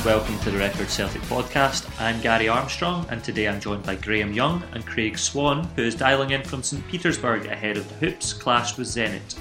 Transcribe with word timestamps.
And 0.00 0.06
welcome 0.06 0.38
to 0.38 0.50
the 0.50 0.56
Record 0.56 0.88
Celtic 0.88 1.20
podcast. 1.22 1.86
I'm 2.00 2.22
Gary 2.22 2.48
Armstrong 2.48 3.04
and 3.10 3.22
today 3.22 3.46
I'm 3.46 3.60
joined 3.60 3.82
by 3.82 3.96
Graham 3.96 4.32
Young 4.32 4.62
and 4.72 4.86
Craig 4.86 5.18
Swan, 5.18 5.64
who 5.76 5.82
is 5.82 5.94
dialing 5.94 6.30
in 6.30 6.42
from 6.42 6.62
St 6.62 6.86
Petersburg 6.88 7.44
ahead 7.44 7.76
of 7.76 7.86
the 7.86 7.94
Hoops 7.96 8.32
clash 8.32 8.78
with 8.78 8.86
Zenit. 8.86 9.38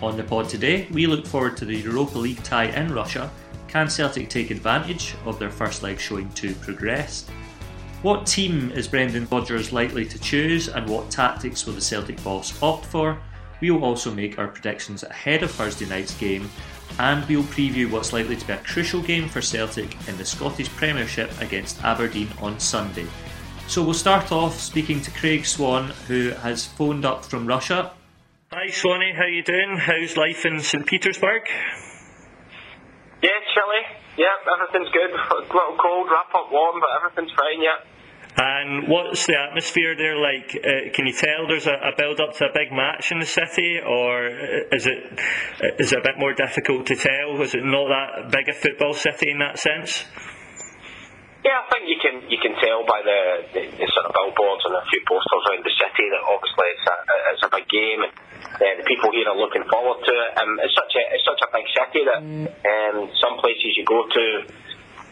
On 0.00 0.16
the 0.16 0.24
pod 0.24 0.48
today, 0.48 0.88
we 0.92 1.06
look 1.06 1.26
forward 1.26 1.58
to 1.58 1.66
the 1.66 1.76
Europa 1.76 2.16
League 2.16 2.42
tie 2.42 2.70
in 2.74 2.90
Russia. 2.90 3.30
Can 3.66 3.90
Celtic 3.90 4.30
take 4.30 4.50
advantage 4.50 5.14
of 5.26 5.38
their 5.38 5.50
first 5.50 5.82
leg 5.82 6.00
showing 6.00 6.30
to 6.30 6.54
progress? 6.54 7.28
What 8.00 8.26
team 8.26 8.72
is 8.72 8.88
Brendan 8.88 9.28
Rodgers 9.30 9.74
likely 9.74 10.06
to 10.06 10.18
choose 10.18 10.68
and 10.68 10.88
what 10.88 11.10
tactics 11.10 11.66
will 11.66 11.74
the 11.74 11.82
Celtic 11.82 12.24
boss 12.24 12.62
opt 12.62 12.86
for? 12.86 13.20
We 13.60 13.70
will 13.70 13.84
also 13.84 14.10
make 14.14 14.38
our 14.38 14.48
predictions 14.48 15.02
ahead 15.02 15.42
of 15.42 15.50
Thursday 15.50 15.84
night's 15.84 16.16
game 16.16 16.48
and 16.98 17.24
we'll 17.26 17.42
preview 17.44 17.90
what's 17.90 18.12
likely 18.12 18.36
to 18.36 18.46
be 18.46 18.52
a 18.52 18.58
crucial 18.58 19.00
game 19.00 19.28
for 19.28 19.40
Celtic 19.40 19.96
in 20.08 20.16
the 20.16 20.24
Scottish 20.24 20.68
Premiership 20.70 21.30
against 21.40 21.82
Aberdeen 21.84 22.28
on 22.40 22.58
Sunday. 22.58 23.06
So 23.66 23.82
we'll 23.82 23.94
start 23.94 24.32
off 24.32 24.58
speaking 24.58 25.00
to 25.02 25.10
Craig 25.10 25.44
Swan, 25.44 25.90
who 26.08 26.30
has 26.30 26.66
phoned 26.66 27.04
up 27.04 27.24
from 27.24 27.46
Russia. 27.46 27.92
Hi 28.52 28.70
Swanee, 28.70 29.12
how 29.14 29.26
you 29.26 29.42
doing? 29.42 29.76
How's 29.76 30.16
life 30.16 30.46
in 30.46 30.60
St 30.60 30.86
Petersburg? 30.86 31.42
Yeah, 33.22 33.30
chilly. 33.52 33.82
Yeah, 34.16 34.32
everything's 34.54 34.90
good. 34.92 35.10
A 35.14 35.34
little 35.54 35.76
cold, 35.76 36.08
wrap 36.10 36.34
up 36.34 36.50
warm, 36.50 36.80
but 36.80 36.88
everything's 36.96 37.36
fine. 37.36 37.60
Yeah. 37.62 37.97
And 38.38 38.86
what's 38.86 39.26
the 39.26 39.34
atmosphere 39.34 39.96
there 39.96 40.14
like? 40.14 40.54
Uh, 40.54 40.94
can 40.94 41.06
you 41.06 41.12
tell 41.12 41.48
there's 41.48 41.66
a, 41.66 41.74
a 41.74 41.92
build 41.98 42.20
up 42.20 42.38
to 42.38 42.46
a 42.46 42.52
big 42.54 42.70
match 42.70 43.10
in 43.10 43.18
the 43.18 43.26
city, 43.26 43.80
or 43.82 44.30
is 44.70 44.86
it 44.86 45.18
is 45.82 45.90
it 45.90 45.98
a 45.98 46.02
bit 46.02 46.18
more 46.18 46.32
difficult 46.34 46.86
to 46.86 46.94
tell? 46.94 47.34
Was 47.34 47.54
it 47.54 47.64
not 47.64 47.90
that 47.90 48.30
big 48.30 48.48
a 48.48 48.54
football 48.54 48.94
city 48.94 49.30
in 49.30 49.40
that 49.40 49.58
sense? 49.58 50.06
Yeah, 51.42 51.58
I 51.58 51.66
think 51.66 51.90
you 51.90 51.98
can 51.98 52.30
you 52.30 52.38
can 52.38 52.54
tell 52.62 52.86
by 52.86 53.02
the, 53.02 53.18
the, 53.58 53.62
the 53.74 53.86
sort 53.90 54.06
of 54.06 54.14
billboards 54.14 54.62
and 54.70 54.74
a 54.78 54.86
few 54.86 55.02
posters 55.02 55.42
around 55.50 55.66
the 55.66 55.74
city 55.74 56.06
that 56.06 56.22
obviously 56.22 56.66
it's 56.78 56.86
a, 56.86 56.94
it's 57.34 57.42
a 57.42 57.50
big 57.50 57.66
game 57.66 58.06
and 58.06 58.14
uh, 58.54 58.74
the 58.78 58.86
people 58.86 59.10
here 59.10 59.26
are 59.26 59.38
looking 59.38 59.66
forward 59.66 59.98
to 60.02 60.12
it. 60.14 60.30
Um, 60.38 60.62
it's 60.62 60.74
such 60.78 60.94
a 60.94 61.02
it's 61.10 61.26
such 61.26 61.42
a 61.42 61.50
big 61.50 61.66
city 61.74 62.00
that 62.06 62.20
um, 62.22 63.10
some 63.18 63.34
places 63.42 63.74
you 63.74 63.82
go 63.82 64.06
to 64.06 64.24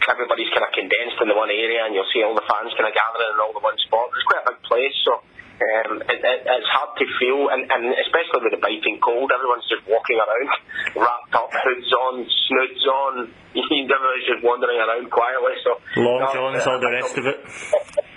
everybody's 0.04 0.52
kind 0.52 0.64
of 0.64 0.72
condensed 0.76 1.18
in 1.20 1.28
the 1.28 1.38
one 1.38 1.50
area, 1.50 1.84
and 1.88 1.96
you'll 1.96 2.08
see 2.12 2.20
all 2.20 2.36
the 2.36 2.44
fans 2.44 2.72
kind 2.76 2.88
of 2.88 2.94
gathering 2.94 3.32
in 3.32 3.40
all 3.40 3.54
the 3.56 3.64
one 3.64 3.76
spot. 3.88 4.12
It's 4.12 4.26
quite 4.28 4.42
a 4.44 4.46
big 4.52 4.60
place, 4.68 4.96
so 5.04 5.12
um, 5.56 6.04
it, 6.04 6.20
it, 6.20 6.40
it's 6.44 6.70
hard 6.70 6.92
to 7.00 7.04
feel, 7.16 7.48
and, 7.48 7.64
and 7.64 7.82
especially 8.04 8.44
with 8.44 8.52
the 8.52 8.62
biting 8.62 9.00
cold, 9.00 9.32
everyone's 9.32 9.64
just 9.72 9.88
walking 9.88 10.20
around, 10.20 10.48
wrapped 11.00 11.32
up, 11.32 11.48
hoods 11.48 11.90
on, 11.92 12.14
snoods 12.28 12.84
on. 12.84 13.14
Everyone's 13.56 14.28
just 14.28 14.44
wandering 14.44 14.76
around 14.76 15.08
quietly. 15.08 15.56
So 15.64 15.80
long 15.96 16.20
no, 16.20 16.28
johns, 16.28 16.60
uh, 16.60 16.70
all 16.70 16.80
the 16.80 16.92
rest 16.92 17.16
of 17.16 17.24
it. 17.24 17.40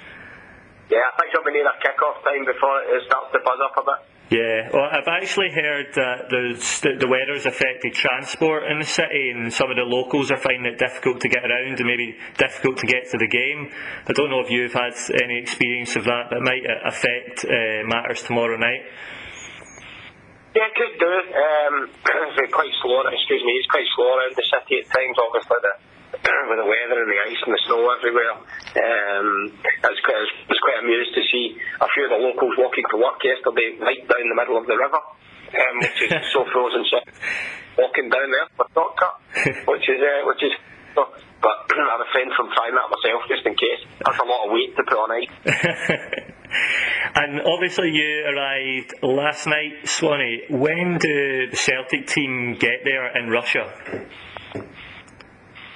Yeah, 0.89 1.05
I 1.05 1.13
think 1.21 1.29
it'll 1.29 1.45
be 1.45 1.53
near 1.53 1.69
a 1.69 1.77
kick-off 1.77 2.25
time 2.25 2.49
before 2.49 2.81
it 2.81 3.05
starts 3.05 3.29
to 3.29 3.39
buzz 3.45 3.61
up 3.61 3.77
a 3.77 3.83
bit. 3.85 4.01
Yeah, 4.29 4.69
well, 4.71 4.85
I've 4.85 5.09
actually 5.09 5.49
heard 5.49 5.89
that 5.97 6.29
the 6.29 6.53
the 7.01 7.09
weather's 7.09 7.49
affected 7.49 7.97
transport 7.97 8.69
in 8.69 8.77
the 8.77 8.85
city, 8.85 9.33
and 9.33 9.49
some 9.51 9.73
of 9.73 9.75
the 9.75 9.89
locals 9.89 10.29
are 10.29 10.37
finding 10.37 10.69
it 10.69 10.77
difficult 10.77 11.21
to 11.21 11.29
get 11.29 11.41
around 11.41 11.81
and 11.81 11.87
maybe 11.89 12.13
difficult 12.37 12.77
to 12.77 12.85
get 12.85 13.09
to 13.09 13.17
the 13.17 13.25
game. 13.25 13.73
I 14.05 14.13
don't 14.13 14.29
know 14.29 14.45
if 14.45 14.53
you've 14.53 14.73
had 14.73 14.93
any 15.17 15.41
experience 15.41 15.95
of 15.95 16.05
that 16.05 16.29
that 16.29 16.41
might 16.45 16.61
affect 16.85 17.41
uh, 17.41 17.81
matters 17.89 18.21
tomorrow 18.21 18.53
night. 18.53 18.85
Yeah, 20.53 20.69
it 20.69 20.77
could 20.77 20.93
do. 21.01 21.09
Um, 21.09 21.89
it's 22.37 22.53
quite 22.53 22.73
slow. 22.85 23.01
Excuse 23.09 23.41
me, 23.41 23.53
it's 23.57 23.71
quite 23.73 23.89
slow 23.97 24.13
around 24.13 24.37
the 24.37 24.45
city 24.45 24.85
at 24.85 24.93
times. 24.93 25.17
Obviously, 25.17 25.57
the 25.57 25.73
with 26.53 26.59
the 26.61 26.69
weather 26.69 27.01
and 27.01 27.09
the 27.09 27.19
ice 27.25 27.41
and 27.45 27.53
the 27.53 27.61
snow 27.65 27.81
everywhere. 27.97 28.45
Um, 28.69 29.49
I 29.81 29.89
was 29.89 30.01
quite, 30.05 30.19
I 30.21 30.45
was 30.45 30.61
quite 30.61 30.79
amused 30.85 31.13
to 31.17 31.23
see 31.25 31.57
a 31.81 31.87
few 31.89 32.05
of 32.05 32.11
the 32.13 32.21
locals 32.21 32.53
walking 32.53 32.85
to 32.93 32.97
work 33.01 33.17
yesterday 33.25 33.73
right 33.81 34.03
down 34.05 34.25
the 34.29 34.37
middle 34.37 34.61
of 34.61 34.69
the 34.69 34.77
river, 34.77 35.01
um, 35.01 35.75
which 35.81 35.99
is 36.05 36.13
so 36.29 36.45
frozen. 36.53 36.85
So 36.85 37.01
walking 37.81 38.13
down 38.13 38.29
there 38.29 38.47
for 38.53 38.93
cut, 38.93 39.15
which 39.73 39.89
is 39.89 39.97
uh, 39.97 40.21
which 40.29 40.43
is. 40.45 40.53
But 40.93 41.57
I 41.81 41.97
have 41.97 42.03
a 42.03 42.11
friend 42.13 42.29
from 42.35 42.53
trying 42.53 42.75
that 42.77 42.93
myself 42.93 43.25
just 43.25 43.45
in 43.47 43.55
case. 43.57 43.81
That's 44.05 44.19
a 44.21 44.27
lot 44.27 44.45
of 44.45 44.53
weight 44.53 44.75
to 44.77 44.83
put 44.85 44.97
on 45.01 45.09
ice. 45.17 45.33
and 47.15 47.41
obviously 47.41 47.89
you 47.89 48.25
arrived 48.27 48.93
last 49.01 49.47
night, 49.47 49.87
Swanee. 49.87 50.45
When 50.49 50.97
do 50.97 51.49
the 51.49 51.55
Celtic 51.55 52.07
team 52.07 52.57
get 52.59 52.83
there 52.83 53.15
in 53.17 53.29
Russia? 53.29 53.71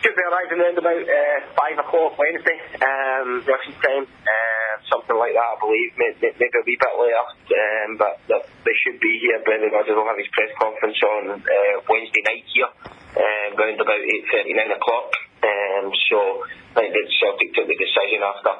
Should 0.03 0.19
be 0.19 0.25
arriving 0.27 0.59
around 0.59 0.77
about 0.77 0.99
uh, 0.99 1.39
5 1.79 1.83
o'clock 1.87 2.19
Wednesday, 2.19 2.59
um, 2.83 3.39
Russian 3.47 3.75
time, 3.79 4.03
uh, 4.03 4.73
something 4.91 5.15
like 5.15 5.31
that, 5.31 5.47
I 5.47 5.57
believe. 5.63 5.95
Maybe, 5.95 6.27
maybe 6.35 6.57
a 6.59 6.63
wee 6.67 6.75
bit 6.75 6.93
later, 6.99 7.23
um, 7.23 7.89
but 7.95 8.19
they 8.27 8.75
should 8.83 8.99
be 8.99 9.13
here. 9.23 9.39
Brendan 9.47 9.71
Rodgers 9.71 9.95
will 9.95 10.07
have 10.11 10.19
his 10.19 10.27
press 10.35 10.51
conference 10.59 10.99
on 11.07 11.39
uh, 11.39 11.75
Wednesday 11.87 12.23
night 12.27 12.43
here, 12.51 12.67
uh, 12.67 13.47
around 13.55 13.79
about 13.79 14.03
eight 14.03 14.27
thirty, 14.27 14.51
nine 14.51 14.75
o'clock. 14.75 15.15
Um, 15.43 15.91
so 16.07 16.47
I 16.79 16.87
think 16.87 16.95
the 16.95 17.03
Celtic 17.19 17.51
took 17.51 17.67
the 17.67 17.75
decision 17.75 18.23
after. 18.23 18.53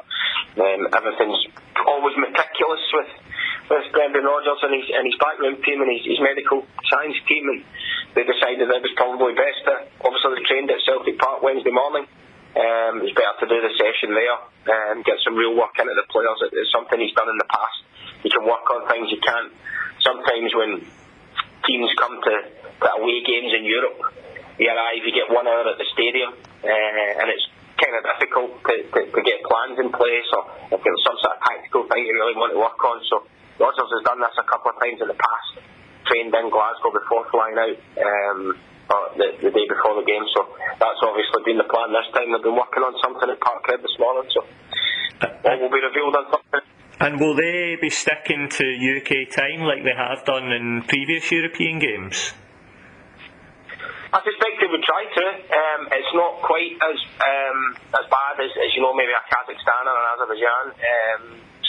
Um, 0.59 0.81
everything's 0.91 1.41
always 1.87 2.15
meticulous 2.19 2.83
with 2.93 3.11
with 3.71 3.87
Brendan 3.95 4.27
Rodgers 4.27 4.59
and 4.59 4.75
his, 4.75 4.91
and 4.91 5.07
his 5.07 5.15
background 5.23 5.63
team 5.63 5.79
and 5.79 5.87
his, 5.95 6.03
his 6.03 6.19
medical 6.19 6.67
science 6.91 7.15
team, 7.31 7.47
and 7.47 7.63
they 8.11 8.27
decided 8.27 8.67
that 8.67 8.83
it 8.83 8.85
was 8.85 8.95
probably 8.99 9.31
best 9.33 9.63
to 9.63 9.87
obviously 10.03 10.35
they 10.35 10.43
trained 10.43 10.67
at 10.67 10.83
Celtic 10.83 11.15
Park 11.15 11.39
Wednesday 11.39 11.71
morning. 11.71 12.03
Um, 12.53 13.01
it's 13.01 13.15
better 13.17 13.33
to 13.41 13.47
do 13.49 13.57
the 13.63 13.73
session 13.79 14.13
there 14.13 14.37
and 14.69 15.01
get 15.01 15.17
some 15.25 15.33
real 15.33 15.57
work 15.57 15.73
into 15.79 15.95
the 15.95 16.05
players. 16.11 16.37
It's 16.53 16.69
something 16.69 17.01
he's 17.01 17.15
done 17.17 17.31
in 17.31 17.39
the 17.41 17.49
past. 17.49 17.79
You 18.21 18.29
can 18.29 18.45
work 18.45 18.67
on 18.69 18.85
things 18.91 19.09
you 19.09 19.17
can't. 19.23 19.49
Sometimes 20.05 20.53
when 20.53 20.71
teams 21.65 21.89
come 21.97 22.21
to, 22.21 22.33
to 22.53 22.87
away 23.01 23.25
games 23.25 23.57
in 23.57 23.65
Europe, 23.65 23.97
you 24.59 24.69
arrive, 24.69 25.01
you 25.01 25.13
get 25.15 25.33
one 25.33 25.47
hour 25.49 25.65
at 25.65 25.81
the 25.81 25.87
stadium, 25.97 26.37
uh, 26.63 27.19
and 27.19 27.27
it's 27.29 27.45
kind 27.77 27.93
of 27.99 28.03
difficult 28.15 28.51
to, 28.63 28.75
to, 28.95 28.99
to 29.11 29.19
get 29.21 29.43
plans 29.43 29.77
in 29.79 29.91
place 29.91 30.29
or 30.31 30.43
if 30.71 30.79
some 30.79 31.17
sort 31.19 31.35
of 31.35 31.39
tactical 31.43 31.83
thing 31.91 32.07
you 32.07 32.15
really 32.15 32.37
want 32.39 32.55
to 32.55 32.59
work 32.59 32.79
on. 32.79 33.03
So 33.11 33.27
Rodgers 33.59 33.91
has 33.91 34.03
done 34.07 34.23
this 34.23 34.35
a 34.39 34.47
couple 34.47 34.71
of 34.71 34.77
times 34.79 35.03
in 35.03 35.07
the 35.11 35.19
past, 35.19 35.49
trained 36.07 36.31
in 36.31 36.47
Glasgow 36.47 36.95
before 36.95 37.27
flying 37.29 37.57
out. 37.59 37.77
Um, 37.99 38.39
the, 39.17 39.29
the 39.41 39.51
day 39.51 39.65
before 39.69 39.97
the 39.97 40.05
game, 40.05 40.25
so 40.35 40.53
that's 40.77 41.01
obviously 41.01 41.41
been 41.45 41.57
the 41.57 41.69
plan 41.69 41.89
this 41.93 42.09
time. 42.13 42.29
They've 42.33 42.45
been 42.45 42.57
working 42.57 42.83
on 42.83 42.93
something 43.01 43.29
at 43.29 43.39
Parkhead 43.39 43.81
this 43.81 43.95
morning, 43.97 44.29
so 44.33 44.41
all 45.45 45.59
will 45.59 45.71
be 45.71 45.81
revealed 45.81 46.15
on 46.15 46.25
something. 46.29 46.63
And 46.99 47.19
will 47.19 47.35
they 47.35 47.77
be 47.81 47.89
sticking 47.89 48.49
to 48.49 48.65
UK 48.65 49.33
time 49.33 49.65
like 49.65 49.83
they 49.83 49.97
have 49.97 50.25
done 50.25 50.51
in 50.51 50.83
previous 50.87 51.31
European 51.31 51.79
games? 51.79 52.33
I 54.13 54.21
suspect 54.21 54.61
they 54.61 54.69
would 54.69 54.85
try 54.85 55.09
to. 55.09 55.25
Um, 55.41 55.81
it's 55.89 56.13
not 56.13 56.45
quite 56.45 56.77
as 56.77 56.97
um, 57.17 57.59
as 57.97 58.05
bad 58.13 58.37
as, 58.45 58.53
as 58.61 58.69
you 58.77 58.85
know 58.85 58.93
maybe 58.93 59.09
a 59.09 59.23
Kazakhstan 59.25 59.83
or 59.89 59.95
an 59.97 60.05
Azerbaijan. 60.13 60.65
Um, 60.69 61.21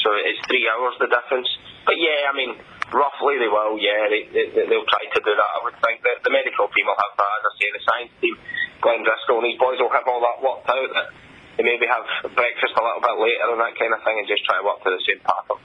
so 0.05 0.13
it's 0.13 0.45
three 0.45 0.69
hours 0.69 0.93
the 1.01 1.09
difference. 1.09 1.49
But 1.89 1.97
yeah, 1.97 2.29
I 2.29 2.37
mean, 2.37 2.53
roughly 2.93 3.41
they 3.41 3.49
will. 3.49 3.81
Yeah, 3.81 4.13
they, 4.13 4.29
they 4.29 4.45
they'll 4.69 4.85
try 4.85 5.09
to 5.09 5.21
do 5.25 5.33
that. 5.33 5.51
I 5.57 5.61
would 5.65 5.79
think 5.81 6.05
that 6.05 6.21
the 6.21 6.29
medical 6.29 6.69
team 6.69 6.85
will 6.85 7.01
have 7.01 7.17
that. 7.17 7.37
As 7.41 7.45
I 7.49 7.53
say, 7.57 7.69
the 7.73 7.83
science 7.89 8.13
team, 8.21 8.37
Glenn 8.85 9.01
Driscoll 9.09 9.41
and 9.41 9.49
these 9.49 9.57
boys 9.57 9.81
will 9.81 9.95
have 9.97 10.05
all 10.05 10.21
that 10.21 10.45
worked 10.45 10.69
out. 10.69 10.91
That 11.01 11.09
they 11.57 11.65
maybe 11.65 11.89
have 11.89 12.05
breakfast 12.37 12.77
a 12.77 12.83
little 12.85 13.01
bit 13.01 13.17
later 13.25 13.57
and 13.57 13.61
that 13.65 13.73
kind 13.81 13.97
of 13.97 14.05
thing, 14.05 14.21
and 14.21 14.29
just 14.29 14.45
try 14.45 14.61
to 14.61 14.65
work 14.69 14.85
to 14.85 14.93
the 14.93 15.01
same 15.09 15.25
pattern. 15.25 15.65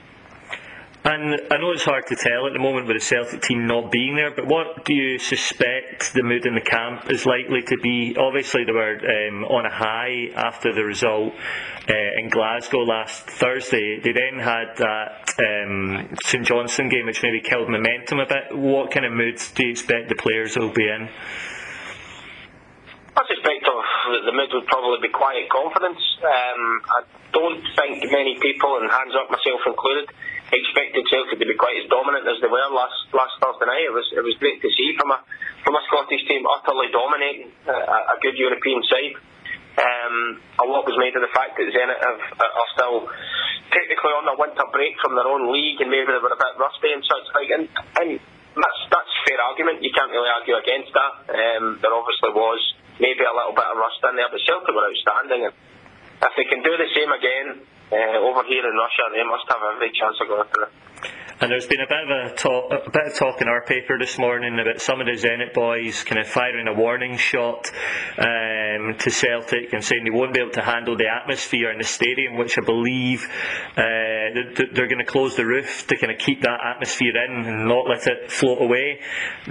And 1.02 1.40
I 1.50 1.58
know 1.58 1.72
it's 1.72 1.86
hard 1.86 2.08
to 2.08 2.16
tell 2.16 2.46
at 2.48 2.52
the 2.52 2.60
moment 2.60 2.88
with 2.88 2.98
the 2.98 3.06
Celtic 3.06 3.42
team 3.42 3.68
not 3.68 3.90
being 3.90 4.16
there, 4.16 4.32
but 4.36 4.48
what 4.48 4.84
do 4.84 4.94
you 4.94 5.18
suspect 5.18 6.14
the 6.14 6.24
mood 6.24 6.46
in 6.46 6.56
the 6.56 6.62
camp 6.62 7.10
is 7.10 7.26
likely 7.26 7.62
to 7.62 7.78
be? 7.82 8.18
Obviously, 8.20 8.66
they 8.66 8.74
were 8.74 9.00
um, 9.00 9.46
on 9.46 9.66
a 9.66 9.72
high 9.72 10.28
after 10.36 10.74
the 10.74 10.84
result 10.84 11.32
uh, 11.88 12.20
in 12.20 12.28
Glasgow 12.28 12.80
last 12.80 13.24
Thursday. 13.28 14.02
They 14.04 14.12
then 14.12 14.44
had 14.44 14.76
that 14.76 15.34
um, 15.40 16.18
St 16.26 16.46
Johnstone 16.46 16.90
game, 16.90 17.06
which 17.06 17.24
maybe 17.24 17.40
killed 17.40 17.70
momentum 17.70 18.20
a 18.20 18.28
bit. 18.28 18.58
What 18.58 18.92
kind 18.92 19.06
of 19.06 19.14
moods 19.14 19.52
do 19.54 19.64
you 19.64 19.72
expect 19.72 20.10
the 20.10 20.16
players 20.16 20.58
will 20.58 20.74
be 20.74 20.84
in? 20.84 21.08
I 23.16 23.24
suspect 23.24 23.64
the 23.64 24.36
mood 24.36 24.50
would 24.52 24.68
probably 24.68 25.00
be 25.08 25.14
quiet 25.16 25.48
confidence. 25.50 26.00
Um, 26.24 26.82
I 26.92 27.00
don't 27.32 27.64
think 27.76 28.04
many 28.12 28.36
people, 28.42 28.80
and 28.80 28.92
hands 28.92 29.16
up 29.16 29.32
myself 29.32 29.62
included, 29.66 30.12
expected 30.52 31.06
Celtic 31.10 31.38
to 31.38 31.46
be 31.46 31.58
quite 31.58 31.78
as 31.78 31.88
dominant 31.90 32.26
as 32.26 32.42
they 32.42 32.50
were 32.50 32.70
last 32.74 33.10
last 33.14 33.38
Thursday 33.38 33.68
night. 33.70 33.86
It 33.86 33.96
was 33.96 34.08
it 34.14 34.24
was 34.26 34.36
great 34.42 34.62
to 34.62 34.70
see 34.70 34.90
from 34.98 35.14
a 35.14 35.20
from 35.62 35.78
a 35.78 35.84
Scottish 35.90 36.24
team 36.26 36.46
utterly 36.46 36.90
dominating 36.90 37.54
a, 37.70 38.16
a 38.16 38.18
good 38.22 38.38
European 38.38 38.82
side. 38.90 39.16
Um, 39.80 40.42
a 40.60 40.66
lot 40.68 40.84
was 40.84 40.98
made 41.00 41.16
of 41.16 41.24
the 41.24 41.32
fact 41.32 41.56
that 41.56 41.70
Zenit 41.72 42.00
have, 42.04 42.20
are 42.36 42.70
still 42.76 43.08
technically 43.72 44.14
on 44.18 44.28
their 44.28 44.36
winter 44.36 44.66
break 44.74 44.98
from 45.00 45.16
their 45.16 45.30
own 45.30 45.54
league, 45.54 45.80
and 45.80 45.88
maybe 45.88 46.10
they 46.10 46.20
were 46.20 46.34
a 46.34 46.42
bit 46.42 46.54
rusty 46.60 46.92
and 46.92 47.04
such 47.06 47.26
like. 47.32 47.52
And, 47.54 47.64
and 48.02 48.10
that's 48.58 48.82
that's 48.92 49.14
fair 49.24 49.40
argument. 49.40 49.86
You 49.86 49.94
can't 49.94 50.12
really 50.12 50.28
argue 50.28 50.58
against 50.58 50.92
that. 50.92 51.14
Um, 51.32 51.80
there 51.80 51.94
obviously 51.94 52.34
was 52.34 52.60
maybe 53.00 53.24
a 53.24 53.32
little 53.32 53.56
bit 53.56 53.70
of 53.70 53.80
rust 53.80 54.04
in 54.04 54.20
there, 54.20 54.28
but 54.28 54.42
Celtic 54.44 54.74
were 54.74 54.90
outstanding. 54.90 55.42
And 55.48 55.56
if 56.22 56.34
they 56.36 56.48
can 56.48 56.62
do 56.64 56.74
the 56.76 56.90
same 56.96 57.12
again 57.12 57.48
uh, 57.92 58.28
over 58.28 58.44
here 58.48 58.64
in 58.64 58.76
Russia, 58.76 59.06
they 59.16 59.24
must 59.24 59.46
have 59.48 59.64
every 59.76 59.92
chance 59.96 60.16
of 60.22 60.28
going 60.28 60.50
through. 60.52 60.72
And 61.42 61.50
there's 61.50 61.68
been 61.68 61.80
a 61.80 61.88
bit 61.88 62.04
of 62.04 62.34
a 62.34 62.36
talk, 62.36 62.66
a 62.86 62.92
bit 62.92 63.08
of 63.08 63.16
talk 63.16 63.42
in 63.42 63.48
our 63.48 63.64
paper 63.64 63.98
this 63.98 64.18
morning 64.20 64.60
about 64.60 64.82
some 64.82 65.00
of 65.00 65.08
the 65.08 65.14
Zenit 65.14 65.54
boys 65.54 66.04
kind 66.04 66.20
of 66.20 66.28
firing 66.28 66.68
a 66.68 66.74
warning 66.74 67.16
shot 67.16 67.72
um, 68.18 68.96
to 69.00 69.10
Celtic 69.10 69.72
and 69.72 69.82
saying 69.82 70.04
they 70.04 70.10
won't 70.10 70.34
be 70.34 70.42
able 70.42 70.52
to 70.52 70.62
handle 70.62 70.98
the 70.98 71.08
atmosphere 71.08 71.72
in 71.72 71.78
the 71.78 71.86
stadium, 71.86 72.36
which 72.36 72.58
I 72.58 72.62
believe 72.66 73.24
uh, 73.72 73.80
they're 74.74 74.90
going 74.90 75.00
to 75.00 75.06
close 75.06 75.38
the 75.38 75.46
roof 75.46 75.88
to 75.88 75.96
kind 75.96 76.12
of 76.12 76.20
keep 76.20 76.42
that 76.42 76.60
atmosphere 76.76 77.14
in 77.16 77.46
and 77.48 77.70
not 77.70 77.88
let 77.88 78.06
it 78.06 78.30
float 78.30 78.62
away. 78.62 79.00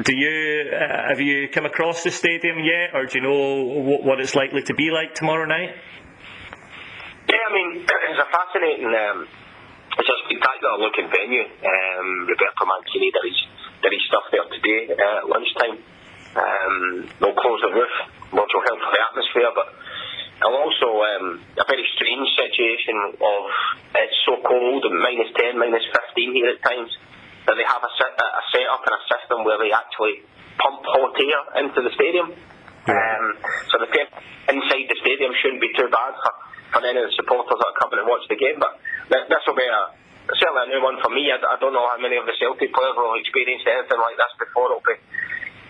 Do 0.03 0.15
you 0.15 0.71
uh, 0.71 1.09
have 1.09 1.21
you 1.21 1.49
come 1.49 1.65
across 1.65 2.05
the 2.05 2.11
stadium 2.11 2.59
yet, 2.59 2.91
or 2.93 3.07
do 3.07 3.19
you 3.19 3.25
know 3.25 3.63
what, 3.63 4.05
what 4.05 4.21
it's 4.21 4.35
likely 4.35 4.61
to 4.65 4.75
be 4.75 4.91
like 4.91 5.15
tomorrow 5.15 5.47
night? 5.47 5.71
Yeah, 7.29 7.45
I 7.45 7.53
mean 7.53 7.69
it's 8.09 8.21
a 8.21 8.29
fascinating. 8.33 8.93
Um 8.93 9.29
it's 9.99 10.07
a 10.07 10.19
spectacular 10.31 10.79
looking 10.79 11.11
venue. 11.11 11.43
Um, 11.43 12.09
Roberto 12.31 12.63
Mancini 12.71 13.11
did 13.11 13.25
his, 13.27 13.39
did 13.83 13.91
his 13.91 14.05
stuff 14.07 14.31
there 14.31 14.47
today 14.47 14.95
uh, 14.95 15.19
at 15.19 15.27
lunchtime. 15.27 15.83
Um, 16.39 16.75
they'll 17.19 17.35
close 17.35 17.59
the 17.67 17.75
roof, 17.75 17.95
which 18.31 18.51
will 18.55 18.67
help 18.71 18.79
for 18.79 18.93
the 18.95 19.03
atmosphere, 19.03 19.51
but 19.59 19.69
also 20.47 20.89
um, 21.03 21.27
a 21.59 21.67
very 21.67 21.83
strange 21.99 22.31
situation 22.39 22.95
of 23.19 23.43
it's 23.91 24.19
so 24.23 24.39
cold 24.47 24.87
and 24.87 24.95
minus 25.03 25.35
10, 25.35 25.59
minus 25.59 25.83
15 26.15 26.31
here 26.31 26.55
at 26.55 26.63
times 26.63 26.95
that 27.51 27.59
they 27.59 27.67
have 27.67 27.83
a, 27.83 27.93
set, 27.99 28.15
a 28.15 28.43
setup 28.55 28.87
and 28.87 28.95
a 28.95 29.03
system 29.11 29.43
where 29.43 29.59
they 29.59 29.75
actually 29.75 30.23
pump 30.63 30.87
hot 30.87 31.17
air 31.19 31.43
into 31.65 31.83
the 31.83 31.91
stadium. 31.99 32.31
Um, 32.87 33.25
so 33.73 33.83
the 33.83 33.91
inside 33.91 34.87
the 34.87 34.99
stadium 35.03 35.35
shouldn't 35.43 35.61
be 35.61 35.75
too 35.75 35.91
bad 35.91 36.13
for, 36.23 36.33
for 36.73 36.81
any 36.85 37.01
of 37.01 37.09
the 37.09 37.17
supporters 37.17 37.57
that 37.57 37.69
are 37.69 37.79
coming 37.81 37.99
and 38.03 38.09
watch 38.09 38.25
the 38.29 38.39
game. 38.39 38.61
But 38.61 38.79
this 39.09 39.43
will 39.47 39.59
be 39.59 39.67
a 39.67 39.83
certainly 40.37 40.69
a 40.69 40.71
new 40.77 40.83
one 40.85 41.01
for 41.01 41.09
me. 41.09 41.33
I, 41.33 41.41
I 41.41 41.57
don't 41.57 41.73
know 41.73 41.87
how 41.89 41.97
many 41.97 42.21
of 42.21 42.29
the 42.29 42.37
Celtic 42.37 42.69
players 42.69 42.97
will 42.97 43.17
experience 43.17 43.65
anything 43.65 44.01
like 44.01 44.17
this 44.21 44.33
before. 44.37 44.69
It'll 44.69 44.85
be 44.85 44.97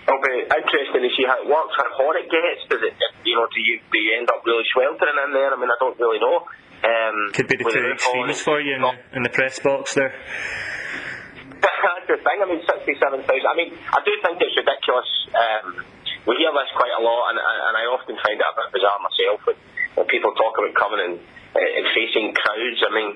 it'll 0.09 0.25
be 0.25 0.37
interesting 0.49 1.03
to 1.05 1.13
see 1.15 1.27
how 1.29 1.39
it 1.45 1.47
works, 1.47 1.75
how 1.79 1.87
hot 1.95 2.17
it 2.19 2.27
gets. 2.27 2.67
Does 2.67 2.83
it, 2.83 2.97
you 3.23 3.39
know, 3.39 3.47
do 3.53 3.61
you 3.63 3.79
do 3.79 3.99
you 4.01 4.19
end 4.19 4.27
up 4.33 4.43
really 4.43 4.67
sweltering 4.75 5.19
in 5.29 5.31
there? 5.37 5.55
I 5.55 5.57
mean, 5.61 5.71
I 5.71 5.79
don't 5.79 5.99
really 6.01 6.19
know. 6.19 6.49
Um, 6.79 7.35
Could 7.35 7.51
be 7.51 7.59
the 7.59 7.67
two 7.67 7.91
extremes 7.91 8.39
for 8.41 8.63
you 8.63 8.79
in 8.79 8.83
the, 8.83 8.95
in 9.19 9.23
the 9.27 9.35
press 9.35 9.59
box 9.59 9.99
there. 9.99 10.15
That's 11.59 12.07
the 12.07 12.19
thing. 12.23 12.39
I 12.39 12.47
mean, 12.47 12.63
sixty-seven 12.63 13.27
thousand. 13.27 13.51
I 13.51 13.57
mean, 13.59 13.75
I 13.75 13.99
do 14.07 14.13
think 14.23 14.39
it's 14.39 14.55
ridiculous. 14.55 15.11
Um, 15.35 15.83
we 16.27 16.39
hear 16.39 16.55
this 16.55 16.71
quite 16.79 16.95
a 16.95 17.03
lot, 17.03 17.35
and, 17.35 17.39
and 17.43 17.75
I 17.75 17.85
often 17.91 18.15
find 18.15 18.39
it 18.39 18.47
a 18.47 18.55
bit 18.55 18.69
bizarre 18.79 19.01
myself 19.03 19.39
when, 19.43 19.59
when 19.99 20.07
people 20.07 20.31
talk 20.39 20.55
about 20.55 20.73
coming 20.79 21.03
and, 21.03 21.15
and 21.19 21.85
facing 21.91 22.31
crowds. 22.31 22.81
I 22.87 22.91
mean, 22.95 23.11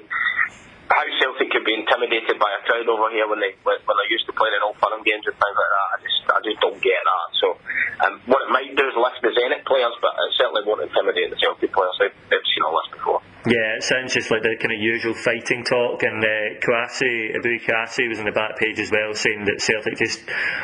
how 0.91 1.07
Celtic 1.23 1.49
could 1.55 1.65
be 1.65 1.79
intimidated 1.79 2.37
by 2.43 2.51
a 2.59 2.61
crowd 2.67 2.91
over 2.91 3.09
here 3.15 3.31
when 3.31 3.39
they 3.39 3.55
when, 3.63 3.79
they're 3.79 4.13
used 4.13 4.27
to 4.27 4.35
playing 4.35 4.59
in 4.59 4.67
Old 4.67 4.77
Firm 4.83 5.01
games 5.07 5.25
and 5.25 5.39
things 5.39 5.57
like 5.57 5.73
that. 5.73 5.87
I 5.89 5.97
just 6.03 6.19
I 6.27 6.41
just 6.43 6.59
don't 6.59 6.81
get 6.83 7.01
that. 7.01 7.29
So 7.39 7.47
um, 8.03 8.15
what 8.27 8.43
it 8.45 8.51
might 8.51 8.75
do 8.75 8.85
is 8.85 8.99
lift 8.99 9.23
the 9.23 9.31
Zenit 9.31 9.63
players, 9.65 9.95
but 10.03 10.13
it 10.13 10.35
certainly 10.37 10.67
won't 10.67 10.83
intimidate 10.83 11.31
the 11.31 11.39
Celtic 11.39 11.71
players. 11.71 11.95
They've, 12.03 12.19
they've 12.29 12.49
seen 12.51 12.67
all 12.67 12.75
this 12.83 12.91
before. 12.99 13.23
Yeah, 13.45 13.75
it 13.75 13.83
sounds 13.83 14.15
just 14.15 14.31
like 14.31 14.43
the 14.43 14.55
kind 14.55 14.71
of 14.71 14.79
usual 14.79 15.15
fighting 15.15 15.65
talk. 15.65 16.05
And 16.05 16.23
uh, 16.23 16.63
Eboue 16.63 17.59
Kouassi 17.67 18.09
was 18.09 18.21
on 18.21 18.25
the 18.27 18.31
back 18.31 18.57
page 18.57 18.79
as 18.79 18.93
well, 18.93 19.15
saying 19.15 19.47
that 19.47 19.61
Celtic 19.61 19.99
just 19.99 20.23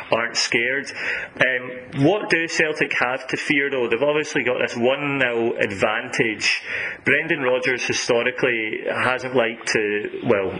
aren't 0.09 0.37
scared. 0.37 0.89
Um, 1.35 2.05
what 2.05 2.29
do 2.29 2.47
Celtic 2.47 2.93
have 2.93 3.27
to 3.27 3.37
fear 3.37 3.69
though? 3.69 3.89
They've 3.89 4.01
obviously 4.01 4.43
got 4.45 4.59
this 4.65 4.77
1 4.77 5.19
0 5.19 5.57
advantage. 5.59 6.61
Brendan 7.03 7.41
Rodgers 7.41 7.83
historically 7.85 8.85
hasn't 8.87 9.35
liked 9.35 9.67
to, 9.73 10.21
well, 10.23 10.57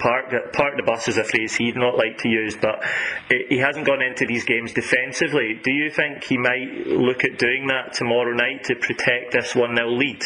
park, 0.00 0.34
park 0.52 0.74
the 0.76 0.82
bus 0.84 1.06
is 1.06 1.18
a 1.18 1.24
phrase 1.24 1.54
he'd 1.54 1.76
not 1.76 1.96
like 1.96 2.18
to 2.18 2.28
use, 2.28 2.56
but 2.60 2.82
he 3.48 3.58
hasn't 3.58 3.86
gone 3.86 4.02
into 4.02 4.26
these 4.26 4.44
games 4.44 4.72
defensively. 4.72 5.60
Do 5.62 5.70
you 5.70 5.88
think 5.90 6.24
he 6.24 6.36
might 6.36 6.88
look 6.88 7.22
at 7.22 7.38
doing 7.38 7.68
that 7.68 7.92
tomorrow 7.92 8.34
night 8.34 8.64
to 8.64 8.74
protect 8.74 9.34
this 9.34 9.54
1 9.54 9.76
0 9.76 9.88
lead? 9.90 10.24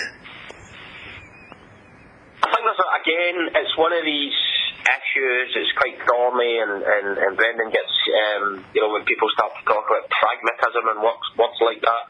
I 2.45 2.53
think 2.53 2.61
there's 2.69 2.77
a, 2.77 2.89
again, 3.05 3.53
it's 3.53 3.77
one 3.77 3.93
of 3.93 4.01
these 4.01 4.33
issues. 4.81 5.53
It's 5.53 5.73
quite 5.77 6.01
thorny, 6.09 6.57
and, 6.65 6.81
and, 6.81 7.09
and 7.21 7.33
Brendan 7.37 7.69
gets, 7.69 7.95
um, 8.09 8.65
you 8.73 8.81
know, 8.81 8.97
when 8.97 9.05
people 9.05 9.29
start 9.37 9.53
to 9.61 9.63
talk 9.69 9.85
about 9.85 10.09
pragmatism 10.09 10.85
and 10.89 10.99
words, 11.05 11.29
words 11.37 11.61
like 11.61 11.85
that. 11.85 12.05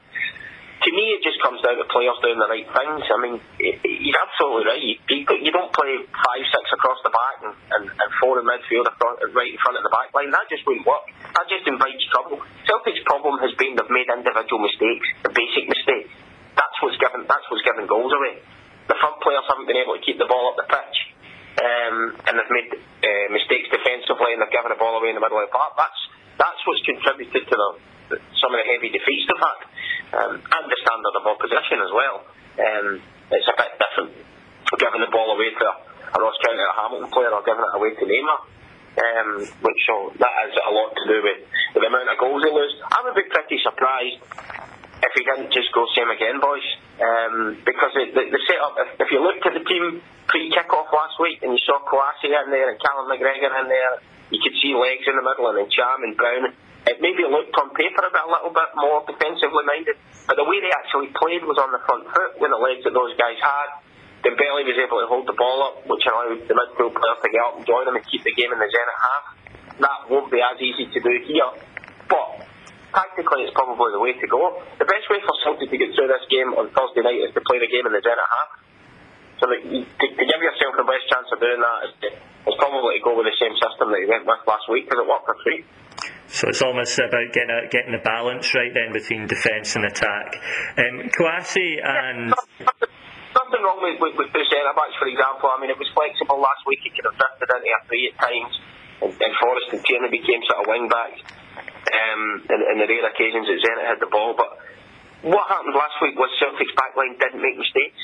To 0.86 0.90
me, 0.92 1.16
it 1.16 1.24
just 1.24 1.40
comes 1.40 1.64
down 1.64 1.80
to 1.80 1.86
players 1.88 2.18
doing 2.20 2.36
the 2.36 2.50
right 2.50 2.68
things. 2.68 3.04
I 3.08 3.16
mean, 3.16 3.40
he's 3.56 4.18
absolutely 4.20 4.64
right. 4.68 4.84
You, 4.84 5.48
don't 5.48 5.72
play 5.72 5.96
five, 6.12 6.44
six 6.44 6.64
across 6.76 7.00
the 7.00 7.08
back 7.08 7.36
and, 7.40 7.54
and, 7.56 7.84
and 7.88 8.08
four 8.20 8.36
in 8.36 8.44
midfield 8.44 8.84
right 9.32 9.48
in 9.48 9.60
front 9.64 9.80
of 9.80 9.84
the 9.86 9.88
back 9.88 10.12
line. 10.12 10.28
That 10.28 10.44
just 10.52 10.60
wouldn't 10.68 10.84
work. 10.84 11.08
That 11.24 11.48
just 11.48 11.64
invites 11.64 12.04
trouble. 12.12 12.36
Celtic's 12.68 13.00
problem 13.08 13.40
has 13.40 13.56
been 13.56 13.80
they've 13.80 13.96
made 13.96 14.12
individual 14.12 14.60
mistakes, 14.60 15.08
the 15.24 15.32
basic 15.32 15.72
mistakes. 15.72 16.12
That's 16.52 16.76
what's 16.84 17.00
given. 17.00 17.24
That's 17.32 17.46
what's 17.48 17.64
given 17.64 17.88
goals 17.88 18.12
away 18.12 18.44
haven't 19.48 19.68
been 19.68 19.80
able 19.80 19.96
to 19.96 20.02
keep 20.02 20.18
the 20.18 20.28
ball 20.28 20.52
up 20.52 20.56
the 20.58 20.68
pitch. 20.68 20.96
Um, 21.54 22.18
and 22.26 22.32
they've 22.34 22.54
made 22.54 22.70
uh, 22.74 23.26
mistakes 23.30 23.70
defensively 23.70 24.34
and 24.34 24.42
they've 24.42 24.50
given 24.50 24.74
the 24.74 24.80
ball 24.80 24.98
away 24.98 25.14
in 25.14 25.16
the 25.16 25.22
middle 25.22 25.38
of 25.38 25.46
the 25.46 25.54
park. 25.54 25.78
That's 25.78 26.00
that's 26.34 26.60
what's 26.66 26.82
contributed 26.82 27.46
to 27.46 27.56
the, 28.10 28.18
some 28.42 28.50
of 28.50 28.58
the 28.58 28.66
heavy 28.66 28.90
defeats 28.90 29.24
they've 29.30 29.38
had, 29.38 29.60
um, 30.18 30.32
and 30.42 30.64
the 30.66 30.78
standard 30.82 31.14
of 31.14 31.24
opposition 31.30 31.78
as 31.78 31.92
well. 31.94 32.16
Um, 32.58 32.86
it's 33.30 33.46
a 33.46 33.54
bit 33.54 33.70
different 33.78 34.12
giving 34.74 35.02
the 35.06 35.12
ball 35.14 35.30
away 35.30 35.54
to 35.54 35.66
a 35.70 36.18
Ross 36.18 36.34
County 36.42 36.58
or 36.58 36.70
a 36.74 36.76
Hamilton 36.82 37.10
player 37.14 37.30
or 37.30 37.42
giving 37.46 37.62
it 37.62 37.74
away 37.78 37.94
to 37.94 38.04
Neymar. 38.04 38.40
Um, 38.94 39.42
which 39.42 39.80
so 39.90 40.14
that 40.22 40.34
has 40.46 40.54
a 40.54 40.70
lot 40.70 40.94
to 40.94 41.04
do 41.10 41.18
with, 41.18 41.42
with 41.74 41.82
the 41.82 41.90
amount 41.90 42.14
of 42.14 42.18
goals 42.18 42.46
they 42.46 42.54
lose. 42.54 42.78
I 42.86 43.02
would 43.02 43.18
be 43.18 43.26
pretty 43.26 43.58
surprised 43.58 44.22
if 45.02 45.10
he 45.18 45.22
didn't 45.26 45.50
just 45.50 45.74
go 45.74 45.82
same 45.98 46.14
again, 46.14 46.38
boys. 46.38 46.62
Um, 46.94 47.58
because 47.66 47.90
the, 47.98 48.06
the, 48.14 48.22
the 48.30 48.40
setup, 48.46 48.78
if, 48.78 49.02
if 49.02 49.08
you 49.10 49.18
looked 49.18 49.42
at 49.42 49.54
the 49.58 49.66
team 49.66 49.98
pre 50.30 50.46
kick-off 50.54 50.94
last 50.94 51.18
week 51.18 51.42
and 51.42 51.50
you 51.50 51.62
saw 51.66 51.82
Kouassi 51.82 52.30
in 52.30 52.54
there 52.54 52.70
and 52.70 52.78
Callum 52.78 53.10
McGregor 53.10 53.50
in 53.50 53.66
there, 53.66 53.98
you 54.30 54.38
could 54.38 54.54
see 54.62 54.78
legs 54.78 55.02
in 55.02 55.18
the 55.18 55.24
middle 55.26 55.50
and 55.50 55.58
then 55.58 55.68
Cham 55.74 56.06
and 56.06 56.14
Brown. 56.14 56.54
It 56.86 57.02
maybe 57.02 57.26
looked 57.26 57.56
on 57.58 57.74
paper 57.74 58.04
a 58.04 58.12
bit 58.12 58.22
a 58.22 58.30
little 58.30 58.52
bit 58.54 58.70
more 58.76 59.02
defensively 59.08 59.64
minded, 59.66 59.96
but 60.28 60.36
the 60.36 60.46
way 60.46 60.60
they 60.60 60.70
actually 60.70 61.10
played 61.16 61.42
was 61.42 61.58
on 61.58 61.72
the 61.72 61.80
front 61.82 62.06
foot 62.12 62.38
with 62.38 62.52
the 62.52 62.60
legs 62.60 62.84
that 62.86 62.94
those 62.94 63.16
guys 63.16 63.40
had. 63.40 63.82
Dembele 64.20 64.62
was 64.64 64.78
able 64.78 65.00
to 65.00 65.08
hold 65.08 65.26
the 65.26 65.36
ball 65.36 65.64
up, 65.64 65.84
which 65.88 66.04
allowed 66.06 66.44
the 66.46 66.54
midfield 66.54 66.94
players 66.94 67.20
to 67.24 67.28
get 67.28 67.42
up 67.44 67.56
and 67.58 67.64
join 67.66 67.84
them 67.88 67.96
and 67.96 68.04
keep 68.06 68.22
the 68.22 68.32
game 68.36 68.52
in 68.52 68.60
the 68.60 68.68
Zenit 68.68 68.98
half. 69.00 69.24
That 69.80 69.98
won't 70.12 70.30
be 70.30 70.40
as 70.40 70.60
easy 70.62 70.86
to 70.92 70.98
do 71.00 71.12
here, 71.26 71.50
but 72.08 72.43
tactically 72.94 73.44
it's 73.44 73.52
probably 73.52 73.90
the 73.90 74.00
way 74.00 74.14
to 74.14 74.26
go. 74.30 74.62
The 74.78 74.86
best 74.86 75.10
way 75.10 75.18
for 75.26 75.34
Celtic 75.42 75.68
to 75.68 75.76
get 75.76 75.90
through 75.92 76.08
this 76.08 76.24
game 76.30 76.54
on 76.54 76.70
Thursday 76.70 77.02
night 77.02 77.20
is 77.20 77.34
to 77.34 77.42
play 77.42 77.58
the 77.58 77.68
game 77.68 77.84
in 77.84 77.92
the 77.92 78.00
Zenit 78.00 78.30
half. 78.30 78.50
So 79.42 79.50
that 79.50 79.60
you, 79.66 79.82
to, 79.82 80.06
to, 80.14 80.24
give 80.24 80.40
yourself 80.40 80.78
the 80.78 80.86
best 80.86 81.04
chance 81.10 81.26
of 81.34 81.42
doing 81.42 81.58
that 81.58 81.78
is, 81.90 81.92
to, 82.06 82.08
is 82.54 82.56
probably 82.56 82.96
to 82.96 83.02
go 83.02 83.18
with 83.18 83.26
the 83.26 83.34
same 83.34 83.52
system 83.58 83.90
that 83.90 83.98
you 83.98 84.06
went 84.06 84.22
with 84.22 84.40
last 84.46 84.70
week 84.70 84.86
because 84.86 85.02
it 85.02 85.10
worked 85.10 85.26
for 85.26 85.36
three. 85.42 85.66
So 86.30 86.48
it's 86.48 86.62
almost 86.62 86.94
about 86.96 87.34
getting 87.34 87.50
a, 87.50 87.66
getting 87.66 87.92
the 87.92 88.02
balance 88.02 88.54
right 88.54 88.70
then 88.70 88.94
between 88.94 89.26
defence 89.26 89.74
and 89.74 89.84
attack. 89.84 90.38
Um, 90.78 91.10
Kouassi 91.10 91.82
and. 91.82 92.30
Nothing 93.34 93.62
wrong 93.66 93.82
with, 93.82 93.98
with, 93.98 94.14
with 94.14 94.30
the 94.30 94.46
centre 94.46 94.74
backs, 94.78 94.94
for 95.02 95.10
example. 95.10 95.50
I 95.50 95.58
mean, 95.58 95.74
it 95.74 95.78
was 95.82 95.90
flexible 95.90 96.38
last 96.38 96.62
week. 96.70 96.78
He 96.86 96.94
could 96.94 97.10
have 97.10 97.18
drifted 97.18 97.50
into 97.50 97.66
a 97.66 97.80
three 97.90 98.04
at 98.06 98.14
times, 98.22 98.54
and, 99.02 99.10
and 99.10 99.32
Forrest 99.42 99.68
and 99.74 99.82
Tierney 99.82 100.14
became 100.14 100.38
sort 100.46 100.62
of 100.62 100.66
wing 100.70 100.86
backs 100.86 101.18
um, 101.94 102.22
in, 102.50 102.60
in 102.74 102.76
the 102.82 102.86
rare 102.90 103.06
occasions 103.06 103.46
that 103.46 103.58
Zenit 103.62 103.86
had 103.86 104.00
the 104.02 104.10
ball. 104.10 104.34
But 104.34 104.50
what 105.24 105.46
happened 105.48 105.72
last 105.72 105.96
week 106.02 106.18
was 106.18 106.28
Celtic's 106.42 106.74
backline 106.74 107.16
didn't 107.16 107.40
make 107.40 107.56
mistakes. 107.56 108.02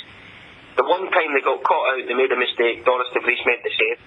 The 0.79 0.87
one 0.87 1.11
time 1.11 1.31
they 1.35 1.43
got 1.43 1.61
caught 1.67 1.87
out, 1.93 2.03
they 2.07 2.17
made 2.17 2.31
a 2.31 2.39
mistake. 2.39 2.87
Dorus 2.87 3.11
de 3.13 3.21
Vries 3.21 3.43
made 3.45 3.61
the 3.67 3.73
save, 3.75 4.01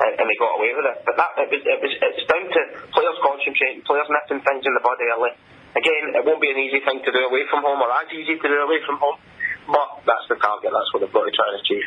and, 0.00 0.12
and 0.22 0.26
they 0.30 0.38
got 0.38 0.56
away 0.56 0.72
with 0.72 0.86
it. 0.86 0.98
But 1.02 1.18
that 1.18 1.30
it 1.42 1.50
was, 1.50 1.62
it 1.66 1.78
was 1.82 1.92
it's 1.92 2.24
down 2.30 2.46
to 2.46 2.60
players 2.94 3.18
concentrating, 3.20 3.82
players 3.82 4.08
nipping 4.08 4.40
things 4.46 4.64
in 4.64 4.72
the 4.72 4.84
body 4.86 5.04
early. 5.12 5.34
Again, 5.76 6.16
it 6.16 6.22
won't 6.24 6.40
be 6.40 6.48
an 6.48 6.56
easy 6.62 6.80
thing 6.80 7.04
to 7.04 7.10
do 7.12 7.20
away 7.26 7.44
from 7.52 7.60
home, 7.66 7.82
or 7.82 7.90
as 7.92 8.08
easy 8.14 8.38
to 8.38 8.46
do 8.48 8.56
away 8.64 8.80
from 8.86 8.96
home. 8.96 9.18
But 9.66 10.06
that's 10.06 10.30
the 10.30 10.38
target. 10.38 10.70
That's 10.72 10.90
what 10.94 11.02
they've 11.04 11.12
got 11.12 11.26
to 11.26 11.34
try 11.34 11.46
and 11.52 11.58
achieve. 11.60 11.86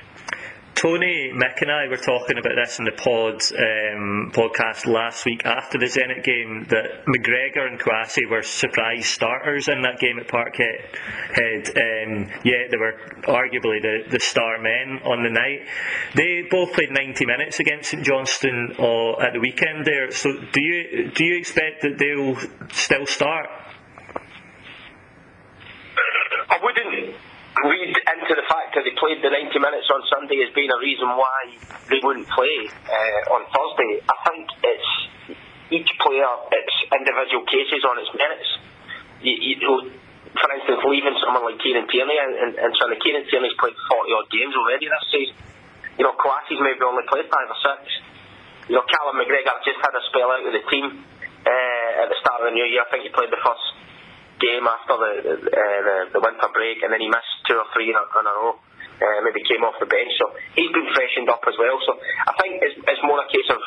Tony, 0.80 1.30
Mick, 1.36 1.62
and 1.62 1.70
I 1.70 1.90
were 1.90 1.98
talking 1.98 2.38
about 2.38 2.54
this 2.56 2.80
in 2.80 2.86
the 2.86 2.94
pod 2.94 3.42
um, 3.52 4.32
podcast 4.32 4.86
last 4.86 5.26
week 5.26 5.46
after 5.46 5.78
the 5.78 5.88
Zenit 5.88 6.24
game 6.24 6.68
that 6.70 7.04
McGregor 7.06 7.68
and 7.68 7.78
Kouassi 7.78 8.30
were 8.30 8.44
surprise 8.44 9.06
starters 9.06 9.68
in 9.68 9.82
that 9.82 10.00
game 10.00 10.18
at 10.20 10.30
Parkhead. 10.30 10.86
Um, 11.36 12.32
yeah, 12.46 12.70
they 12.72 12.78
were 12.78 12.94
arguably 13.24 13.82
the, 13.82 14.04
the 14.10 14.22
star 14.22 14.58
men 14.62 15.02
on 15.04 15.22
the 15.22 15.30
night. 15.30 15.68
They 16.16 16.48
both 16.50 16.72
played 16.72 16.92
90 16.92 17.26
minutes 17.26 17.60
against 17.60 17.90
St 17.90 18.06
Johnstone 18.06 18.76
uh, 18.80 19.20
at 19.20 19.34
the 19.34 19.42
weekend 19.42 19.84
there. 19.84 20.12
So, 20.12 20.32
do 20.32 20.62
you 20.64 21.12
do 21.12 21.26
you 21.26 21.38
expect 21.40 21.82
that 21.82 21.98
they'll 21.98 22.38
still 22.72 23.06
start? 23.06 23.48
I 26.50 26.58
wouldn't 26.64 27.16
read 27.68 27.92
into 27.92 28.34
the 28.36 28.46
fact 28.48 28.78
that 28.78 28.84
they 28.88 28.96
played 28.96 29.20
the 29.20 29.32
90 29.32 29.52
minutes 29.60 29.88
on 29.92 30.00
Sunday 30.08 30.44
as 30.46 30.52
being 30.56 30.72
a 30.72 30.80
reason 30.80 31.08
why 31.18 31.40
they 31.92 32.00
wouldn't 32.00 32.30
play 32.30 32.56
uh, 32.72 33.36
on 33.36 33.42
Thursday. 33.52 34.00
I 34.06 34.18
think 34.30 34.44
it's 34.64 34.92
each 35.74 35.92
player, 36.00 36.30
it's 36.54 36.78
individual 36.94 37.44
cases 37.46 37.82
on 37.84 37.96
its 38.00 38.12
merits. 38.16 38.50
You, 39.22 39.36
you 39.36 39.56
know, 39.60 39.80
for 40.36 40.50
instance, 40.56 40.82
leaving 40.86 41.18
someone 41.20 41.44
like 41.44 41.60
Kieran 41.60 41.90
Tierney, 41.90 42.16
and, 42.16 42.34
and, 42.38 42.52
and 42.56 42.72
so 42.78 42.88
Kieran 43.02 43.26
Tierney's 43.28 43.58
played 43.60 43.76
40 43.76 44.18
odd 44.18 44.28
games 44.32 44.54
already 44.56 44.86
this 44.88 45.06
season. 45.12 45.36
You 46.00 46.08
know, 46.08 46.16
Kouassi's 46.16 46.62
maybe 46.64 46.80
only 46.86 47.04
played 47.12 47.28
five 47.28 47.50
or 47.50 47.60
six. 47.60 47.80
You 48.72 48.78
know, 48.78 48.86
Callum 48.88 49.20
McGregor 49.20 49.52
just 49.66 49.82
had 49.82 49.92
a 49.92 50.04
spell 50.08 50.30
out 50.32 50.46
with 50.46 50.56
the 50.56 50.64
team 50.70 50.86
uh, 51.44 52.04
at 52.06 52.08
the 52.08 52.18
start 52.22 52.46
of 52.46 52.54
the 52.54 52.56
new 52.56 52.64
year. 52.70 52.86
I 52.86 52.88
think 52.94 53.04
he 53.04 53.12
played 53.12 53.34
the 53.34 53.42
first 53.42 53.66
game 54.40 54.66
after 54.66 54.96
the 54.96 55.12
uh, 55.36 55.80
the, 55.84 55.98
the 56.16 56.22
winter 56.24 56.50
break, 56.56 56.82
and 56.82 56.90
then 56.90 57.04
he 57.04 57.12
missed 57.12 57.46
two 57.46 57.60
or 57.60 57.68
three 57.76 57.92
in 57.92 57.98
a, 58.00 58.04
in 58.04 58.26
a 58.26 58.34
row. 58.34 58.56
Uh, 59.00 59.24
maybe 59.24 59.40
came 59.48 59.64
off 59.64 59.80
the 59.80 59.88
bench, 59.88 60.12
so 60.20 60.28
he's 60.60 60.72
been 60.76 60.90
freshened 60.92 61.32
up 61.32 61.40
as 61.48 61.56
well. 61.56 61.80
So 61.88 61.96
I 62.28 62.36
think 62.36 62.60
it's, 62.60 62.76
it's 62.84 63.04
more 63.08 63.16
a 63.24 63.28
case 63.32 63.48
of 63.48 63.62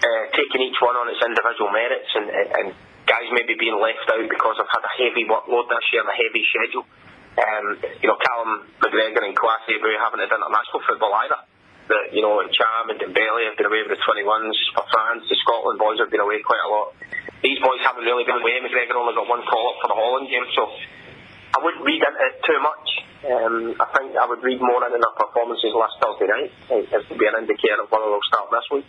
uh, 0.00 0.24
taking 0.32 0.64
each 0.64 0.80
one 0.80 0.96
on 0.96 1.04
its 1.12 1.20
individual 1.20 1.68
merits, 1.68 2.08
and, 2.16 2.26
and 2.32 2.66
guys 3.04 3.28
maybe 3.32 3.60
being 3.60 3.76
left 3.76 4.08
out 4.08 4.24
because 4.24 4.56
they've 4.56 4.72
had 4.72 4.84
a 4.84 4.94
heavy 5.04 5.28
workload 5.28 5.68
this 5.68 5.84
year 5.92 6.00
and 6.00 6.08
a 6.08 6.16
heavy 6.16 6.44
schedule. 6.48 6.84
Um, 7.38 7.66
you 8.00 8.08
know, 8.08 8.16
Callum 8.16 8.72
McGregor 8.80 9.20
and 9.24 9.36
Kouassi 9.36 9.76
haven't 9.76 10.20
had 10.24 10.32
international 10.32 10.80
football 10.88 11.12
either. 11.24 11.40
That 11.88 12.12
you 12.12 12.20
know, 12.20 12.44
and 12.44 12.52
Cham 12.52 12.92
and 12.92 13.00
Dembele 13.00 13.48
have 13.48 13.56
been 13.56 13.66
away 13.66 13.80
with 13.80 13.96
the 13.96 14.02
21s 14.04 14.56
for 14.76 14.84
France. 14.92 15.24
The 15.24 15.36
Scotland 15.40 15.80
boys 15.80 15.98
have 16.04 16.12
been 16.12 16.20
away 16.20 16.44
quite 16.44 16.60
a 16.60 16.68
lot 16.68 16.92
these 17.42 17.58
boys 17.62 17.78
haven't 17.86 18.02
really 18.02 18.26
been 18.26 18.42
away. 18.42 18.58
McGregor 18.62 18.98
only 18.98 19.14
got 19.14 19.28
one 19.30 19.42
call 19.46 19.74
up 19.74 19.76
for 19.82 19.88
the 19.88 19.98
Holland 19.98 20.26
game, 20.26 20.46
so 20.58 20.66
I 21.54 21.62
wouldn't 21.62 21.84
read 21.86 22.02
into 22.02 22.22
it 22.26 22.36
too 22.42 22.58
much. 22.58 22.86
Um, 23.18 23.56
I 23.78 23.86
think 23.98 24.14
I 24.14 24.26
would 24.26 24.42
read 24.42 24.62
more 24.62 24.82
into 24.82 24.98
their 24.98 25.16
performances 25.18 25.74
last 25.74 25.98
Thursday 26.02 26.30
night 26.30 26.50
as 26.94 27.02
to 27.10 27.14
be 27.18 27.26
an 27.26 27.46
indicator 27.46 27.82
of 27.82 27.90
whether 27.90 28.10
they'll 28.10 28.30
start 28.30 28.46
this 28.50 28.66
week. 28.70 28.86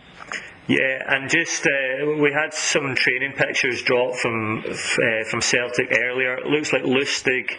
Yeah, 0.69 1.01
and 1.07 1.27
just 1.31 1.65
uh, 1.65 2.05
we 2.21 2.31
had 2.31 2.53
some 2.53 2.93
training 2.93 3.33
pictures 3.33 3.81
dropped 3.81 4.17
from 4.17 4.59
uh, 4.59 5.23
from 5.27 5.41
Celtic 5.41 5.91
earlier. 5.97 6.37
It 6.37 6.45
looks 6.45 6.71
like 6.71 6.83
Lustig, 6.83 7.49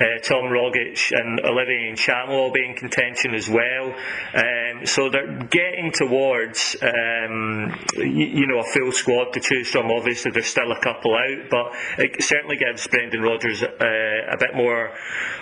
uh, 0.00 0.18
Tom 0.22 0.44
Rogic, 0.44 1.12
and 1.12 1.40
Olivier 1.40 1.92
Ntcham 1.92 2.28
will 2.28 2.52
be 2.52 2.64
in 2.64 2.74
contention 2.74 3.34
as 3.34 3.50
well. 3.50 3.92
Um, 4.32 4.86
so 4.86 5.10
they're 5.10 5.44
getting 5.44 5.92
towards 5.92 6.74
um, 6.80 7.78
you, 7.96 8.32
you, 8.32 8.46
know 8.46 8.60
a 8.60 8.72
full 8.72 8.92
squad 8.92 9.34
to 9.34 9.40
choose 9.40 9.68
from. 9.68 9.90
Obviously, 9.90 10.30
there's 10.30 10.46
still 10.46 10.72
a 10.72 10.80
couple 10.80 11.14
out, 11.14 11.50
but 11.50 11.66
it 11.98 12.22
certainly 12.22 12.56
gives 12.56 12.86
Brendan 12.86 13.20
Rodgers 13.20 13.62
uh, 13.62 13.68
a 13.68 14.38
bit 14.38 14.54
more 14.54 14.90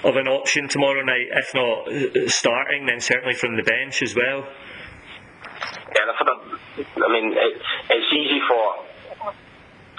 of 0.03 0.17
an 0.17 0.27
option 0.27 0.67
tomorrow 0.67 1.05
night. 1.05 1.29
If 1.31 1.55
not 1.55 1.87
uh, 1.87 2.29
starting, 2.29 2.87
then 2.87 2.99
certainly 2.99 3.35
from 3.35 3.55
the 3.57 3.63
bench 3.63 4.03
as 4.03 4.17
well. 4.17 4.49
Yeah, 5.95 6.11
a, 6.19 6.42
I 6.85 7.09
mean, 7.09 7.33
it, 7.33 7.55
it's 7.91 8.11
easy 8.13 8.41
for 8.47 8.63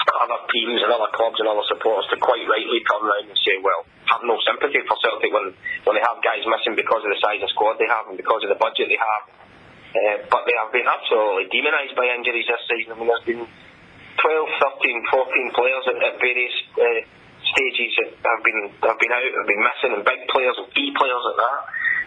other 0.03 0.39
teams 0.51 0.79
and 0.83 0.91
other 0.91 1.09
clubs 1.15 1.39
and 1.39 1.47
other 1.47 1.65
supporters 1.67 2.05
to 2.11 2.17
quite 2.19 2.43
rightly 2.45 2.79
turn 2.85 3.03
around 3.03 3.27
and 3.27 3.39
say, 3.39 3.57
well, 3.63 3.87
have 4.11 4.23
no 4.27 4.37
sympathy 4.43 4.83
for 4.85 4.99
Celtic 4.99 5.31
when, 5.31 5.55
when 5.87 5.93
they 5.95 6.03
have 6.03 6.19
guys 6.21 6.43
missing 6.45 6.75
because 6.75 7.01
of 7.01 7.09
the 7.09 7.19
size 7.23 7.41
of 7.41 7.49
squad 7.55 7.79
they 7.79 7.89
have 7.89 8.11
and 8.11 8.19
because 8.19 8.43
of 8.43 8.49
the 8.51 8.59
budget 8.59 8.91
they 8.91 8.99
have. 8.99 9.23
Uh, 9.93 10.17
but 10.27 10.43
they 10.49 10.55
have 10.57 10.73
been 10.73 10.89
absolutely 10.89 11.49
demonised 11.53 11.93
by 11.93 12.09
injuries 12.09 12.49
this 12.49 12.63
season. 12.65 12.93
I 12.93 12.95
mean, 12.97 13.09
there's 13.09 13.29
been 13.29 13.45
12, 13.45 13.53
13, 14.25 15.13
14 15.13 15.57
players 15.57 15.83
at, 15.85 15.97
at 16.01 16.15
various 16.17 16.55
uh, 16.81 17.01
stages 17.53 17.91
that 18.01 18.09
have 18.25 18.41
been 18.41 18.73
have 18.81 18.97
been 18.97 19.13
out, 19.13 19.21
have 19.21 19.49
been 19.49 19.61
missing, 19.61 19.91
and 19.93 20.01
big 20.01 20.21
players 20.33 20.57
and 20.57 20.67
key 20.73 20.89
players 20.97 21.23
at 21.29 21.37
that 21.37 21.59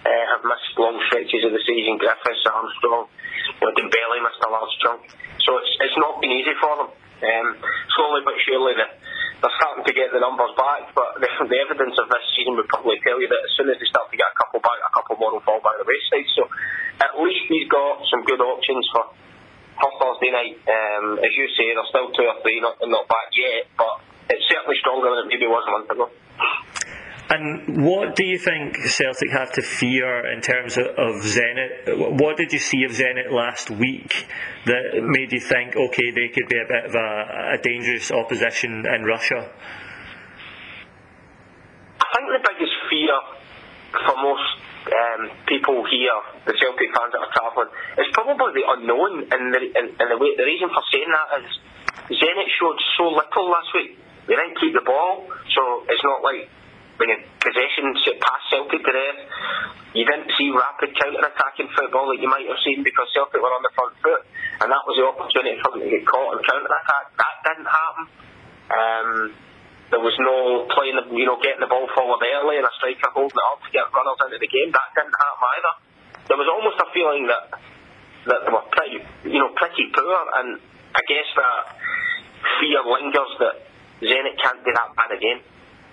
uh, 0.07 0.25
have 0.35 0.43
missed 0.43 0.75
long 0.79 0.99
stretches 1.07 1.47
of 1.47 1.53
the 1.55 1.63
season. 1.63 1.99
Griffiths, 1.99 2.43
Armstrong, 2.47 3.07
know, 3.61 3.73
Dembele 3.75 4.17
missed 4.23 4.43
a 4.43 4.51
large 4.51 4.75
chunk. 4.83 5.01
So 5.43 5.57
it's, 5.63 5.73
it's 5.83 5.99
not 5.99 6.21
been 6.21 6.33
easy 6.35 6.55
for 6.59 6.75
them. 6.77 6.91
Um, 7.17 7.49
slowly 7.97 8.21
but 8.29 8.37
surely 8.45 8.77
they're, 8.77 8.93
they're 9.41 9.57
starting 9.57 9.89
to 9.89 9.95
get 9.97 10.13
the 10.13 10.21
numbers 10.21 10.53
back, 10.53 10.93
but 10.93 11.17
the, 11.17 11.29
the 11.53 11.59
evidence 11.65 11.97
of 11.97 12.13
this 12.13 12.25
season 12.37 12.61
would 12.61 12.69
probably 12.69 13.01
tell 13.01 13.17
you 13.17 13.29
that 13.29 13.41
as 13.41 13.53
soon 13.57 13.73
as 13.73 13.81
they 13.81 13.89
start 13.89 14.13
to 14.13 14.19
get 14.21 14.29
a 14.29 14.37
couple 14.37 14.61
back, 14.61 14.77
a 14.85 14.93
couple 14.93 15.17
more 15.17 15.33
will 15.33 15.45
fall 15.45 15.61
by 15.65 15.73
the 15.81 15.87
wayside. 15.89 16.29
So 16.37 16.45
at 17.01 17.17
least 17.17 17.49
he's 17.49 17.69
got 17.73 18.05
some 18.13 18.25
good 18.29 18.41
options 18.45 18.85
for, 18.93 19.05
for 19.81 19.91
Thursday 19.97 20.33
night. 20.33 20.61
Um, 20.69 21.17
as 21.25 21.33
you 21.33 21.49
say, 21.57 21.73
there's 21.73 21.89
still 21.89 22.13
two 22.13 22.27
or 22.29 22.37
three 22.45 22.61
not, 22.61 22.77
not 22.85 23.09
back 23.09 23.33
yet, 23.33 23.73
but 23.81 24.05
it's 24.29 24.45
certainly 24.53 24.77
stronger 24.83 25.09
than 25.15 25.31
it 25.31 25.33
maybe 25.33 25.49
was 25.49 25.65
a 25.65 25.73
month 25.73 25.89
ago. 25.89 26.13
And 27.29 27.83
what 27.83 28.15
do 28.15 28.25
you 28.25 28.39
think 28.39 28.77
Celtic 28.87 29.31
have 29.31 29.51
to 29.53 29.63
fear 29.63 30.31
in 30.31 30.41
terms 30.41 30.77
of, 30.79 30.87
of 30.95 31.27
Zenit? 31.27 32.15
What 32.21 32.37
did 32.37 32.53
you 32.53 32.61
see 32.61 32.85
of 32.85 32.93
Zenit 32.93 33.33
last 33.33 33.69
week 33.69 34.27
that 34.65 35.03
made 35.03 35.33
you 35.33 35.41
think, 35.41 35.75
okay, 35.75 36.11
they 36.15 36.29
could 36.29 36.47
be 36.47 36.55
a 36.55 36.69
bit 36.69 36.85
of 36.87 36.95
a, 36.95 37.59
a 37.59 37.59
dangerous 37.59 38.13
opposition 38.13 38.87
in 38.87 39.03
Russia? 39.03 39.51
I 41.99 42.07
think 42.15 42.31
the 42.31 42.47
biggest 42.47 42.77
fear 42.87 43.19
for 44.07 44.17
most 44.23 44.47
um, 44.87 45.23
people 45.51 45.83
here, 45.91 46.19
the 46.47 46.55
Celtic 46.55 46.95
fans 46.95 47.11
that 47.11 47.27
are 47.27 47.35
travelling, 47.35 47.75
is 47.99 48.07
probably 48.15 48.55
the 48.55 48.67
unknown. 48.71 49.27
And 49.35 49.51
the, 49.51 49.61
and, 49.75 49.99
the, 49.99 50.19
way, 50.23 50.39
the 50.39 50.47
reason 50.47 50.71
for 50.71 50.83
saying 50.95 51.11
that 51.11 51.43
is 51.43 51.51
Zenit 52.23 52.49
showed 52.55 52.79
so 52.95 53.11
little 53.11 53.51
last 53.51 53.75
week. 53.75 53.99
They 54.31 54.39
didn't 54.39 54.63
keep 54.63 54.79
the 54.79 54.87
ball, 54.87 55.27
so 55.27 55.83
it's 55.91 56.03
not 56.07 56.23
like 56.23 56.47
when 56.97 57.13
possession 57.45 57.93
past 57.93 58.45
Celtic 58.49 58.81
to 58.81 58.93
death, 58.93 59.21
you 59.93 60.05
didn't 60.05 60.33
see 60.37 60.49
rapid 60.49 60.97
counter-attacking 60.97 61.69
football 61.77 62.09
that 62.13 62.21
you 62.21 62.29
might 62.29 62.49
have 62.49 62.61
seen 62.65 62.81
because 62.81 63.09
Celtic 63.13 63.41
were 63.41 63.53
on 63.53 63.65
the 63.65 63.73
front 63.77 63.95
foot, 64.01 64.23
and 64.65 64.69
that 64.73 64.83
was 64.89 64.97
the 64.97 65.05
opportunity 65.05 65.61
for 65.61 65.77
them 65.77 65.85
to 65.85 65.91
get 65.93 66.05
caught 66.09 66.37
and 66.37 66.41
counter-attack. 66.41 67.05
That 67.21 67.35
didn't 67.45 67.69
happen. 67.69 68.05
Um, 68.67 69.09
there 69.93 70.03
was 70.03 70.17
no 70.19 70.67
playing, 70.73 70.97
the, 70.99 71.05
you 71.15 71.29
know, 71.29 71.39
getting 71.39 71.63
the 71.63 71.71
ball 71.71 71.87
forward 71.95 72.19
early 72.19 72.59
and 72.59 72.67
a 72.67 72.73
striker 72.81 73.13
holding 73.13 73.37
it 73.37 73.47
up 73.53 73.61
to 73.63 73.71
get 73.71 73.87
runners 73.93 74.19
into 74.27 74.39
the 74.41 74.51
game. 74.51 74.73
That 74.73 74.89
didn't 74.97 75.15
happen 75.15 75.47
either. 75.47 75.75
There 76.27 76.39
was 76.41 76.49
almost 76.51 76.81
a 76.83 76.89
feeling 76.91 77.31
that 77.31 77.45
that 78.27 78.43
they 78.43 78.51
were 78.51 78.67
pretty, 78.75 78.99
you 79.31 79.39
know, 79.39 79.55
pretty 79.55 79.87
poor, 79.95 80.19
and 80.43 80.59
I 80.59 81.03
guess 81.07 81.31
that 81.39 81.79
fear 82.59 82.83
lingers 82.83 83.33
that 83.39 83.57
Zenit 84.03 84.35
can't 84.43 84.59
be 84.67 84.75
that 84.75 84.91
bad 84.99 85.15
again 85.15 85.39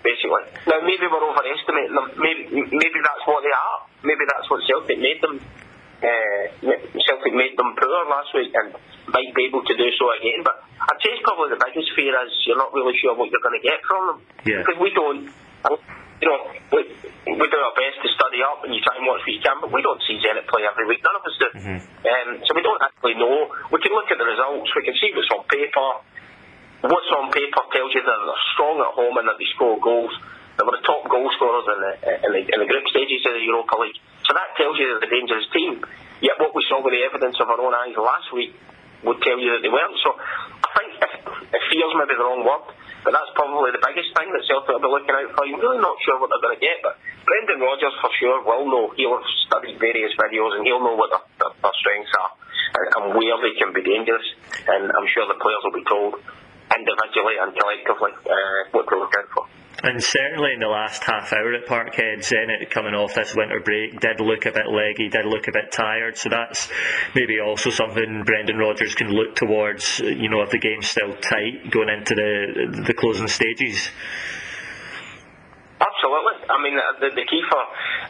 basically. 0.03 0.43
Now 0.67 0.83
maybe 0.83 1.07
we're 1.07 1.23
overestimating 1.23 1.95
them. 1.95 2.07
Maybe 2.19 2.41
maybe 2.51 2.99
that's 2.99 3.23
what 3.25 3.41
they 3.41 3.55
are. 3.55 3.79
Maybe 4.03 4.23
that's 4.27 4.45
what 4.51 4.61
Celtic 4.67 4.99
made 4.99 5.23
them. 5.23 5.39
Uh, 6.03 6.43
Celtic 6.99 7.33
made 7.33 7.55
them 7.55 7.71
poor 7.79 8.03
last 8.11 8.35
week 8.35 8.51
and 8.51 8.75
might 9.07 9.31
be 9.31 9.47
able 9.47 9.63
to 9.63 9.73
do 9.73 9.87
so 9.95 10.05
again. 10.19 10.43
But 10.43 10.59
I'd 10.83 10.99
say 10.99 11.15
it's 11.15 11.23
probably 11.23 11.55
the 11.55 11.61
biggest 11.63 11.95
fear 11.95 12.11
is 12.27 12.35
you're 12.43 12.59
not 12.59 12.75
really 12.75 12.93
sure 12.99 13.15
what 13.15 13.31
you're 13.31 13.43
going 13.43 13.55
to 13.55 13.63
get 13.63 13.79
from 13.87 14.03
them 14.11 14.19
yeah. 14.43 14.61
because 14.61 14.77
we 14.83 14.91
don't. 14.91 15.31
You 16.23 16.31
know, 16.31 16.55
we, 16.71 16.79
we 17.35 17.45
do 17.51 17.57
our 17.59 17.75
best 17.75 17.99
to 17.99 18.07
study 18.15 18.39
up 18.47 18.63
and 18.63 18.71
you 18.71 18.79
try 18.79 18.95
and 18.95 19.03
watch 19.03 19.27
what 19.27 19.33
you 19.35 19.43
can, 19.43 19.59
but 19.59 19.75
we 19.75 19.83
don't 19.83 19.99
see 20.07 20.15
Zenit 20.23 20.47
play 20.47 20.63
every 20.63 20.87
week. 20.87 21.03
None 21.03 21.19
of 21.19 21.23
us 21.27 21.35
do. 21.35 21.49
Mm-hmm. 21.51 21.79
Um, 21.83 22.29
so 22.47 22.55
we 22.55 22.63
don't 22.63 22.79
actually 22.79 23.19
know. 23.19 23.51
We 23.67 23.83
can 23.83 23.91
look 23.91 24.07
at 24.07 24.15
the 24.15 24.23
results. 24.23 24.71
We 24.71 24.87
can 24.87 24.95
see 25.03 25.11
what's 25.11 25.27
on 25.35 25.43
paper 25.51 25.99
what's 26.91 27.11
on 27.15 27.31
paper 27.31 27.63
tells 27.71 27.91
you 27.95 28.03
that 28.03 28.17
they're 28.27 28.47
strong 28.51 28.75
at 28.83 28.91
home 28.91 29.15
and 29.15 29.27
that 29.31 29.39
they 29.39 29.47
score 29.55 29.79
goals. 29.79 30.11
They 30.59 30.63
were 30.67 30.75
the 30.75 30.85
top 30.85 31.07
goal 31.07 31.25
scorers 31.39 31.65
in 31.71 31.79
the, 31.79 31.91
in 32.27 32.31
the, 32.35 32.41
in 32.43 32.57
the 32.59 32.69
group 32.69 32.85
stages 32.91 33.23
of 33.23 33.33
the 33.33 33.43
Europa 33.43 33.73
League. 33.79 33.97
So 34.27 34.35
that 34.35 34.53
tells 34.59 34.75
you 34.77 34.85
they're 34.99 35.07
a 35.07 35.11
dangerous 35.11 35.47
team. 35.55 35.79
Yet 36.19 36.37
what 36.37 36.51
we 36.51 36.61
saw 36.67 36.83
with 36.83 36.93
the 36.93 37.03
evidence 37.07 37.39
of 37.39 37.47
our 37.47 37.59
own 37.59 37.73
eyes 37.73 37.95
last 37.95 38.29
week 38.35 38.53
would 39.07 39.19
tell 39.23 39.39
you 39.39 39.55
that 39.55 39.61
they 39.63 39.71
weren't. 39.71 39.97
So 40.03 40.15
I 40.15 40.69
think 40.77 40.89
if, 41.55 41.63
fears 41.71 41.93
maybe 41.97 42.15
the 42.19 42.23
wrong 42.23 42.43
word, 42.43 42.69
but 43.03 43.11
that's 43.11 43.31
probably 43.35 43.75
the 43.75 43.83
biggest 43.83 44.11
thing 44.15 44.31
that 44.31 44.43
Celtic 44.47 44.75
will 44.75 44.83
be 44.83 44.91
looking 44.91 45.15
out 45.15 45.31
for. 45.35 45.43
You're 45.47 45.59
really 45.59 45.83
not 45.83 45.99
sure 46.03 46.19
what 46.19 46.31
they're 46.31 46.43
going 46.43 46.55
to 46.59 46.63
get, 46.63 46.79
but 46.83 46.99
Brendan 47.27 47.59
Rodgers 47.59 47.95
for 47.99 48.11
sure 48.19 48.43
will 48.43 48.67
know. 48.67 48.85
He'll 48.95 49.19
have 49.19 49.27
studied 49.47 49.79
various 49.79 50.15
videos 50.15 50.55
and 50.55 50.63
he'll 50.63 50.83
know 50.83 50.95
what 50.95 51.11
their, 51.11 51.23
their, 51.43 51.51
their 51.59 51.75
strengths 51.79 52.11
are 52.15 52.31
and, 52.79 52.87
and 52.91 53.03
where 53.15 53.37
they 53.43 53.55
can 53.59 53.71
be 53.75 53.83
dangerous. 53.83 54.27
And 54.67 54.91
I'm 54.91 55.07
sure 55.11 55.27
the 55.27 55.39
players 55.39 55.63
will 55.63 55.75
be 55.75 55.87
told 55.87 56.19
individually 56.77 57.35
and 57.41 57.53
collectively 57.55 58.11
uh, 58.25 58.61
what 58.71 58.85
to 58.89 58.95
look 58.97 59.13
out 59.17 59.29
for. 59.33 59.45
And 59.83 60.01
certainly 60.01 60.53
in 60.53 60.59
the 60.59 60.67
last 60.67 61.03
half 61.03 61.33
hour 61.33 61.53
at 61.53 61.65
Parkhead, 61.65 62.23
Zenit 62.23 62.69
coming 62.69 62.93
off 62.93 63.15
this 63.15 63.35
winter 63.35 63.59
break 63.59 63.99
did 63.99 64.21
look 64.21 64.45
a 64.45 64.51
bit 64.51 64.69
leggy, 64.69 65.09
did 65.09 65.25
look 65.25 65.47
a 65.47 65.51
bit 65.51 65.71
tired. 65.71 66.17
So 66.17 66.29
that's 66.29 66.69
maybe 67.15 67.39
also 67.43 67.69
something 67.69 68.23
Brendan 68.23 68.57
Rodgers 68.57 68.95
can 68.95 69.09
look 69.09 69.35
towards. 69.35 69.99
You 69.99 70.29
know, 70.29 70.41
if 70.41 70.51
the 70.51 70.59
game's 70.59 70.87
still 70.87 71.13
tight 71.17 71.69
going 71.69 71.89
into 71.89 72.15
the 72.15 72.83
the 72.85 72.93
closing 72.93 73.27
stages. 73.27 73.89
Absolutely. 75.83 76.47
I 76.47 76.57
mean, 76.63 76.79
the, 77.01 77.09
the 77.11 77.25
key 77.27 77.43
for 77.49 77.59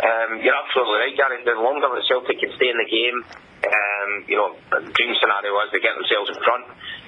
um, 0.03 0.29
you're 0.43 0.55
absolutely 0.55 0.99
right, 0.99 1.15
Gary. 1.15 1.39
The 1.47 1.55
longer 1.55 1.87
that 1.87 2.03
Celtic 2.11 2.35
can 2.39 2.51
stay 2.59 2.67
in 2.67 2.75
the 2.75 2.89
game, 2.91 3.17
um, 3.63 4.09
you 4.27 4.35
know, 4.35 4.51
the 4.69 4.91
dream 4.91 5.15
scenario 5.15 5.55
is 5.63 5.71
they 5.71 5.79
get 5.79 5.95
themselves 5.95 6.27
in 6.35 6.39
front 6.43 6.65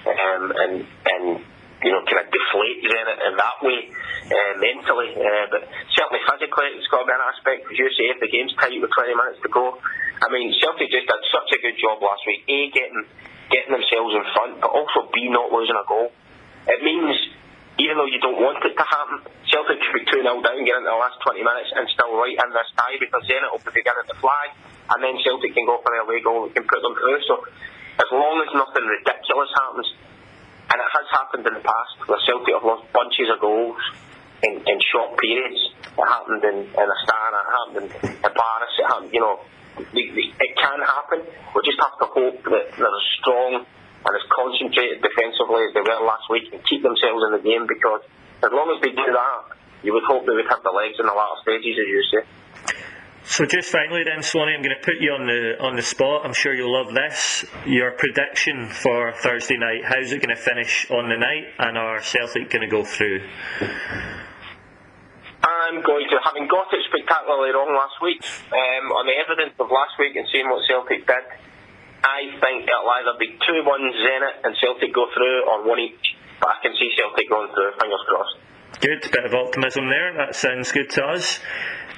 um, 0.07 0.43
and 0.55 0.73
and 0.87 1.25
you 1.83 1.91
know, 1.91 2.01
kind 2.07 2.23
of 2.23 2.31
deflate 2.31 2.79
Zenit 2.87 3.19
in 3.29 3.33
that 3.35 3.57
way 3.59 3.91
uh, 4.31 4.53
mentally. 4.63 5.11
Uh, 5.11 5.45
but 5.51 5.67
certainly 5.91 6.23
physically, 6.23 6.71
it's 6.79 6.87
got 6.87 7.03
to 7.03 7.07
be 7.07 7.13
an 7.13 7.21
aspect. 7.21 7.67
As 7.67 7.75
you 7.75 7.89
say, 7.93 8.15
if 8.15 8.19
the 8.23 8.31
game's 8.31 8.55
tight 8.55 8.79
with 8.79 8.89
20 8.89 9.11
minutes 9.11 9.43
to 9.43 9.51
go, 9.51 9.75
I 10.23 10.31
mean, 10.31 10.55
Celtic 10.63 10.87
just 10.87 11.05
did 11.05 11.23
such 11.29 11.49
a 11.51 11.59
good 11.59 11.75
job 11.75 11.99
last 11.99 12.23
week. 12.23 12.47
A 12.47 12.71
getting 12.71 13.03
getting 13.51 13.75
themselves 13.75 14.15
in 14.15 14.23
front, 14.33 14.63
but 14.63 14.71
also 14.71 15.11
B 15.11 15.29
not 15.29 15.51
losing 15.51 15.75
a 15.75 15.85
goal. 15.85 16.09
It 16.65 16.79
means 16.81 17.13
even 17.75 17.99
though 17.99 18.07
you 18.07 18.19
don't 18.23 18.39
want 18.39 18.63
it 18.63 18.71
to 18.71 18.85
happen, 18.87 19.19
Celtic 19.51 19.77
could 19.83 19.93
be 19.99 20.03
2 20.07 20.23
0 20.23 20.39
down, 20.39 20.63
get 20.63 20.79
into 20.79 20.87
the 20.87 20.95
last 20.95 21.19
20 21.27 21.43
minutes, 21.43 21.69
and 21.75 21.83
still 21.91 22.15
right 22.15 22.35
in 22.35 22.49
this 22.55 22.69
tie 22.79 22.95
because 22.95 23.23
Zenit 23.27 23.51
will 23.51 23.63
be 23.63 23.75
beginning 23.75 24.07
to 24.07 24.15
fly, 24.23 24.55
and 24.95 24.99
then 25.03 25.19
Celtic 25.19 25.51
can 25.51 25.67
go 25.67 25.83
for 25.83 25.91
their 25.91 26.07
away 26.07 26.23
goal 26.23 26.47
that 26.47 26.55
can 26.55 26.63
put 26.63 26.79
them 26.79 26.95
through. 26.95 27.19
So, 27.27 27.43
as 27.99 28.09
long 28.15 28.39
as 28.47 28.51
nothing 28.55 28.85
ridiculous 28.87 29.51
happens, 29.59 29.87
and 30.71 30.77
it 30.79 30.91
has 30.91 31.07
happened 31.11 31.43
in 31.45 31.53
the 31.59 31.65
past 31.67 31.93
where 32.07 32.19
Celtic 32.23 32.55
have 32.55 32.63
lost 32.63 32.87
bunches 32.95 33.27
of 33.27 33.43
goals 33.43 33.79
in, 34.43 34.63
in 34.65 34.77
short 34.91 35.19
periods. 35.19 35.59
It 35.83 36.07
happened 36.07 36.43
in, 36.43 36.57
in 36.71 36.87
Astana, 36.89 37.39
it 37.39 37.51
happened 37.51 37.77
in, 37.91 38.09
in 38.23 38.31
Paris, 38.31 38.73
it 38.79 38.87
happened, 38.87 39.13
you 39.13 39.21
know, 39.21 39.39
it 39.77 40.51
can 40.55 40.79
happen. 40.79 41.19
We 41.27 41.59
just 41.67 41.79
have 41.83 41.95
to 41.99 42.07
hope 42.07 42.39
that 42.43 42.65
they're 42.79 42.87
as 42.87 43.07
strong 43.19 43.65
and 44.05 44.13
as 44.13 44.25
concentrated 44.29 45.01
defensively 45.01 45.65
as 45.65 45.73
they 45.73 45.81
were 45.81 46.01
last 46.05 46.29
week 46.29 46.53
and 46.53 46.61
keep 46.69 46.85
themselves 46.85 47.25
in 47.25 47.31
the 47.33 47.43
game 47.43 47.65
because 47.65 48.05
as 48.45 48.51
long 48.53 48.69
as 48.69 48.79
they 48.85 48.93
do 48.93 49.09
that, 49.09 49.57
you 49.81 49.93
would 49.93 50.05
hope 50.05 50.25
they 50.25 50.37
would 50.37 50.49
have 50.49 50.61
the 50.61 50.73
legs 50.73 50.97
in 51.01 51.05
the 51.05 51.13
latter 51.13 51.41
stages, 51.41 51.73
as 51.77 51.87
you 51.89 52.01
say. 52.13 52.23
So 53.25 53.43
just 53.45 53.73
finally 53.73 54.03
then, 54.05 54.21
Swanee, 54.21 54.53
I'm 54.53 54.61
going 54.61 54.77
to 54.77 54.85
put 54.85 55.01
you 55.01 55.09
on 55.09 55.25
the 55.25 55.57
on 55.57 55.75
the 55.75 55.81
spot. 55.81 56.21
I'm 56.25 56.33
sure 56.33 56.53
you'll 56.53 56.77
love 56.77 56.93
this. 56.93 57.43
Your 57.65 57.91
prediction 57.97 58.69
for 58.69 59.13
Thursday 59.13 59.57
night. 59.57 59.81
How's 59.83 60.11
it 60.13 60.21
going 60.21 60.35
to 60.35 60.41
finish 60.41 60.85
on 60.91 61.09
the 61.09 61.17
night, 61.17 61.49
and 61.57 61.75
are 61.75 62.01
Celtic 62.01 62.51
going 62.51 62.61
to 62.61 62.69
go 62.69 62.85
through? 62.85 63.25
I'm 65.45 65.81
going 65.81 66.05
to, 66.09 66.17
having 66.21 66.47
got 66.47 66.69
it 66.69 66.85
spectacularly 66.89 67.49
wrong 67.53 67.73
last 67.73 67.97
week, 68.01 68.21
um, 68.53 68.93
on 68.93 69.05
the 69.09 69.17
evidence 69.17 69.57
of 69.57 69.73
last 69.73 69.97
week 69.97 70.15
and 70.15 70.25
seeing 70.31 70.49
what 70.49 70.61
Celtic 70.69 71.05
did, 71.05 71.25
I 72.05 72.37
think 72.37 72.69
it'll 72.69 72.93
either 73.01 73.17
be 73.17 73.33
2 73.33 73.65
1 73.65 73.65
Zenit 73.65 74.35
and 74.45 74.53
Celtic 74.61 74.93
go 74.93 75.09
through 75.09 75.49
or 75.49 75.65
1 75.65 75.79
each. 75.81 76.05
But 76.39 76.49
I 76.49 76.57
can 76.61 76.73
see 76.77 76.93
Celtic 76.93 77.29
going 77.29 77.49
through, 77.49 77.73
fingers 77.81 78.05
crossed. 78.05 78.37
Good, 78.81 79.01
bit 79.09 79.25
of 79.25 79.33
optimism 79.33 79.89
there. 79.89 80.13
That 80.13 80.35
sounds 80.35 80.71
good 80.71 80.89
to 80.91 81.03
us. 81.03 81.39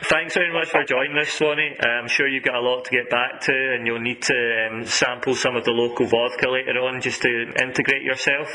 Thanks 0.03 0.35
very 0.35 0.53
much 0.53 0.69
for 0.69 0.83
joining 0.83 1.17
us, 1.17 1.29
Swanee. 1.29 1.75
I'm 1.81 2.07
sure 2.07 2.27
you've 2.27 2.43
got 2.45 2.55
a 2.55 2.61
lot 2.61 2.85
to 2.85 2.91
get 2.91 3.09
back 3.09 3.41
to, 3.41 3.51
and 3.51 3.87
you'll 3.87 3.99
need 3.99 4.21
to 4.23 4.69
um, 4.69 4.85
sample 4.85 5.33
some 5.33 5.55
of 5.55 5.65
the 5.65 5.71
local 5.71 6.05
vodka 6.05 6.47
later 6.49 6.79
on 6.85 7.01
just 7.01 7.21
to 7.23 7.53
integrate 7.59 8.03
yourself. 8.03 8.47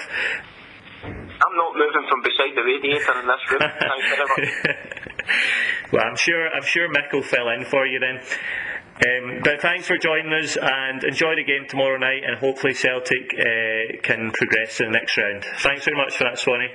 I'm 1.02 1.56
not 1.58 1.74
moving 1.74 2.06
from 2.08 2.22
beside 2.22 2.54
the 2.54 2.62
radiator 2.62 3.20
in 3.20 3.26
this 3.26 3.42
room. 3.50 3.60
Thanks 3.90 4.08
very 4.08 4.46
much. 4.46 5.92
well, 5.92 6.04
I'm 6.06 6.16
sure 6.16 6.48
I'm 6.48 6.62
sure 6.62 6.88
Mick 6.88 7.12
will 7.12 7.22
fill 7.22 7.48
in 7.48 7.64
for 7.64 7.86
you 7.86 7.98
then. 7.98 8.22
Um, 9.02 9.40
but 9.42 9.60
thanks 9.60 9.86
for 9.86 9.96
joining 9.96 10.32
us 10.32 10.56
and 10.60 11.02
enjoy 11.02 11.34
the 11.34 11.42
game 11.44 11.66
tomorrow 11.68 11.98
night 11.98 12.22
and 12.24 12.38
hopefully 12.38 12.74
Celtic 12.74 13.32
uh, 13.34 14.00
can 14.02 14.30
progress 14.30 14.76
to 14.76 14.84
the 14.84 14.90
next 14.90 15.16
round. 15.16 15.44
Thanks 15.58 15.84
very 15.84 15.96
much 15.96 16.16
for 16.16 16.24
that, 16.24 16.38
Swanee. 16.38 16.68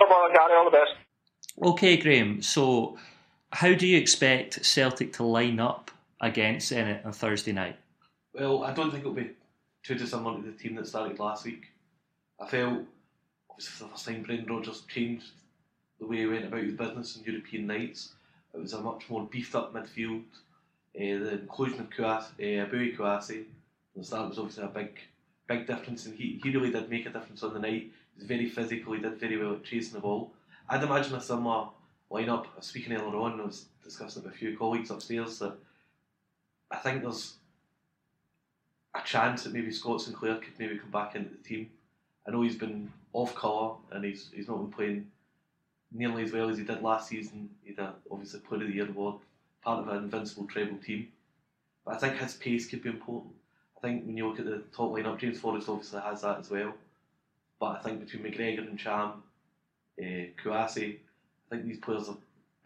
No 0.00 0.08
bother, 0.08 0.34
Gary. 0.34 0.56
All 0.56 0.64
the 0.64 0.70
best. 0.70 0.94
Okay, 1.62 1.96
Graham. 1.96 2.42
So, 2.42 2.98
how 3.52 3.74
do 3.74 3.86
you 3.86 3.98
expect 3.98 4.64
Celtic 4.64 5.12
to 5.14 5.22
line 5.22 5.60
up 5.60 5.90
against 6.20 6.72
Zenit 6.72 7.04
on 7.04 7.12
Thursday 7.12 7.52
night? 7.52 7.76
Well, 8.32 8.64
I 8.64 8.72
don't 8.72 8.90
think 8.90 9.02
it'll 9.02 9.12
be 9.12 9.30
too 9.82 9.94
dissimilar 9.94 10.40
to 10.40 10.50
the 10.50 10.56
team 10.56 10.74
that 10.76 10.86
started 10.86 11.18
last 11.18 11.44
week. 11.44 11.66
I 12.40 12.46
felt, 12.46 12.80
obviously, 13.50 13.72
for 13.72 13.84
the 13.84 13.90
first 13.90 14.06
time, 14.06 14.22
Brendan 14.22 14.46
Rodgers 14.46 14.82
changed 14.88 15.26
the 16.00 16.06
way 16.06 16.18
he 16.18 16.26
went 16.26 16.46
about 16.46 16.62
his 16.62 16.74
business 16.74 17.16
in 17.16 17.24
European 17.24 17.66
nights. 17.66 18.12
It 18.54 18.60
was 18.60 18.72
a 18.72 18.80
much 18.80 19.08
more 19.08 19.28
beefed 19.30 19.54
up 19.54 19.74
midfield 19.74 20.22
the 20.94 21.32
inclusion 21.32 21.80
of 21.80 21.90
Kouassi, 21.90 22.32
uh, 22.40 22.66
Eboue 22.66 22.96
Kouassi 22.96 23.44
the 23.96 24.04
start 24.04 24.28
was 24.28 24.38
obviously 24.38 24.64
a 24.64 24.68
big 24.68 24.98
big 25.46 25.66
difference, 25.66 26.06
and 26.06 26.14
he, 26.14 26.40
he 26.42 26.50
really 26.50 26.70
did 26.70 26.88
make 26.88 27.06
a 27.06 27.10
difference 27.10 27.42
on 27.42 27.52
the 27.52 27.58
night. 27.58 27.90
He 28.14 28.18
was 28.18 28.26
very 28.26 28.48
physical, 28.48 28.92
he 28.92 29.00
did 29.00 29.18
very 29.18 29.36
well 29.36 29.54
at 29.54 29.64
chasing 29.64 29.94
the 29.94 30.00
ball. 30.00 30.32
I'd 30.68 30.82
imagine 30.82 31.14
a 31.16 31.20
similar 31.20 31.68
lineup. 32.10 32.46
I 32.46 32.58
was 32.58 32.66
speaking 32.66 32.92
earlier 32.92 33.16
on, 33.16 33.40
I 33.40 33.44
was 33.44 33.66
discussing 33.82 34.22
it 34.22 34.26
with 34.26 34.34
a 34.34 34.38
few 34.38 34.56
colleagues 34.56 34.90
upstairs 34.90 35.40
that 35.40 35.54
I 36.70 36.76
think 36.76 37.02
there's 37.02 37.34
a 38.94 39.02
chance 39.02 39.42
that 39.42 39.52
maybe 39.52 39.72
Scott 39.72 40.02
Sinclair 40.02 40.36
could 40.36 40.58
maybe 40.58 40.78
come 40.78 40.90
back 40.90 41.16
into 41.16 41.30
the 41.30 41.42
team. 41.42 41.70
I 42.26 42.30
know 42.30 42.42
he's 42.42 42.56
been 42.56 42.92
off 43.12 43.34
colour 43.34 43.74
and 43.90 44.04
he's 44.04 44.30
he's 44.32 44.46
not 44.46 44.58
been 44.58 44.72
playing 44.72 45.10
nearly 45.90 46.22
as 46.22 46.32
well 46.32 46.48
as 46.48 46.58
he 46.58 46.64
did 46.64 46.80
last 46.80 47.08
season. 47.08 47.50
He'd 47.64 47.80
obviously 48.10 48.38
Player 48.40 48.62
of 48.62 48.68
the 48.68 48.74
Year 48.74 48.88
award 48.88 49.16
part 49.62 49.80
of 49.80 49.88
an 49.88 50.04
invincible 50.04 50.46
treble 50.46 50.78
team. 50.78 51.08
But 51.84 51.94
I 51.94 51.98
think 51.98 52.16
his 52.18 52.34
pace 52.34 52.66
could 52.68 52.82
be 52.82 52.90
important. 52.90 53.34
I 53.76 53.80
think 53.80 54.06
when 54.06 54.16
you 54.16 54.28
look 54.28 54.38
at 54.38 54.44
the 54.44 54.62
top 54.74 54.92
lineup, 54.92 55.18
James 55.18 55.40
Forrest 55.40 55.68
obviously 55.68 56.00
has 56.00 56.22
that 56.22 56.38
as 56.38 56.50
well. 56.50 56.74
But 57.58 57.78
I 57.78 57.82
think 57.82 58.00
between 58.00 58.22
McGregor 58.22 58.68
and 58.68 58.78
Cham, 58.78 59.22
uh, 59.98 60.02
Kouassi, 60.42 60.96
I 60.96 61.54
think 61.54 61.66
these 61.66 61.78
players 61.78 62.08
are, 62.08 62.16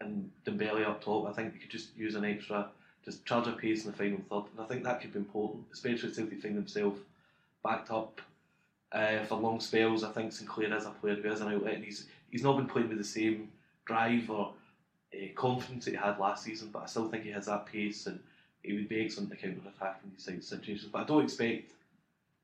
and 0.01 0.29
Dembele 0.45 0.85
up 0.85 1.03
top, 1.03 1.27
I 1.27 1.33
think 1.33 1.53
they 1.53 1.59
could 1.59 1.69
just 1.69 1.95
use 1.95 2.15
an 2.15 2.25
extra, 2.25 2.67
just 3.03 3.25
charge 3.25 3.47
of 3.47 3.57
pace 3.57 3.85
in 3.85 3.91
the 3.91 3.97
final 3.97 4.19
third. 4.29 4.51
And 4.51 4.65
I 4.65 4.65
think 4.65 4.83
that 4.83 5.01
could 5.01 5.13
be 5.13 5.19
important, 5.19 5.65
especially 5.73 6.09
if 6.09 6.15
they 6.15 6.35
find 6.35 6.57
themselves 6.57 6.99
backed 7.63 7.91
up 7.91 8.21
uh, 8.91 9.23
for 9.25 9.37
long 9.37 9.59
spells. 9.59 10.03
I 10.03 10.11
think 10.11 10.31
Sinclair 10.31 10.75
is 10.75 10.85
a 10.85 10.89
player 10.89 11.15
who 11.15 11.29
has 11.29 11.41
an 11.41 11.53
outlet 11.53 11.83
he's, 11.83 12.07
he's 12.29 12.43
not 12.43 12.57
been 12.57 12.67
playing 12.67 12.89
with 12.89 12.97
the 12.97 13.03
same 13.03 13.49
drive 13.85 14.29
or 14.29 14.53
uh, 15.15 15.27
confidence 15.35 15.85
that 15.85 15.91
he 15.91 15.97
had 15.97 16.19
last 16.19 16.43
season, 16.43 16.69
but 16.71 16.83
I 16.83 16.85
still 16.87 17.07
think 17.09 17.23
he 17.23 17.31
has 17.31 17.45
that 17.45 17.65
pace 17.65 18.07
and 18.07 18.19
he 18.63 18.73
would 18.73 18.89
be 18.89 19.03
excellent 19.03 19.29
to 19.29 19.35
counter 19.35 19.61
attack 19.67 20.01
in 20.03 20.11
these 20.11 20.47
situations. 20.47 20.89
But 20.91 21.01
I 21.01 21.05
don't 21.05 21.23
expect 21.23 21.71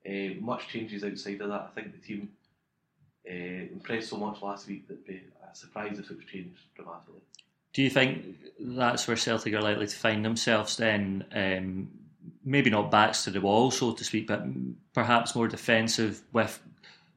uh, 0.07 0.39
much 0.39 0.67
changes 0.67 1.03
outside 1.03 1.41
of 1.41 1.49
that. 1.49 1.71
I 1.71 1.75
think 1.75 1.93
the 1.93 2.07
team 2.07 2.29
uh, 3.29 3.73
impressed 3.73 4.09
so 4.09 4.17
much 4.17 4.41
last 4.41 4.67
week 4.67 4.87
that 4.87 4.95
it'd 4.95 5.07
be 5.07 5.21
a 5.51 5.55
surprise 5.55 5.99
if 5.99 6.09
it 6.09 6.17
was 6.17 6.25
changed 6.25 6.61
dramatically. 6.75 7.21
Do 7.73 7.81
you 7.81 7.89
think 7.89 8.37
that's 8.59 9.07
where 9.07 9.17
Celtic 9.17 9.53
are 9.53 9.61
likely 9.61 9.87
to 9.87 9.95
find 9.95 10.25
themselves 10.25 10.77
then? 10.77 11.25
Um, 11.33 11.89
maybe 12.43 12.69
not 12.69 12.91
backs 12.91 13.23
to 13.23 13.31
the 13.31 13.41
wall, 13.41 13.71
so 13.71 13.93
to 13.93 14.03
speak, 14.03 14.27
but 14.27 14.43
perhaps 14.93 15.35
more 15.35 15.47
defensive 15.47 16.21
with 16.33 16.59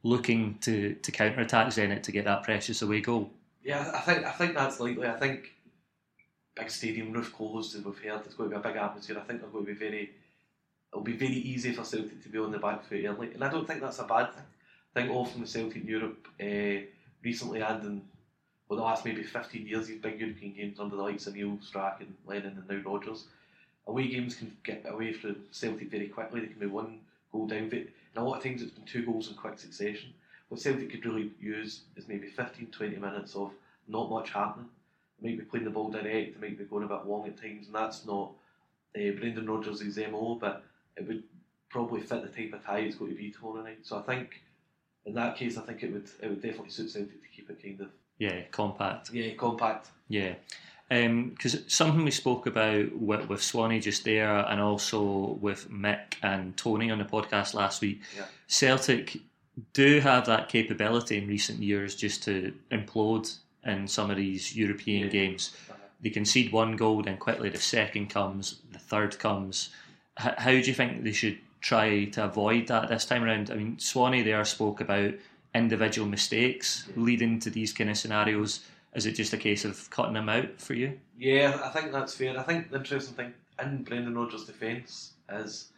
looking 0.03 0.57
to, 0.61 0.93
to 0.95 1.11
counter 1.11 1.41
attack 1.41 1.67
Zenit 1.67 2.03
to 2.03 2.11
get 2.11 2.25
that 2.25 2.43
precious 2.43 2.81
away 2.81 3.01
goal. 3.01 3.31
Yeah, 3.65 3.91
I 3.95 3.99
think 4.01 4.23
I 4.23 4.31
think 4.31 4.53
that's 4.53 4.79
likely. 4.79 5.07
I 5.07 5.17
think 5.17 5.51
big 6.55 6.69
stadium 6.69 7.11
roof 7.11 7.33
closed, 7.33 7.75
as 7.75 7.83
we've 7.83 7.97
heard, 7.97 8.21
it's 8.23 8.35
going 8.35 8.51
to 8.51 8.55
be 8.55 8.59
a 8.59 8.63
big 8.63 8.79
atmosphere. 8.79 9.17
I 9.17 9.23
think 9.23 9.41
they're 9.41 9.49
going 9.49 9.65
to 9.65 9.73
be 9.73 9.77
very. 9.77 10.11
It'll 10.93 11.03
be 11.03 11.17
very 11.17 11.33
easy 11.33 11.73
for 11.73 11.83
Celtic 11.83 12.21
to 12.21 12.29
be 12.29 12.37
on 12.37 12.51
the 12.51 12.59
back 12.59 12.85
foot 12.85 13.03
early, 13.03 13.33
and 13.33 13.43
I 13.43 13.49
don't 13.49 13.67
think 13.67 13.81
that's 13.81 13.97
a 13.97 14.03
bad 14.03 14.33
thing. 14.33 14.43
I 14.95 15.01
think 15.01 15.11
often 15.11 15.41
the 15.41 15.47
Celtic 15.47 15.81
in 15.81 15.87
Europe 15.87 16.27
uh, 16.39 16.85
recently 17.23 17.61
and 17.61 17.83
in 17.83 18.01
well, 18.69 18.77
the 18.77 18.85
last 18.85 19.03
maybe 19.03 19.23
15 19.23 19.67
years, 19.67 19.87
these 19.87 19.99
big 19.99 20.19
European 20.19 20.53
games 20.53 20.79
under 20.79 20.95
the 20.95 21.01
likes 21.01 21.27
of 21.27 21.35
Neil 21.35 21.57
Strack 21.57 21.99
and 21.99 22.15
Lennon 22.25 22.57
and 22.57 22.69
now 22.69 22.89
Rodgers, 22.89 23.25
away 23.87 24.07
games 24.07 24.35
can 24.35 24.55
get 24.63 24.85
away 24.87 25.11
from 25.11 25.37
Celtic 25.51 25.89
very 25.91 26.07
quickly. 26.07 26.41
They 26.41 26.47
can 26.47 26.59
be 26.59 26.67
one 26.67 26.99
goal 27.31 27.47
down. 27.47 27.69
And 27.71 27.89
a 28.15 28.23
lot 28.23 28.37
of 28.37 28.43
times 28.43 28.61
it's 28.61 28.71
been 28.71 28.85
two 28.85 29.05
goals 29.05 29.29
in 29.29 29.35
quick 29.35 29.59
succession. 29.59 30.13
What 30.49 30.61
Celtic 30.61 30.91
could 30.91 31.05
really 31.05 31.31
use 31.39 31.81
is 31.95 32.07
maybe 32.07 32.27
15 32.27 32.67
20 32.67 32.97
minutes 32.97 33.35
of 33.35 33.51
not 33.87 34.09
much 34.09 34.31
happening. 34.31 34.69
They 35.21 35.29
might 35.29 35.39
be 35.39 35.45
playing 35.45 35.65
the 35.65 35.71
ball 35.71 35.89
direct, 35.89 36.39
they 36.39 36.47
might 36.47 36.57
be 36.57 36.65
going 36.65 36.83
a 36.83 36.87
bit 36.87 37.05
long 37.05 37.27
at 37.27 37.41
times, 37.41 37.67
and 37.67 37.75
that's 37.75 38.05
not 38.05 38.31
uh, 38.95 39.11
Brendan 39.19 39.49
Rodgers' 39.49 39.97
MO, 39.97 40.37
but 40.39 40.63
it 40.97 41.07
would 41.07 41.23
probably 41.69 42.01
fit 42.01 42.21
the 42.21 42.27
type 42.29 42.53
of 42.53 42.63
tie 42.63 42.79
it's 42.79 42.95
going 42.95 43.11
to 43.11 43.17
be 43.17 43.31
tomorrow 43.31 43.61
night. 43.61 43.79
So 43.83 43.97
I 43.97 44.01
think 44.01 44.41
in 45.05 45.13
that 45.15 45.35
case, 45.35 45.57
I 45.57 45.61
think 45.61 45.83
it 45.83 45.91
would 45.91 46.09
it 46.21 46.29
would 46.29 46.41
definitely 46.41 46.71
suit 46.71 46.91
Celtic 46.91 47.21
to 47.21 47.29
keep 47.29 47.49
it 47.49 47.61
kind 47.61 47.81
of 47.81 47.89
yeah 48.17 48.41
compact. 48.51 49.11
Yeah, 49.11 49.33
compact. 49.33 49.89
Yeah. 50.07 50.35
Because 50.87 51.55
um, 51.55 51.63
something 51.67 52.05
we 52.05 52.11
spoke 52.11 52.45
about 52.45 52.95
with, 52.95 53.27
with 53.27 53.41
Swanee 53.41 53.79
just 53.79 54.03
there, 54.03 54.37
and 54.37 54.61
also 54.61 55.37
with 55.41 55.69
Mick 55.69 56.13
and 56.21 56.55
Tony 56.55 56.91
on 56.91 56.99
the 56.99 57.05
podcast 57.05 57.55
last 57.55 57.81
week, 57.81 58.01
yeah. 58.15 58.25
Celtic 58.47 59.17
do 59.73 59.99
have 59.99 60.25
that 60.25 60.49
capability 60.49 61.17
in 61.17 61.27
recent 61.27 61.59
years 61.59 61.95
just 61.95 62.23
to 62.23 62.53
implode 62.71 63.37
in 63.65 63.87
some 63.87 64.11
of 64.11 64.17
these 64.17 64.55
European 64.55 65.05
yeah. 65.05 65.11
games. 65.11 65.55
They 66.01 66.09
concede 66.09 66.51
one 66.51 66.75
goal, 66.75 67.01
then 67.01 67.17
quickly 67.17 67.49
the 67.49 67.59
second 67.59 68.09
comes, 68.09 68.59
the 68.71 68.79
third 68.79 69.17
comes. 69.17 69.69
H- 70.19 70.35
how 70.37 70.51
do 70.51 70.57
you 70.57 70.73
think 70.73 71.03
they 71.03 71.11
should 71.11 71.39
try 71.61 72.05
to 72.05 72.25
avoid 72.25 72.67
that 72.67 72.89
this 72.89 73.05
time 73.05 73.23
around? 73.23 73.49
I 73.49 73.55
mean, 73.55 73.79
Swanee 73.79 74.21
there 74.21 74.45
spoke 74.45 74.81
about 74.81 75.13
individual 75.53 76.07
mistakes 76.07 76.85
yeah. 76.89 77.03
leading 77.03 77.39
to 77.39 77.49
these 77.49 77.73
kind 77.73 77.89
of 77.89 77.97
scenarios. 77.97 78.59
Is 78.93 79.05
it 79.05 79.13
just 79.13 79.33
a 79.33 79.37
case 79.37 79.65
of 79.65 79.89
cutting 79.89 80.13
them 80.13 80.29
out 80.29 80.59
for 80.59 80.73
you? 80.73 80.99
Yeah, 81.17 81.59
I 81.63 81.69
think 81.69 81.91
that's 81.91 82.15
fair. 82.15 82.37
I 82.39 82.43
think 82.43 82.69
the 82.69 82.77
interesting 82.77 83.15
thing 83.15 83.33
in 83.61 83.83
Brendan 83.83 84.17
Rodgers' 84.17 84.45
defence 84.45 85.13
is 85.31 85.69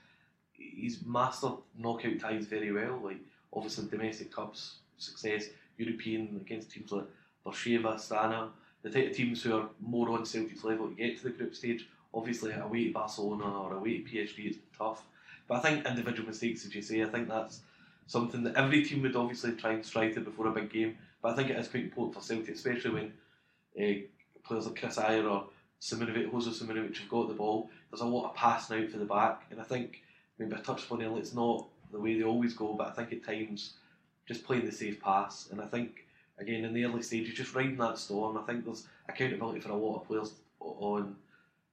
he's 0.52 1.06
mastered 1.06 1.54
knockout 1.78 2.20
ties 2.20 2.46
very 2.46 2.72
well. 2.72 3.00
Like 3.04 3.22
obviously 3.58 3.88
domestic 3.88 4.32
cups, 4.34 4.76
success 4.98 5.50
European 5.78 6.40
against 6.42 6.72
teams 6.72 6.92
like 6.92 7.06
Beersheva, 7.46 7.96
Astana, 7.96 8.50
the 8.84 8.90
type 8.90 9.12
of 9.12 9.16
teams 9.16 9.44
who 9.44 9.56
are 9.56 9.70
more 9.80 10.10
on 10.12 10.26
Celtic's 10.26 10.64
level 10.64 10.88
to 10.88 10.96
get 10.96 11.18
to 11.18 11.24
the 11.24 11.30
group 11.32 11.56
stage. 11.56 11.88
Obviously, 12.14 12.52
away 12.54 12.86
to 12.86 12.94
Barcelona 12.94 13.46
or 13.46 13.74
away 13.74 14.00
to 14.00 14.04
PSG 14.04 14.52
is 14.52 14.58
tough. 14.78 15.04
But 15.48 15.56
I 15.56 15.60
think 15.60 15.86
individual 15.86 16.28
mistakes, 16.28 16.66
as 16.66 16.74
you 16.74 16.82
say, 16.82 17.04
I 17.04 17.08
think 17.08 17.28
that's 17.28 17.62
something 18.08 18.44
that 18.44 18.56
every 18.56 18.84
team 18.84 19.02
would 19.04 19.16
obviously 19.16 19.54
try 19.54 19.74
and 19.74 19.86
strive 19.86 20.14
to 20.16 20.22
before 20.22 20.48
a 20.48 20.52
big 20.52 20.72
game. 20.72 20.98
But 21.22 21.34
I 21.34 21.36
think 21.36 21.50
it 21.50 21.58
is 21.58 21.68
quite 21.68 21.84
important 21.84 22.16
for 22.16 22.22
Celtic, 22.22 22.56
especially 22.56 22.92
when 22.92 23.14
uh, 23.78 24.00
players 24.46 24.66
like 24.66 24.80
Chris 24.80 24.98
Ajer 24.98 25.30
or 25.30 25.46
Simunovic, 25.82 26.32
Jozo 26.32 26.50
Simunovic 26.50 26.98
have 26.98 27.10
got 27.10 27.28
the 27.28 27.34
ball. 27.34 27.70
There's 27.92 28.02
a 28.02 28.06
lot 28.06 28.30
of 28.30 28.36
passing 28.36 28.84
out 28.84 28.90
for 28.90 28.98
the 28.98 29.06
back, 29.06 29.44
and 29.52 29.60
I 29.60 29.64
think 29.64 30.02
maybe 30.38 30.56
I 30.56 30.60
touched 30.60 30.86
upon 30.86 31.02
it. 31.02 31.12
It's 31.18 31.34
not 31.34 31.68
the 31.92 32.00
way 32.00 32.18
they 32.18 32.24
always 32.24 32.54
go, 32.54 32.74
but 32.74 32.88
I 32.88 32.92
think 32.92 33.14
at 33.14 33.24
times 33.26 33.74
just 34.28 34.44
playing 34.44 34.66
the 34.66 34.72
safe 34.72 35.02
pass, 35.02 35.50
and 35.52 35.62
I 35.62 35.66
think 35.66 36.06
again 36.40 36.66
in 36.66 36.74
the 36.74 36.86
early 36.86 37.02
stages 37.02 37.36
just 37.36 37.56
riding 37.56 37.78
that 37.78 37.98
storm. 37.98 38.38
I 38.38 38.42
think 38.42 38.66
there's 38.66 38.86
accountability 39.08 39.60
for 39.60 39.70
a 39.70 39.76
lot 39.76 40.02
of 40.02 40.08
players 40.08 40.34
on 40.60 41.16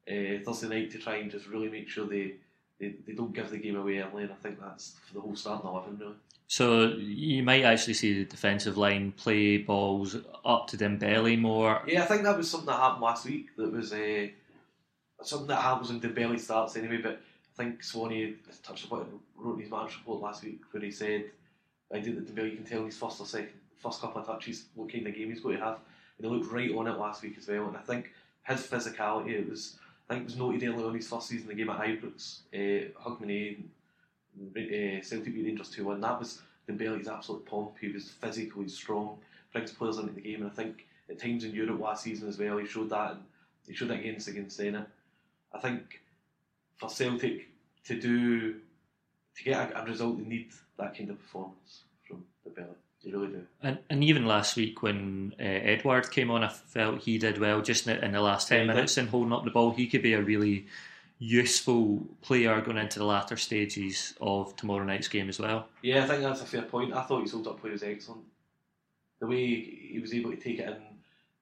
uh, 0.09 0.39
Thursday 0.45 0.69
night 0.69 0.91
to 0.93 0.99
try 0.99 1.17
and 1.17 1.31
just 1.31 1.49
really 1.49 1.69
make 1.69 1.89
sure 1.89 2.07
they, 2.07 2.35
they, 2.79 2.95
they 3.07 3.13
don't 3.13 3.35
give 3.35 3.51
the 3.51 3.59
game 3.59 3.77
away 3.77 3.99
early, 3.99 4.23
and 4.23 4.33
I 4.33 4.37
think 4.37 4.61
that's 4.61 4.97
for 5.07 5.15
the 5.15 5.21
whole 5.21 5.37
starting 5.37 5.69
eleven 5.69 5.99
really. 5.99 6.15
So 6.47 6.89
you 6.99 7.43
might 7.43 7.65
actually 7.65 7.95
see 7.95 8.19
the 8.19 8.25
defensive 8.27 8.77
line 8.77 9.13
play 9.13 9.57
balls 9.57 10.15
up 10.45 10.69
to 10.69 10.77
Dembele 10.77 11.39
more. 11.39 11.83
Yeah, 11.87 12.03
I 12.03 12.07
think 12.07 12.23
that 12.23 12.37
was 12.37 12.51
something 12.51 12.67
that 12.67 12.79
happened 12.79 13.03
last 13.03 13.25
week. 13.25 13.57
That 13.57 13.73
was 13.73 13.95
uh, 13.95 14.27
something 15.23 15.49
that 15.49 15.63
happens 15.63 15.89
when 15.89 16.01
Dembele 16.03 16.39
starts 16.39 16.77
anyway. 16.77 16.99
But 16.99 17.21
I 17.55 17.63
think 17.63 17.85
Swanee 17.85 18.37
touched 18.63 18.87
upon 18.87 19.03
it, 19.03 19.07
wrote 19.37 19.55
in 19.55 19.61
his 19.61 19.71
match 19.71 19.97
report 19.99 20.21
last 20.21 20.43
week 20.43 20.61
where 20.71 20.83
he 20.83 20.91
said, 20.91 21.31
"I 21.93 22.01
did 22.01 22.17
that 22.17 22.35
Dembele. 22.35 22.51
You 22.51 22.57
can 22.57 22.67
tell 22.67 22.81
in 22.81 22.87
his 22.87 22.99
first 22.99 23.21
or 23.21 23.27
second, 23.27 23.61
first 23.77 24.01
couple 24.01 24.21
of 24.21 24.27
touches 24.27 24.67
what 24.75 24.93
kind 24.93 25.07
of 25.07 25.15
game 25.15 25.31
he's 25.31 25.41
going 25.41 25.59
to 25.59 25.65
have." 25.65 25.79
And 26.19 26.27
he 26.27 26.33
looked 26.33 26.51
right 26.51 26.75
on 26.75 26.89
it 26.89 26.99
last 26.99 27.23
week 27.23 27.37
as 27.39 27.47
well. 27.47 27.69
And 27.69 27.77
I 27.77 27.81
think 27.81 28.13
his 28.47 28.67
physicality, 28.67 29.31
it 29.31 29.49
was 29.49 29.79
I 30.09 30.15
think 30.15 30.23
it 30.23 30.27
was 30.27 30.37
noted 30.37 30.65
early 30.65 30.85
on 30.85 30.95
his 30.95 31.09
first 31.09 31.29
season, 31.29 31.49
the 31.49 31.55
game 31.55 31.71
at 31.71 31.81
Ibrox, 31.81 32.41
uh, 32.53 32.91
Hogmanay 33.01 33.59
uh, 34.57 35.03
Celtic 35.03 35.35
beat 35.35 35.47
Rangers 35.47 35.71
2 35.71 35.85
1. 35.85 36.01
That 36.01 36.19
was 36.19 36.43
Dembele's 36.69 37.09
absolute 37.09 37.47
pomp. 37.47 37.77
He 37.81 37.89
was 37.89 38.11
physically 38.11 38.69
strong, 38.69 39.19
brings 39.53 39.73
players 39.73 39.99
into 39.99 40.13
the 40.13 40.21
game, 40.21 40.43
and 40.43 40.51
I 40.51 40.55
think 40.55 40.87
at 41.09 41.19
times 41.19 41.45
in 41.45 41.55
Europe 41.55 41.81
last 41.81 42.05
season 42.05 42.29
as 42.29 42.39
well, 42.39 42.59
he 42.59 42.67
showed 42.67 42.91
that, 42.91 43.13
and 43.13 43.23
he 43.67 43.75
showed 43.75 43.89
that 43.89 44.01
against 44.01 44.29
against 44.29 44.59
Zenit. 44.59 44.87
I 45.53 45.59
think 45.61 46.01
for 46.89 46.95
Celtic 46.95 47.49
to 47.85 48.01
do 48.01 48.55
to 49.37 49.45
get 49.45 49.73
a, 49.73 49.83
a 49.83 49.85
result, 49.85 50.19
they 50.19 50.25
need 50.25 50.51
that 50.79 50.97
kind 50.97 51.11
of 51.11 51.19
performance 51.19 51.83
from 52.07 52.25
Dembele. 52.47 52.75
They 53.05 53.11
really 53.11 53.29
do. 53.29 53.47
And, 53.63 53.79
and 53.91 54.03
even 54.03 54.27
last 54.27 54.57
week 54.57 54.83
when 54.83 55.35
uh, 55.39 55.43
Edouard 55.43 56.11
came 56.11 56.31
on, 56.31 56.43
I 56.43 56.49
felt 56.49 57.01
he 57.01 57.19
did 57.19 57.39
well 57.39 57.61
just 57.61 57.87
in, 57.87 58.03
in 58.03 58.13
the 58.13 58.21
last 58.21 58.49
10 58.49 58.61
Yeah, 58.61 58.73
minutes 58.73 58.97
and 58.97 59.09
holding 59.09 59.33
up 59.33 59.45
the 59.45 59.51
ball. 59.51 59.73
He 59.73 59.87
could 59.87 60.03
be 60.03 60.15
a 60.15 60.23
really 60.23 60.67
useful 61.19 62.03
player 62.23 62.61
going 62.61 62.79
into 62.79 62.99
the 62.99 63.05
latter 63.05 63.37
stages 63.37 64.15
of 64.21 64.57
tomorrow 64.57 64.85
night's 64.85 65.09
game 65.09 65.29
as 65.29 65.39
well. 65.39 65.69
Yeah, 65.83 66.05
I 66.05 66.07
think 66.09 66.23
that's 66.23 66.43
a 66.43 66.47
fair 66.47 66.63
point. 66.63 66.95
I 66.95 67.03
thought 67.03 67.23
his 67.23 67.33
hold 67.33 67.47
up 67.47 67.61
play 67.61 67.71
was 67.71 67.83
excellent. 67.83 68.23
The 69.21 69.27
way 69.27 69.47
he 69.61 69.99
was 70.01 70.15
able 70.15 70.31
to 70.31 70.37
take 70.37 70.59
it 70.59 70.69
in 70.69 70.83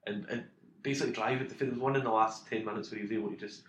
and, 0.06 0.26
and 0.28 0.44
basically 0.82 1.12
drive 1.12 1.40
it. 1.40 1.58
There 1.58 1.68
was 1.68 1.78
one 1.78 1.96
in 1.96 2.04
the 2.04 2.10
last 2.10 2.48
10 2.48 2.64
minutes 2.64 2.90
where 2.90 2.98
he 2.98 3.02
was 3.04 3.12
able 3.12 3.30
to 3.30 3.36
just 3.36 3.62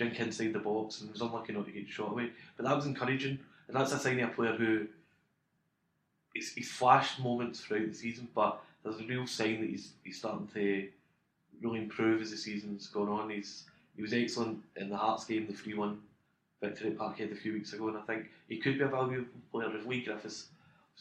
drink 0.00 0.18
inside 0.18 0.54
the 0.54 0.58
box 0.58 1.00
and 1.00 1.12
was 1.12 1.20
unlucky 1.20 1.52
not 1.52 1.66
to 1.66 1.72
get 1.72 1.88
shot 1.88 2.10
away. 2.10 2.30
But 2.56 2.64
that 2.64 2.74
was 2.74 2.86
encouraging, 2.86 3.38
and 3.68 3.76
that's 3.76 3.92
a 3.92 3.98
sign 3.98 4.18
of 4.20 4.30
a 4.30 4.32
player 4.32 4.54
who 4.54 4.86
he's, 6.32 6.54
he's 6.54 6.70
flashed 6.70 7.20
moments 7.20 7.60
throughout 7.60 7.88
the 7.88 7.94
season, 7.94 8.28
but 8.34 8.62
there's 8.82 8.98
a 8.98 9.04
real 9.04 9.26
sign 9.26 9.60
that 9.60 9.68
he's, 9.68 9.92
he's 10.02 10.18
starting 10.18 10.48
to 10.54 10.88
really 11.62 11.80
improve 11.80 12.22
as 12.22 12.30
the 12.30 12.36
season's 12.36 12.86
gone 12.86 13.10
on. 13.10 13.28
He's 13.28 13.64
he 13.94 14.02
was 14.02 14.14
excellent 14.14 14.60
in 14.76 14.88
the 14.88 14.96
Hearts 14.96 15.26
game, 15.26 15.46
the 15.46 15.52
3 15.52 15.74
1 15.74 15.98
victory 16.62 16.90
at 16.90 16.96
Parkhead 16.96 17.32
a 17.32 17.36
few 17.36 17.52
weeks 17.52 17.74
ago, 17.74 17.88
and 17.88 17.98
I 17.98 18.02
think 18.02 18.30
he 18.48 18.56
could 18.56 18.78
be 18.78 18.84
a 18.84 18.88
valuable 18.88 19.26
player 19.52 19.74
if 19.76 19.84
Leigh 19.84 20.02
Griffiths 20.02 20.46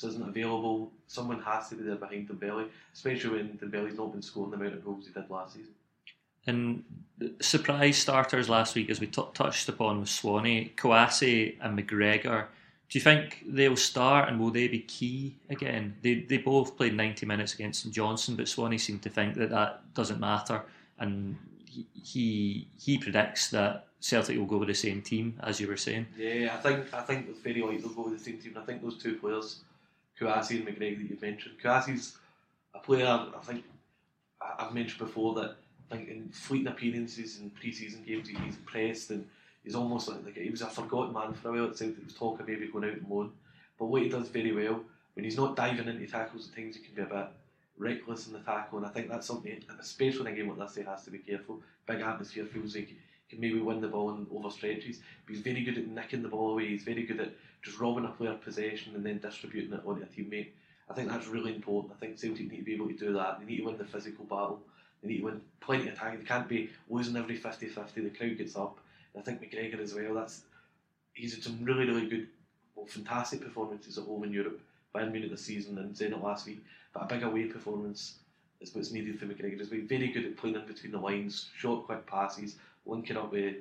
isn't 0.03 0.27
available. 0.27 0.91
Someone 1.07 1.41
has 1.43 1.69
to 1.69 1.75
be 1.75 1.83
there 1.83 1.95
behind 1.95 2.27
Dembele, 2.27 2.67
especially 2.93 3.37
when 3.37 3.57
Dembele's 3.57 3.97
not 3.97 4.11
been 4.11 4.21
scoring 4.21 4.51
the 4.51 4.57
amount 4.57 4.73
of 4.73 4.83
goals 4.83 5.07
he 5.07 5.13
did 5.13 5.29
last 5.29 5.53
season. 5.53 5.73
And 6.47 6.83
surprise 7.41 7.97
starters 7.97 8.49
last 8.49 8.75
week, 8.75 8.89
as 8.89 8.99
we 8.99 9.07
t- 9.07 9.23
touched 9.33 9.69
upon 9.69 9.99
with 9.99 10.09
Swanee, 10.09 10.73
Kouassi 10.75 11.55
and 11.61 11.77
McGregor. 11.77 12.47
Do 12.89 12.97
you 12.97 13.03
think 13.03 13.43
they'll 13.47 13.75
start 13.75 14.29
and 14.29 14.39
will 14.39 14.49
they 14.49 14.67
be 14.67 14.79
key 14.79 15.35
again? 15.49 15.95
They, 16.01 16.21
they 16.21 16.37
both 16.37 16.75
played 16.75 16.95
90 16.95 17.25
minutes 17.25 17.53
against 17.53 17.83
St 17.83 17.93
Johnstone, 17.93 18.35
but 18.35 18.47
Swanee 18.47 18.79
seemed 18.79 19.03
to 19.03 19.09
think 19.09 19.35
that 19.35 19.51
that 19.51 19.93
doesn't 19.93 20.19
matter. 20.19 20.63
And 20.97 21.37
he, 22.03 22.67
he, 22.79 22.97
predicts 22.97 23.49
that 23.51 23.87
Celtic 23.99 24.37
will 24.37 24.45
go 24.45 24.57
with 24.57 24.69
the 24.69 24.73
same 24.73 25.03
team, 25.03 25.39
as 25.43 25.59
you 25.59 25.67
were 25.67 25.77
saying. 25.77 26.07
Yeah, 26.17 26.55
I 26.57 26.57
think 26.57 26.93
I 26.93 27.01
think 27.01 27.27
it's 27.29 27.39
very 27.39 27.61
likely 27.61 27.77
they'll 27.77 27.89
go 27.89 28.09
with 28.09 28.17
the 28.17 28.23
same 28.23 28.39
team. 28.39 28.57
I 28.59 28.65
think 28.65 28.81
those 28.81 28.97
two 28.97 29.15
players, 29.17 29.59
Kouassi 30.19 30.57
and 30.57 30.67
McGregor, 30.67 30.97
that 30.97 31.09
you've 31.09 31.21
mentioned. 31.21 31.55
Kouassi's 31.63 32.17
a 32.73 32.79
player 32.79 33.05
I 33.05 33.39
think 33.43 33.63
I've 34.41 34.73
mentioned 34.73 34.99
before 34.99 35.35
that 35.35 35.57
Think 35.89 36.09
in 36.09 36.29
fleeting 36.29 36.67
appearances 36.67 37.39
in 37.39 37.49
pre-season 37.49 38.03
games 38.03 38.27
he- 38.27 38.35
he's 38.35 38.57
impressed 38.57 39.09
and 39.09 39.27
he's 39.63 39.75
almost 39.75 40.07
like, 40.07 40.23
like 40.23 40.37
he 40.37 40.49
was 40.49 40.61
a 40.61 40.69
forgotten 40.69 41.13
man 41.13 41.33
for 41.33 41.49
a 41.49 41.51
while. 41.51 41.71
It 41.71 41.77
Celtic 41.77 41.97
there 41.97 42.05
was 42.05 42.13
talk 42.13 42.45
maybe 42.47 42.67
going 42.67 42.85
out 42.85 42.97
on 42.97 43.05
loan, 43.09 43.31
but 43.77 43.85
what 43.87 44.03
he 44.03 44.09
does 44.09 44.29
very 44.29 44.51
well 44.51 44.83
when 45.19 45.25
he's 45.25 45.37
not 45.37 45.55
diving 45.55 45.87
into 45.87 46.07
tackles 46.07 46.47
at 46.47 46.55
things, 46.55 46.77
he 46.77 46.81
can 46.83 46.95
be 46.95 47.01
a 47.01 47.05
bit 47.05 47.27
reckless 47.77 48.27
in 48.27 48.33
the 48.33 48.39
tackle, 48.39 48.77
and 48.77 48.87
I 48.87 48.89
think 48.89 49.09
that's 49.09 49.27
something, 49.27 49.61
especially 49.79 50.21
in 50.21 50.27
a 50.27 50.31
game 50.33 50.49
like 50.49 50.59
this, 50.59 50.77
he 50.77 50.83
has 50.83 51.03
to 51.03 51.11
be 51.11 51.17
careful. 51.17 51.61
Big 51.87 51.99
atmosphere 51.99 52.45
feels 52.45 52.75
like 52.75 52.87
he 52.87 52.95
can 53.29 53.39
maybe 53.39 53.59
win 53.59 53.81
the 53.81 53.87
ball 53.87 54.11
in 54.11 54.27
over 54.31 54.49
stretches, 54.49 55.01
but 55.25 55.35
he's 55.35 55.43
very 55.43 55.63
good 55.63 55.77
at 55.77 55.87
nicking 55.87 56.23
the 56.23 56.29
ball 56.29 56.53
away. 56.53 56.67
He's 56.67 56.83
very 56.83 57.03
good 57.03 57.19
at 57.19 57.33
just 57.61 57.79
robbing 57.79 58.05
a 58.05 58.09
player 58.09 58.35
possession 58.35 58.95
and 58.95 59.05
then 59.05 59.19
distributing 59.19 59.73
it 59.73 59.81
onto 59.85 60.03
a 60.03 60.05
teammate. 60.05 60.51
I 60.89 60.93
think 60.93 61.09
that's 61.09 61.27
really 61.27 61.53
important. 61.53 61.93
I 61.93 61.99
think 61.99 62.17
Celtic 62.17 62.49
need 62.49 62.59
to 62.59 62.63
be 62.63 62.75
able 62.75 62.87
to 62.87 62.93
do 62.93 63.13
that. 63.13 63.39
They 63.39 63.45
need 63.45 63.57
to 63.57 63.63
win 63.63 63.77
the 63.77 63.85
physical 63.85 64.25
battle. 64.25 64.61
They 65.01 65.09
need 65.09 65.19
to 65.19 65.25
win 65.25 65.41
plenty 65.61 65.89
of. 65.89 65.99
They 65.99 66.25
can't 66.25 66.47
be 66.47 66.69
losing 66.89 67.15
every 67.15 67.37
50-50. 67.37 67.93
The 67.95 68.09
crowd 68.09 68.37
gets 68.37 68.55
up. 68.55 68.79
And 69.13 69.21
I 69.21 69.25
think 69.25 69.41
McGregor 69.41 69.79
as 69.79 69.93
well. 69.93 70.13
That's 70.13 70.41
he's 71.13 71.33
had 71.33 71.43
some 71.43 71.63
really 71.63 71.85
really 71.85 72.07
good, 72.07 72.27
well, 72.75 72.85
fantastic 72.85 73.41
performances 73.41 73.97
at 73.97 74.05
home 74.05 74.23
in 74.23 74.33
Europe. 74.33 74.59
Bayern 74.93 75.11
Munich 75.11 75.29
this 75.29 75.41
season 75.41 75.77
and 75.77 75.95
Zenit 75.95 76.21
last 76.21 76.47
week. 76.47 76.63
But 76.93 77.03
a 77.03 77.05
big 77.05 77.23
away 77.23 77.45
performance 77.45 78.15
is 78.59 78.73
what's 78.73 78.91
needed 78.91 79.19
for 79.19 79.25
McGregor. 79.25 79.59
He's 79.59 79.69
been 79.69 79.87
very 79.87 80.07
good 80.07 80.25
at 80.25 80.37
playing 80.37 80.55
in 80.55 80.65
between 80.65 80.91
the 80.91 80.99
lines, 80.99 81.49
short, 81.55 81.85
quick 81.85 82.05
passes, 82.05 82.55
linking 82.85 83.17
up 83.17 83.31
with 83.31 83.57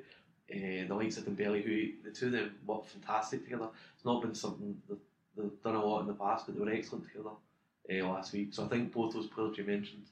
uh, 0.51 0.89
the 0.89 0.95
likes 0.95 1.19
of 1.19 1.25
Dembele, 1.25 1.63
who 1.63 2.09
the 2.09 2.15
two 2.15 2.27
of 2.27 2.33
them 2.33 2.55
work 2.67 2.87
fantastic 2.87 3.45
together. 3.45 3.69
It's 3.95 4.05
not 4.05 4.23
been 4.23 4.35
something 4.35 4.81
that 4.89 4.99
they've 5.37 5.63
done 5.63 5.75
a 5.75 5.85
lot 5.85 6.01
in 6.01 6.07
the 6.07 6.15
past, 6.15 6.47
but 6.47 6.57
they 6.57 6.65
were 6.65 6.71
excellent 6.71 7.05
together 7.07 7.31
uh, 7.31 8.09
last 8.09 8.33
week. 8.33 8.49
So 8.53 8.65
I 8.65 8.69
think 8.69 8.93
both 8.93 9.13
those 9.13 9.27
players 9.27 9.59
you 9.59 9.65
mentioned 9.65 10.07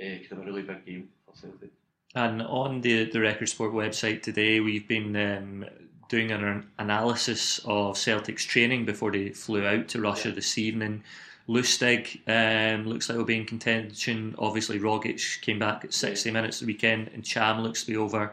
uh, 0.00 0.18
could 0.20 0.28
have 0.30 0.38
a 0.38 0.44
really 0.44 0.62
big 0.62 0.84
game 0.84 1.08
for 1.26 1.36
Celtic. 1.36 1.70
And 2.14 2.42
on 2.42 2.80
the, 2.80 3.10
the 3.10 3.20
Record 3.20 3.48
Sport 3.48 3.72
website 3.72 4.22
today, 4.22 4.60
we've 4.60 4.86
been 4.86 5.16
um, 5.16 5.64
doing 6.08 6.30
an 6.30 6.66
analysis 6.78 7.60
of 7.64 7.96
Celtic's 7.96 8.44
training 8.44 8.84
before 8.84 9.10
they 9.10 9.30
flew 9.30 9.66
out 9.66 9.88
to 9.88 10.00
Russia 10.00 10.28
Yeah. 10.28 10.34
this 10.36 10.56
evening. 10.58 11.02
Lustig 11.48 12.20
um, 12.28 12.86
looks 12.86 13.08
like 13.08 13.16
he'll 13.16 13.24
be 13.24 13.36
in 13.36 13.44
contention. 13.44 14.34
Obviously, 14.38 14.78
Rogic 14.78 15.40
came 15.42 15.58
back 15.58 15.84
at 15.84 15.92
60 15.92 16.30
minutes 16.30 16.60
the 16.60 16.66
weekend, 16.66 17.10
and 17.12 17.24
Cham 17.24 17.60
looks 17.60 17.82
to 17.82 17.86
be 17.90 17.96
over 17.96 18.32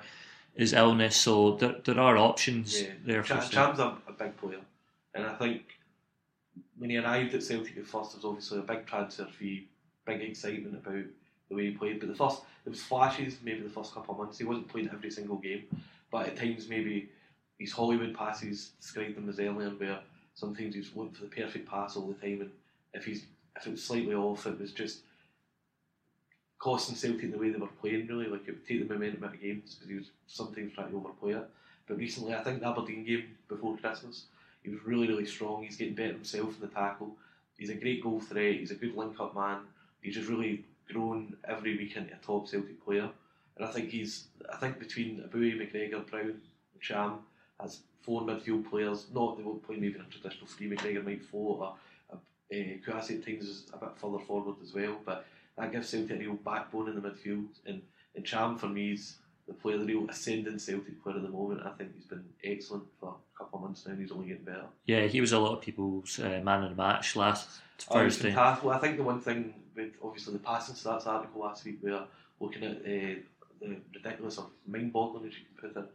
his 0.55 0.73
illness. 0.73 1.17
So 1.17 1.55
there, 1.57 1.75
there 1.83 1.99
are 1.99 2.17
options 2.17 2.81
Yeah, 2.81 2.89
there 3.03 3.23
for 3.23 3.39
Cham. 3.39 3.49
Cham's 3.49 3.79
a, 3.79 3.97
a 4.07 4.13
big 4.17 4.37
player, 4.37 4.59
and 5.13 5.25
I 5.25 5.33
think 5.35 5.63
when 6.77 6.89
he 6.89 6.97
arrived 6.97 7.33
at 7.33 7.43
Celtic 7.43 7.77
at 7.77 7.85
first, 7.85 8.11
there 8.11 8.17
was 8.19 8.25
obviously 8.25 8.59
a 8.59 8.61
big 8.61 8.85
transfer 8.85 9.25
fee, 9.25 9.67
big 10.05 10.21
excitement 10.21 10.75
about 10.75 11.03
the 11.51 11.57
way 11.57 11.69
he 11.69 11.77
played. 11.77 11.99
But 11.99 12.09
the 12.09 12.15
first, 12.15 12.41
there 12.63 12.71
was 12.71 12.81
flashes, 12.81 13.37
maybe 13.43 13.61
the 13.61 13.69
first 13.69 13.93
couple 13.93 14.13
of 14.13 14.19
months. 14.19 14.37
He 14.37 14.45
wasn't 14.45 14.69
playing 14.69 14.89
every 14.91 15.11
single 15.11 15.37
game, 15.37 15.63
but 16.11 16.27
at 16.27 16.37
times 16.37 16.67
maybe 16.67 17.09
his 17.59 17.71
Hollywood 17.71 18.15
passes 18.15 18.71
described 18.79 19.15
them 19.15 19.29
as 19.29 19.39
earlier, 19.39 19.69
where 19.69 19.99
sometimes 20.33 20.75
he's 20.75 20.95
looking 20.95 21.13
for 21.13 21.25
the 21.25 21.35
perfect 21.35 21.69
pass 21.69 21.95
all 21.95 22.07
the 22.07 22.13
time, 22.15 22.41
and 22.41 22.51
if 22.93 23.05
he's 23.05 23.25
if 23.55 23.67
it 23.67 23.71
was 23.71 23.83
slightly 23.83 24.15
off, 24.15 24.47
it 24.47 24.59
was 24.59 24.71
just 24.71 24.99
costing 26.57 26.95
Celtic 26.95 27.31
the 27.31 27.37
way 27.37 27.49
they 27.49 27.59
were 27.59 27.67
playing. 27.67 28.07
Really, 28.07 28.27
like 28.27 28.47
it 28.47 28.51
would 28.51 28.67
take 28.67 28.87
the 28.87 28.93
momentum 28.93 29.23
out 29.23 29.33
of 29.33 29.41
games 29.41 29.75
because 29.75 29.89
he 29.89 29.95
was 29.95 30.11
sometimes 30.27 30.73
trying 30.73 30.89
to 30.89 30.97
overplay 30.97 31.33
it. 31.33 31.49
But 31.87 31.97
recently, 31.97 32.33
I 32.33 32.43
think 32.43 32.61
the 32.61 32.67
Aberdeen 32.67 33.05
game 33.05 33.25
before 33.49 33.77
Christmas, 33.77 34.25
he 34.63 34.69
was 34.69 34.79
really, 34.85 35.07
really 35.07 35.25
strong. 35.25 35.63
He's 35.63 35.75
getting 35.75 35.95
better 35.95 36.13
himself 36.13 36.55
in 36.55 36.61
the 36.61 36.67
tackle. 36.67 37.15
He's 37.57 37.69
a 37.69 37.75
great 37.75 38.01
goal 38.01 38.21
threat. 38.21 38.55
He's 38.55 38.71
a 38.71 38.75
good 38.75 38.95
link-up 38.95 39.35
man. 39.35 39.59
He's 40.01 40.15
just 40.15 40.29
really 40.29 40.65
grown 40.91 41.35
every 41.47 41.77
week 41.77 41.95
into 41.95 42.13
a 42.13 42.17
top 42.17 42.47
Celtic 42.47 42.83
player. 42.83 43.09
And 43.57 43.65
I 43.67 43.71
think 43.71 43.89
he's, 43.89 44.25
I 44.51 44.57
think 44.57 44.79
between 44.79 45.19
Eboue, 45.19 45.57
McGregor, 45.59 46.09
Brown, 46.09 46.29
and 46.29 46.81
Cham, 46.81 47.19
as 47.63 47.81
four 48.01 48.21
midfield 48.21 48.69
players, 48.69 49.07
not 49.13 49.37
they 49.37 49.43
won't 49.43 49.63
play 49.63 49.75
maybe 49.75 49.95
in 49.95 50.01
a 50.01 50.05
traditional 50.05 50.47
three. 50.47 50.69
McGregor 50.69 51.03
might 51.03 51.21
a, 51.33 51.35
a, 51.35 51.73
Uh, 52.15 52.77
Kouassi 52.85 53.17
at 53.19 53.25
times 53.25 53.45
is 53.45 53.65
a 53.73 53.77
bit 53.77 53.89
further 53.97 54.19
forward 54.19 54.55
as 54.63 54.73
well, 54.73 54.97
but 55.05 55.25
that 55.57 55.71
gives 55.71 55.89
Celtic 55.89 56.17
a 56.17 56.19
real 56.19 56.33
backbone 56.33 56.89
in 56.89 56.95
the 56.95 57.01
midfield. 57.01 57.47
And, 57.65 57.81
and 58.15 58.25
Cham 58.25 58.57
for 58.57 58.67
me 58.67 58.93
is 58.93 59.17
the 59.47 59.53
player, 59.53 59.77
the 59.77 59.85
real 59.85 60.09
ascending 60.09 60.59
Celtic 60.59 61.03
player 61.03 61.17
at 61.17 61.21
the 61.23 61.29
moment. 61.29 61.61
I 61.65 61.71
think 61.71 61.93
he's 61.95 62.05
been 62.05 62.25
excellent 62.43 62.83
for 62.99 63.09
a 63.35 63.37
couple 63.37 63.59
of 63.59 63.63
months 63.65 63.85
now, 63.85 63.91
and 63.91 64.01
he's 64.01 64.11
only 64.11 64.27
getting 64.27 64.45
better. 64.45 64.65
Yeah, 64.85 65.07
he 65.07 65.21
was 65.21 65.31
a 65.33 65.39
lot 65.39 65.53
of 65.53 65.61
people's 65.61 66.19
uh, 66.19 66.41
man 66.43 66.63
of 66.63 66.69
the 66.71 66.75
match 66.75 67.15
last 67.15 67.47
Oh, 67.89 67.93
Thursday. 67.95 68.35
I 68.35 68.77
think 68.79 68.97
the 68.97 69.03
one 69.03 69.19
thing 69.21 69.55
with 69.75 69.91
obviously 70.03 70.33
the 70.33 70.39
passing 70.39 70.75
stats 70.75 71.07
article 71.07 71.41
last 71.41 71.65
week, 71.65 71.79
we 71.81 71.91
are 71.91 72.05
looking 72.39 72.63
at 72.63 72.77
uh, 72.77 73.19
the 73.61 73.77
ridiculous 73.93 74.37
or 74.37 74.47
mind-boggling, 74.67 75.27
as 75.27 75.33
you 75.33 75.45
can 75.45 75.69
put 75.69 75.81
it, 75.81 75.89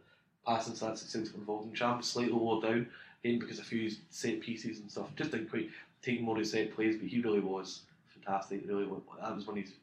passing 0.45 0.73
stats 0.73 1.11
that 1.11 1.33
were 1.33 1.39
involved 1.39 1.67
in. 1.67 1.73
Cham 1.73 1.97
was 1.97 2.07
slightly 2.07 2.33
lower 2.33 2.61
down, 2.61 2.87
again 3.23 3.39
because 3.39 3.59
a 3.59 3.63
few 3.63 3.91
set 4.09 4.39
pieces 4.41 4.79
and 4.79 4.89
stuff. 4.89 5.15
Just 5.15 5.31
didn't 5.31 5.49
quite 5.49 5.69
take 6.01 6.21
more 6.21 6.39
of 6.39 6.47
set 6.47 6.75
plays, 6.75 6.97
but 6.97 7.09
he 7.09 7.21
really 7.21 7.39
was 7.39 7.81
fantastic. 8.07 8.63
Really, 8.65 8.85
that 8.85 9.35
was 9.35 9.45
one 9.45 9.57
of 9.57 9.63
his 9.63 9.73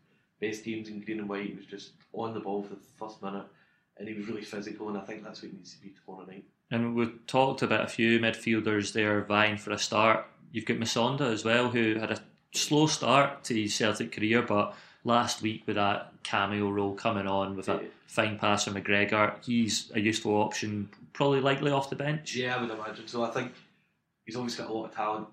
best 0.41 0.65
games 0.65 0.89
in 0.89 1.01
green 1.01 1.21
and 1.21 1.29
white. 1.29 1.47
He 1.47 1.55
was 1.55 1.67
just 1.67 1.93
on 2.13 2.35
the 2.35 2.41
ball 2.41 2.63
for 2.63 2.75
the 2.75 2.81
first 2.99 3.23
minute, 3.23 3.47
and 3.99 4.09
he 4.09 4.15
was 4.15 4.27
really 4.27 4.45
physical. 4.45 4.89
And 4.89 4.99
I 4.99 5.03
think 5.03 5.23
that's 5.23 5.43
what 5.43 5.51
he 5.51 5.57
needs 5.57 5.75
to 5.75 5.83
be 5.83 5.93
tomorrow 6.05 6.27
night. 6.27 6.45
And 6.71 6.95
we've 6.95 7.27
talked 7.27 7.63
about 7.63 7.85
a 7.85 7.89
few 7.89 8.19
midfielders 8.19 8.93
there 8.93 9.21
vying 9.23 9.57
for 9.57 9.71
a 9.73 9.79
start. 9.79 10.27
You've 10.51 10.65
got 10.65 10.79
Musonda 10.79 11.33
as 11.33 11.45
well, 11.45 11.69
who 11.69 11.97
had 11.97 12.11
a 12.11 12.23
slow 12.55 12.87
start 12.87 13.45
to 13.45 13.55
his 13.55 13.75
Celtic 13.75 14.13
career, 14.13 14.43
but 14.43 14.75
last 15.05 15.43
week 15.43 15.63
with 15.67 15.77
that 15.77 16.13
cameo 16.23 16.71
role 16.71 16.95
coming 16.95 17.27
on 17.27 17.57
with 17.57 17.69
a 17.69 17.75
Yeah. 17.83 17.89
fine 18.07 18.39
pass 18.39 18.65
from 18.65 18.75
McGregor, 18.75 19.43
he's 19.45 19.91
a 19.95 20.01
useful 20.01 20.33
option, 20.37 20.89
probably 21.13 21.41
likely 21.41 21.71
off 21.71 21.91
the 21.91 21.97
bench. 21.97 22.35
Yeah, 22.35 22.57
I 22.57 22.61
would 22.63 22.71
imagine. 22.71 23.07
So 23.09 23.23
I 23.25 23.31
think 23.31 23.53
he's 24.25 24.37
always 24.37 24.55
got 24.55 24.71
a 24.71 24.73
lot 24.73 24.87
of 24.87 24.95
talent. 24.95 25.29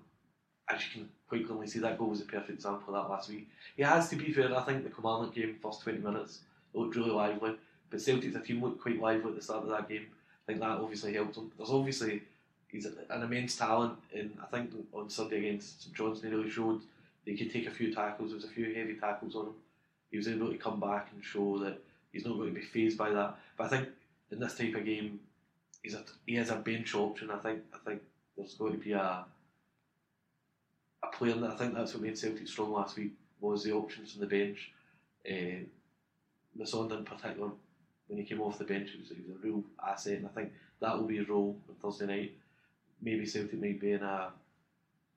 As 0.68 0.82
you 0.84 0.90
can 0.92 1.08
quite 1.28 1.46
clearly 1.46 1.66
see, 1.66 1.78
that 1.80 1.98
goal 1.98 2.08
was 2.10 2.20
a 2.20 2.24
perfect 2.24 2.50
example 2.50 2.94
of 2.94 3.02
that 3.04 3.10
last 3.10 3.28
week. 3.30 3.48
He 3.76 3.82
has 3.82 4.08
to 4.10 4.16
be 4.16 4.32
fair. 4.32 4.54
I 4.56 4.62
think 4.62 4.84
the 4.84 4.90
Kilmarnock 4.90 5.34
game, 5.34 5.56
first 5.62 5.82
20 5.82 5.98
minutes, 5.98 6.40
looked 6.74 6.96
really 6.96 7.10
lively. 7.10 7.56
But 7.90 8.00
Celtic's 8.00 8.34
a 8.36 8.40
team 8.40 8.62
looked 8.62 8.80
quite 8.80 9.00
lively 9.00 9.30
at 9.30 9.36
the 9.36 9.42
start 9.42 9.64
of 9.64 9.68
that 9.70 9.88
game. 9.88 10.06
I 10.10 10.46
think 10.46 10.60
that 10.60 10.78
obviously 10.78 11.12
helped 11.14 11.36
him. 11.36 11.52
There's 11.56 11.70
obviously 11.70 12.22
he's 12.68 12.86
an 12.86 13.22
immense 13.22 13.56
talent, 13.56 13.98
and 14.14 14.36
I 14.42 14.46
think 14.46 14.70
on 14.92 15.08
Sunday 15.10 15.38
against 15.38 15.82
St 15.82 15.94
Johnstone 15.94 16.30
he 16.30 16.36
really 16.36 16.50
showed 16.50 16.80
he 17.24 17.36
could 17.36 17.52
take 17.52 17.66
a 17.66 17.70
few 17.70 17.94
tackles. 17.94 18.30
There 18.30 18.36
was 18.36 18.44
a 18.44 18.48
few 18.48 18.74
heavy 18.74 18.94
tackles 18.94 19.34
on 19.34 19.46
him. 19.46 19.54
He 20.10 20.16
was 20.16 20.28
able 20.28 20.50
to 20.50 20.58
come 20.58 20.80
back 20.80 21.08
and 21.12 21.24
show 21.24 21.58
that 21.58 21.78
he's 22.12 22.26
not 22.26 22.36
going 22.36 22.52
to 22.52 22.60
be 22.60 22.66
phased 22.66 22.98
by 22.98 23.10
that. 23.10 23.36
But 23.56 23.64
I 23.64 23.68
think 23.68 23.88
in 24.30 24.40
this 24.40 24.56
type 24.56 24.74
of 24.74 24.84
game, 24.84 25.20
he's 25.82 25.94
a, 25.94 26.04
he 26.26 26.34
has 26.36 26.50
a 26.50 26.56
bench 26.56 26.94
option. 26.94 27.30
I 27.30 27.38
think 27.38 27.60
I 27.74 27.78
think 27.88 28.02
there's 28.36 28.54
going 28.54 28.72
to 28.72 28.78
be 28.78 28.92
a 28.92 29.24
a 31.02 31.06
player 31.08 31.34
that 31.34 31.50
I 31.50 31.56
think 31.56 31.74
that's 31.74 31.94
what 31.94 32.02
made 32.02 32.18
Celtic 32.18 32.46
strong 32.46 32.72
last 32.72 32.96
week 32.96 33.12
was 33.40 33.64
the 33.64 33.72
options 33.72 34.12
from 34.12 34.20
the 34.20 34.26
bench. 34.26 34.70
Uh, 35.28 35.64
Musonda 36.58 36.98
in 36.98 37.04
particular, 37.04 37.50
when 38.06 38.18
he 38.18 38.24
came 38.24 38.40
off 38.40 38.58
the 38.58 38.64
bench, 38.64 38.90
he 38.90 38.98
was, 39.00 39.08
he 39.08 39.22
was 39.26 39.36
a 39.36 39.44
real 39.44 39.64
asset, 39.84 40.18
and 40.18 40.26
I 40.26 40.28
think 40.28 40.52
that 40.80 40.96
will 40.96 41.06
be 41.06 41.16
his 41.16 41.28
role 41.28 41.56
on 41.68 41.74
Thursday 41.76 42.06
night. 42.06 42.32
Maybe 43.00 43.26
Celtic 43.26 43.60
might 43.60 43.80
be 43.80 43.92
in 43.92 44.02
a 44.02 44.30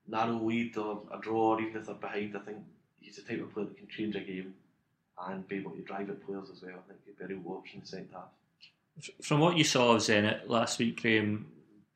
narrow 0.08 0.40
lead 0.44 0.78
or 0.78 1.04
a 1.14 1.20
draw, 1.20 1.56
or 1.56 1.62
even 1.62 1.78
if 1.78 1.86
they're 1.86 1.96
behind. 1.96 2.36
I 2.36 2.40
think 2.40 2.58
he's 3.00 3.16
the 3.18 3.22
type 3.22 3.42
of 3.42 3.54
player 3.54 3.68
that 3.68 3.78
can 3.78 3.88
change 3.88 4.16
a 4.16 4.20
game 4.20 4.54
and 5.28 5.48
be 5.48 5.58
able 5.58 5.72
to 5.72 5.82
drive 5.82 6.10
at 6.10 6.26
players 6.26 6.50
as 6.52 6.62
well. 6.62 6.74
I 6.74 6.88
think 6.88 7.00
he'd 7.06 7.18
be 7.18 7.34
a 7.34 7.38
real 7.38 7.54
option 7.54 7.82
in 7.92 8.08
the 8.08 8.18
half. 8.18 8.30
From 9.22 9.40
what 9.40 9.58
you 9.58 9.64
saw 9.64 9.94
of 9.94 10.02
Zenit 10.02 10.48
last 10.48 10.80
week, 10.80 11.02
Graham, 11.02 11.48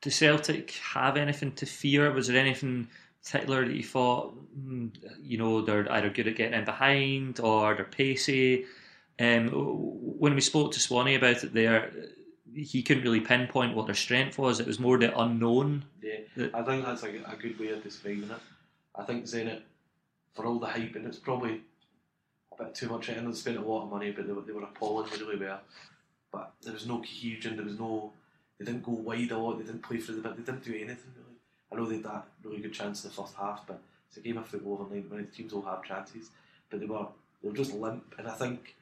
do 0.02 0.10
Celtic 0.10 0.72
have 0.72 1.18
anything 1.18 1.54
to 1.54 1.66
fear? 1.66 2.12
Was 2.12 2.28
there 2.28 2.38
anything 2.38 2.90
particular 3.24 3.66
that 3.66 3.76
you 3.76 3.84
thought, 3.84 4.36
mm, 4.58 4.92
you 5.22 5.38
know, 5.38 5.62
they're 5.62 5.92
either 5.92 6.10
good 6.10 6.28
at 6.28 6.36
getting 6.36 6.60
in 6.60 6.66
behind 6.66 7.40
or 7.40 7.76
they're 7.76 7.86
pacey? 7.86 8.66
Um, 9.20 9.50
when 9.50 10.36
we 10.36 10.42
spoke 10.42 10.72
to 10.74 10.80
Swanee 10.80 11.16
about 11.16 11.44
it 11.44 11.54
there, 11.54 11.92
he 12.56 12.82
couldn't 12.84 13.04
really 13.04 13.20
pinpoint 13.22 13.76
what 13.76 13.86
their 13.86 13.96
strength 13.96 14.38
was. 14.38 14.60
It 14.60 14.68
was 14.68 14.80
more 14.80 14.98
the 14.98 15.18
unknown. 15.18 15.84
Yeah, 16.02 16.20
The- 16.36 16.52
I 16.56 16.64
think 16.64 16.86
that's 16.86 17.04
a, 17.04 17.08
a 17.08 17.36
good 17.40 17.60
way 17.60 17.70
of 17.70 17.84
describing 17.84 18.24
it. 18.30 18.38
I 18.96 19.04
think 19.04 19.26
Zenit, 19.26 19.62
for 20.34 20.46
all 20.46 20.60
the 20.60 20.68
hype, 20.68 20.96
and 20.96 21.06
it's 21.06 21.18
probably 21.18 21.62
a 22.58 22.64
bit 22.64 22.76
too 22.76 22.90
much, 22.90 23.10
and 23.10 23.28
they 23.28 23.34
spent 23.36 23.58
a 23.58 23.62
lot 23.62 23.84
of 23.84 23.90
money, 23.90 24.12
but 24.12 24.28
they 24.28 24.34
were, 24.34 24.42
they 24.42 24.54
were 24.54 24.64
appalling, 24.64 25.10
they 25.12 25.18
really 25.20 25.38
were. 25.38 25.60
But 26.32 26.54
there 26.62 26.74
was 26.74 26.86
no 26.88 26.98
cohesion, 26.98 27.56
there 27.56 27.66
was 27.66 27.80
no, 27.80 28.12
they 28.58 28.66
didn't 28.66 28.84
go 28.84 28.92
wide 28.92 29.32
a 29.32 29.38
lot, 29.38 29.58
they 29.58 29.66
didn't 29.66 29.84
play 29.84 29.98
through 29.98 30.16
the 30.16 30.22
bit, 30.22 30.38
they 30.38 30.44
didn't 30.44 30.64
do 30.64 30.74
anything 30.76 31.14
really. 31.16 31.38
I 31.72 31.76
know 31.76 31.86
they 31.86 31.96
had 31.96 32.04
that 32.06 32.26
really 32.44 32.60
good 32.60 32.74
chance 32.74 33.04
in 33.04 33.10
the 33.10 33.16
first 33.16 33.36
half, 33.36 33.66
but 33.68 33.80
it's 34.08 34.18
a 34.18 34.22
game 34.22 34.38
of 34.38 34.48
football 34.48 34.74
over 34.82 34.94
90 34.94 35.10
minutes, 35.10 35.38
teams 35.38 35.54
all 35.54 35.62
have 35.64 35.84
chances, 35.84 36.30
but 36.70 36.80
they 36.80 36.86
were, 36.86 37.06
they 37.42 37.50
were 37.50 37.56
just 37.56 37.74
limp, 37.74 38.16
and 38.18 38.28
I 38.28 38.34
think 38.34 38.76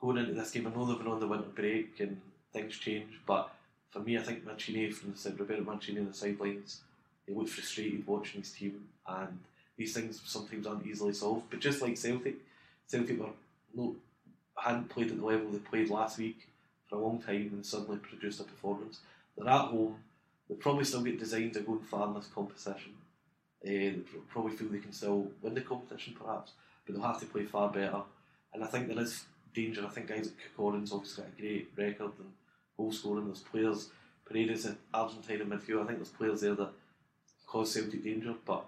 going 0.00 0.18
into 0.18 0.34
this 0.34 0.50
game, 0.50 0.66
I 0.66 0.70
know 0.70 0.84
they've 0.86 0.98
been 0.98 1.06
on 1.08 1.20
the 1.20 1.26
winter 1.26 1.48
break 1.54 1.98
and 2.00 2.20
things 2.52 2.78
change, 2.78 3.20
but 3.26 3.50
for 3.90 4.00
me, 4.00 4.18
I 4.18 4.22
think 4.22 4.44
Mancini 4.44 4.90
from 4.90 5.12
the 5.12 5.30
Roberto 5.30 5.64
Mancini 5.64 6.00
on 6.00 6.08
the 6.08 6.14
sidelines, 6.14 6.80
he 7.26 7.32
looked 7.32 7.50
frustrated 7.50 8.06
watching 8.06 8.40
his 8.40 8.52
team, 8.52 8.88
and 9.06 9.38
these 9.76 9.94
things 9.94 10.20
sometimes 10.24 10.66
aren't 10.66 10.86
easily 10.86 11.12
solved. 11.12 11.50
But 11.50 11.60
just 11.60 11.80
like 11.80 11.96
Celtic, 11.96 12.36
Celtic 12.86 13.18
were 13.18 13.30
no, 13.74 13.96
hadn't 14.56 14.88
played 14.88 15.10
at 15.10 15.18
the 15.18 15.24
level 15.24 15.50
they 15.50 15.58
played 15.58 15.90
last 15.90 16.18
week 16.18 16.48
for 16.88 16.96
a 16.96 17.00
long 17.00 17.20
time, 17.20 17.50
and 17.52 17.64
suddenly 17.64 17.98
produced 17.98 18.40
a 18.40 18.44
performance. 18.44 19.00
They're 19.36 19.48
at 19.48 19.66
home. 19.66 19.96
They 20.48 20.54
probably 20.54 20.84
still 20.84 21.02
get 21.02 21.18
designed 21.18 21.54
to 21.54 21.60
go 21.60 21.78
far 21.90 22.08
in 22.08 22.14
this 22.14 22.28
competition. 22.34 22.92
Uh, 23.62 23.68
they 23.68 24.02
probably 24.30 24.56
feel 24.56 24.68
they 24.68 24.78
can 24.78 24.92
still 24.92 25.30
win 25.42 25.54
the 25.54 25.60
competition, 25.60 26.16
perhaps, 26.18 26.52
but 26.86 26.94
they'll 26.94 27.04
have 27.04 27.20
to 27.20 27.26
play 27.26 27.44
far 27.44 27.68
better. 27.70 28.02
And 28.54 28.64
I 28.64 28.66
think 28.66 28.88
there 28.88 29.00
is 29.00 29.24
danger. 29.58 29.84
I 29.84 29.88
think 29.88 30.08
guys 30.08 30.26
like 30.26 30.36
Kokorin's 30.56 30.92
obviously 30.92 31.24
got 31.24 31.32
a 31.32 31.40
great 31.40 31.68
record 31.76 32.12
and 32.18 32.32
goal 32.76 32.92
scoring. 32.92 33.26
There's 33.26 33.40
players, 33.40 33.88
Paredes 34.26 34.66
in 34.66 34.76
Argentine 34.92 35.40
in 35.40 35.48
midfield. 35.48 35.82
I 35.82 35.86
think 35.86 35.98
there's 35.98 36.16
players 36.20 36.40
there 36.42 36.54
that 36.54 36.70
cause 37.46 37.72
Celtic 37.72 38.04
danger, 38.04 38.34
but 38.44 38.64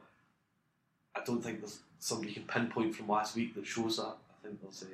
I 1.14 1.20
don't 1.24 1.42
think 1.42 1.60
there's 1.60 1.80
somebody 1.98 2.30
you 2.30 2.34
can 2.34 2.44
pinpoint 2.44 2.94
from 2.94 3.08
last 3.08 3.36
week 3.36 3.54
that 3.54 3.66
shows 3.66 3.96
that. 3.96 4.14
I 4.32 4.36
think 4.42 4.60
there's 4.62 4.82
a. 4.82 4.86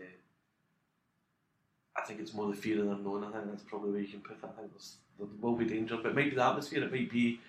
I 1.99 2.03
think 2.07 2.21
it's 2.21 2.35
more 2.35 2.49
the 2.51 2.57
fear 2.57 2.81
of 2.81 2.87
the 2.87 2.93
unknown. 2.93 3.25
I 3.25 3.31
think 3.31 3.51
that's 3.51 3.63
probably 3.63 3.91
where 3.93 4.01
you 4.01 4.09
can 4.09 4.21
put 4.21 4.37
it. 4.37 4.45
I 4.45 4.61
think 4.61 4.73
there's, 4.73 4.97
there 5.19 5.29
will 5.41 5.57
be 5.57 5.65
danger, 5.65 5.97
but 5.97 6.11
it 6.11 6.15
might 6.15 6.31
be 6.31 6.37
the 6.37 6.45
atmosphere. 6.45 6.85
It 6.85 6.93
might 6.93 7.11
be 7.11 7.41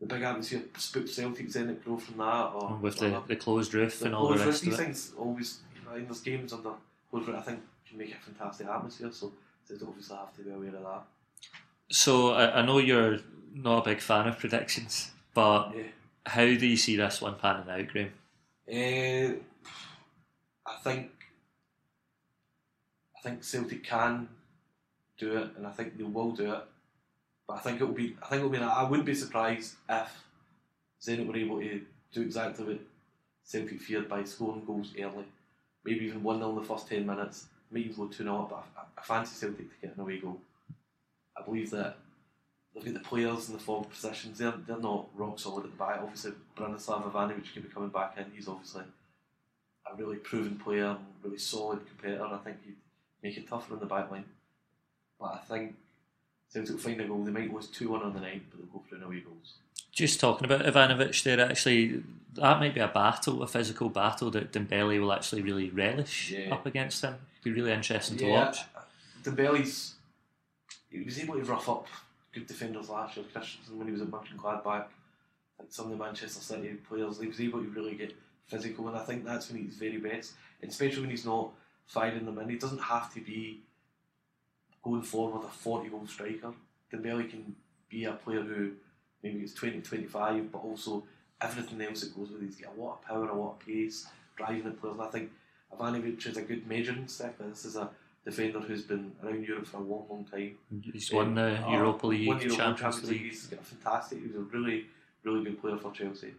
the 0.00 0.06
big 0.06 0.22
atmosphere 0.22 0.62
spooked 0.76 1.08
Celtics 1.08 1.56
in 1.56 1.70
it 1.70 1.84
grow 1.84 1.96
from 1.96 2.18
that, 2.18 2.50
or 2.54 2.76
with 2.82 2.98
the, 2.98 3.22
the 3.28 3.36
closed 3.36 3.72
roof 3.74 4.00
the 4.00 4.06
and 4.06 4.14
all 4.14 4.28
the 4.28 4.34
rest 4.34 4.46
roof, 4.46 4.54
of 4.56 4.60
these 4.62 4.74
it. 4.74 4.76
things 4.76 5.12
always, 5.16 5.60
you 5.74 5.88
know, 5.88 5.96
in 5.96 6.06
those 6.08 6.20
games 6.20 6.52
under 6.52 6.70
closed 7.10 7.28
roof, 7.28 7.36
I 7.36 7.42
think 7.42 7.60
can 7.88 7.98
make 7.98 8.12
a 8.12 8.16
fantastic 8.18 8.66
atmosphere. 8.66 9.10
So 9.12 9.32
they 9.68 9.74
obviously 9.86 10.16
have 10.16 10.34
to 10.36 10.42
be 10.42 10.50
aware 10.50 10.68
of 10.76 10.82
that. 10.82 11.02
So 11.90 12.32
I, 12.32 12.60
I 12.60 12.66
know 12.66 12.78
you're 12.78 13.18
not 13.54 13.78
a 13.86 13.90
big 13.90 14.00
fan 14.00 14.28
of 14.28 14.38
predictions, 14.38 15.12
but 15.34 15.72
Yeah. 15.74 15.82
how 16.26 16.44
do 16.44 16.66
you 16.66 16.76
see 16.76 16.96
this 16.96 17.20
one 17.20 17.36
panning 17.36 17.68
out, 17.70 17.88
Graham? 17.88 18.12
Uh, 18.68 19.38
I 20.66 20.76
think 20.82 21.10
I 23.16 23.20
think 23.22 23.44
Celtic 23.44 23.84
can 23.84 24.28
do 25.18 25.36
it, 25.38 25.56
and 25.56 25.66
I 25.66 25.70
think 25.70 25.96
they 25.96 26.04
will 26.04 26.32
do 26.32 26.52
it. 26.52 26.64
But 27.46 27.54
I 27.54 27.60
think 27.60 27.80
it 27.80 27.84
will 27.84 27.94
be. 27.94 28.16
I 28.22 28.26
think 28.28 28.40
it 28.40 28.44
will 28.44 28.50
be. 28.50 28.58
I 28.58 28.82
wouldn't 28.88 29.06
be 29.06 29.14
surprised 29.14 29.76
if 29.88 30.08
Zenit 31.00 31.26
were 31.26 31.36
able 31.36 31.60
to 31.60 31.80
do 32.12 32.22
exactly 32.22 32.64
what 32.64 32.80
Celtic 33.44 33.80
feared 33.80 34.08
by 34.08 34.24
scoring 34.24 34.64
goals 34.64 34.92
early, 34.98 35.24
maybe 35.84 36.06
even 36.06 36.22
one 36.24 36.38
0 36.38 36.50
in 36.50 36.56
the 36.56 36.62
first 36.62 36.88
ten 36.88 37.06
minutes, 37.06 37.46
maybe 37.70 37.88
even 37.90 37.96
go 37.96 38.12
two 38.12 38.24
0 38.24 38.46
But 38.50 38.64
I, 38.76 38.82
I 38.98 39.02
fancy 39.02 39.34
Celtic 39.34 39.68
to 39.68 39.86
get 39.86 39.96
an 39.96 40.02
away 40.02 40.18
goal. 40.18 40.40
I 41.36 41.42
believe 41.42 41.70
that 41.70 41.98
they've 42.74 42.84
got 42.84 42.94
the 42.94 43.00
players 43.00 43.48
in 43.48 43.54
the 43.54 43.60
forward 43.60 43.90
positions. 43.90 44.38
They're, 44.38 44.54
they're 44.66 44.78
not 44.78 45.08
rock 45.14 45.38
solid 45.38 45.64
at 45.64 45.70
the 45.72 45.76
back. 45.76 46.00
Obviously, 46.02 46.32
Branislav 46.56 47.10
Ivanovic 47.10 47.52
can 47.52 47.62
be 47.62 47.68
coming 47.68 47.90
back 47.90 48.16
in. 48.16 48.26
He's 48.34 48.48
obviously 48.48 48.84
a 49.90 49.94
really 49.96 50.16
proven 50.16 50.56
player 50.56 50.96
really 51.22 51.38
solid 51.38 51.86
competitor. 51.86 52.24
I 52.24 52.38
think 52.38 52.56
he'd 52.64 52.76
make 53.22 53.36
it 53.36 53.48
tougher 53.48 53.74
on 53.74 53.80
the 53.80 53.86
back 53.86 54.10
line. 54.10 54.24
But 55.18 55.34
I 55.34 55.38
think 55.38 55.74
Celtic 56.48 56.72
will 56.72 56.78
find 56.78 57.00
a 57.00 57.04
goal. 57.04 57.24
They 57.24 57.30
might 57.30 57.52
lose 57.52 57.68
2 57.68 57.90
1 57.90 58.02
on 58.02 58.14
the 58.14 58.20
night, 58.20 58.42
but 58.50 58.60
they'll 58.60 58.72
go 58.72 58.82
for 58.88 58.96
an 58.96 59.02
away 59.02 59.20
goals. 59.20 59.54
Just 59.96 60.20
talking 60.20 60.44
about 60.44 60.60
Ivanovic 60.66 61.22
there, 61.22 61.40
actually, 61.40 62.02
that 62.34 62.60
might 62.60 62.74
be 62.74 62.80
a 62.80 62.88
battle, 62.88 63.42
a 63.42 63.46
physical 63.46 63.88
battle 63.88 64.30
that 64.32 64.52
Dembele 64.52 65.00
will 65.00 65.10
actually 65.10 65.40
really 65.40 65.70
relish 65.70 66.32
Yeah. 66.32 66.52
up 66.52 66.66
against 66.66 67.00
him. 67.02 67.14
Be 67.42 67.50
really 67.50 67.72
interesting 67.72 68.18
to 68.18 68.28
watch. 68.28 68.58
Dembele's 69.22 69.94
he 70.90 71.00
was 71.00 71.18
able 71.18 71.34
to 71.34 71.44
rough 71.44 71.66
up 71.70 71.86
good 72.32 72.46
defenders 72.46 72.90
last 72.90 73.16
year. 73.16 73.24
Christensen 73.32 73.78
when 73.78 73.86
he 73.86 73.92
was 73.92 74.02
at 74.02 74.08
Mönchengladbach, 74.08 74.64
like 75.58 75.70
some 75.70 75.86
of 75.86 75.92
the 75.92 75.96
Manchester 76.04 76.40
City 76.42 76.74
players, 76.74 77.18
he 77.18 77.26
was 77.26 77.40
able 77.40 77.62
to 77.62 77.68
really 77.70 77.94
get 77.94 78.14
physical, 78.48 78.88
and 78.88 78.98
I 78.98 79.02
think 79.02 79.24
that's 79.24 79.50
when 79.50 79.64
he's 79.64 79.76
very 79.76 79.96
best. 79.96 80.34
And 80.60 80.70
especially 80.70 81.00
when 81.00 81.10
he's 81.10 81.24
not 81.24 81.52
firing 81.86 82.26
them 82.26 82.38
in, 82.38 82.50
he 82.50 82.56
doesn't 82.56 82.82
have 82.82 83.12
to 83.14 83.20
be 83.20 83.62
going 84.82 85.02
forward 85.02 85.42
a 85.42 85.48
forty 85.48 85.88
goal 85.88 86.06
striker. 86.06 86.52
Dembele 86.92 87.30
can 87.30 87.56
be 87.88 88.04
a 88.04 88.12
player 88.12 88.42
who 88.42 88.72
maybe 89.22 89.40
gets 89.40 89.54
20 89.54 89.80
25, 89.80 90.52
but 90.52 90.58
also 90.58 91.04
everything 91.40 91.80
else 91.82 92.00
that 92.00 92.16
goes 92.16 92.30
with 92.30 92.42
it. 92.42 92.46
He's 92.46 92.56
got 92.56 92.76
a 92.76 92.80
lot 92.80 92.94
of 92.94 93.02
power, 93.02 93.28
a 93.28 93.34
lot 93.34 93.52
of 93.52 93.66
pace, 93.66 94.06
driving 94.36 94.66
at 94.66 94.80
players. 94.80 94.98
I 95.00 95.08
think 95.08 95.30
Ivanovic 95.74 96.26
is 96.26 96.36
a 96.36 96.42
good 96.42 96.66
measuring 96.66 97.08
stick. 97.08 97.36
This 97.38 97.64
is 97.64 97.76
a 97.76 97.90
defender 98.24 98.60
who's 98.60 98.82
been 98.82 99.12
around 99.22 99.44
Europe 99.46 99.66
for 99.66 99.78
a 99.78 99.80
long, 99.80 100.06
long 100.10 100.24
time. 100.24 100.56
He's 100.92 101.12
won 101.12 101.34
the 101.34 101.62
Oh, 101.64 101.72
Europa 101.72 102.06
League, 102.06 102.28
won 102.28 102.40
Europa 102.40 102.56
Champions, 102.56 102.80
Champions 102.80 103.10
League. 103.10 103.30
He's 103.30 103.46
got 103.46 103.60
a 103.60 103.64
fantastic. 103.64 104.22
He's 104.22 104.34
a 104.34 104.40
really, 104.40 104.86
really 105.24 105.44
good 105.44 105.60
player 105.60 105.76
for 105.76 105.92
Chelsea, 105.92 106.34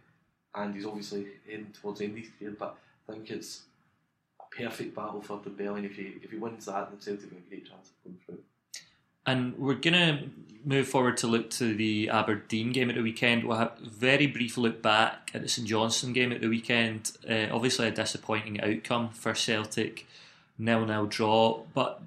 and 0.54 0.74
he's 0.74 0.86
obviously 0.86 1.26
heading 1.48 1.72
towards 1.80 1.98
the 2.00 2.06
end 2.06 2.14
of 2.14 2.24
his 2.24 2.30
career. 2.38 2.56
But 2.58 2.76
I 3.08 3.12
think 3.12 3.30
it's 3.30 3.62
a 4.40 4.56
perfect 4.56 4.94
battle 4.94 5.22
for 5.22 5.38
Dembele. 5.38 5.76
And 5.76 5.86
if 5.86 5.96
he 5.96 6.14
if 6.22 6.30
he 6.30 6.36
wins 6.36 6.66
that, 6.66 6.90
then 6.90 7.00
Celtic 7.00 7.30
have 7.30 7.38
a 7.38 7.48
great 7.48 7.66
chance 7.68 7.90
of 7.90 8.04
going 8.04 8.18
through. 8.24 8.42
And 9.28 9.58
we're 9.58 9.74
going 9.74 9.92
to 9.92 10.30
move 10.64 10.88
forward 10.88 11.18
to 11.18 11.26
look 11.26 11.50
to 11.50 11.74
the 11.74 12.08
Aberdeen 12.08 12.72
game 12.72 12.88
at 12.88 12.96
the 12.96 13.02
weekend. 13.02 13.44
We'll 13.44 13.58
have 13.58 13.78
a 13.84 13.86
very 13.86 14.26
brief 14.26 14.56
look 14.56 14.80
back 14.80 15.30
at 15.34 15.42
the 15.42 15.48
St 15.50 15.68
Johnstone 15.68 16.14
game 16.14 16.32
at 16.32 16.40
the 16.40 16.48
weekend. 16.48 17.12
Uh, 17.28 17.48
obviously, 17.52 17.88
a 17.88 17.90
disappointing 17.90 18.58
outcome 18.62 19.10
for 19.10 19.34
Celtic, 19.34 20.06
nil 20.56 20.86
nil 20.86 21.04
draw, 21.04 21.60
but 21.74 22.00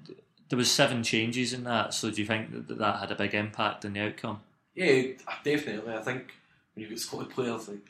there 0.48 0.56
was 0.56 0.68
seven 0.68 1.04
changes 1.04 1.52
in 1.52 1.62
that. 1.62 1.94
So, 1.94 2.10
do 2.10 2.20
you 2.20 2.26
think 2.26 2.66
that 2.66 2.78
that 2.78 2.98
had 2.98 3.12
a 3.12 3.14
big 3.14 3.34
impact 3.34 3.84
on 3.84 3.92
the 3.92 4.00
outcome? 4.00 4.40
Yeah, 4.74 5.12
definitely. 5.44 5.94
I 5.94 6.02
think 6.02 6.32
when 6.74 6.82
you've 6.82 6.90
got 6.90 6.98
Scottish 6.98 7.32
players 7.32 7.68
like 7.68 7.88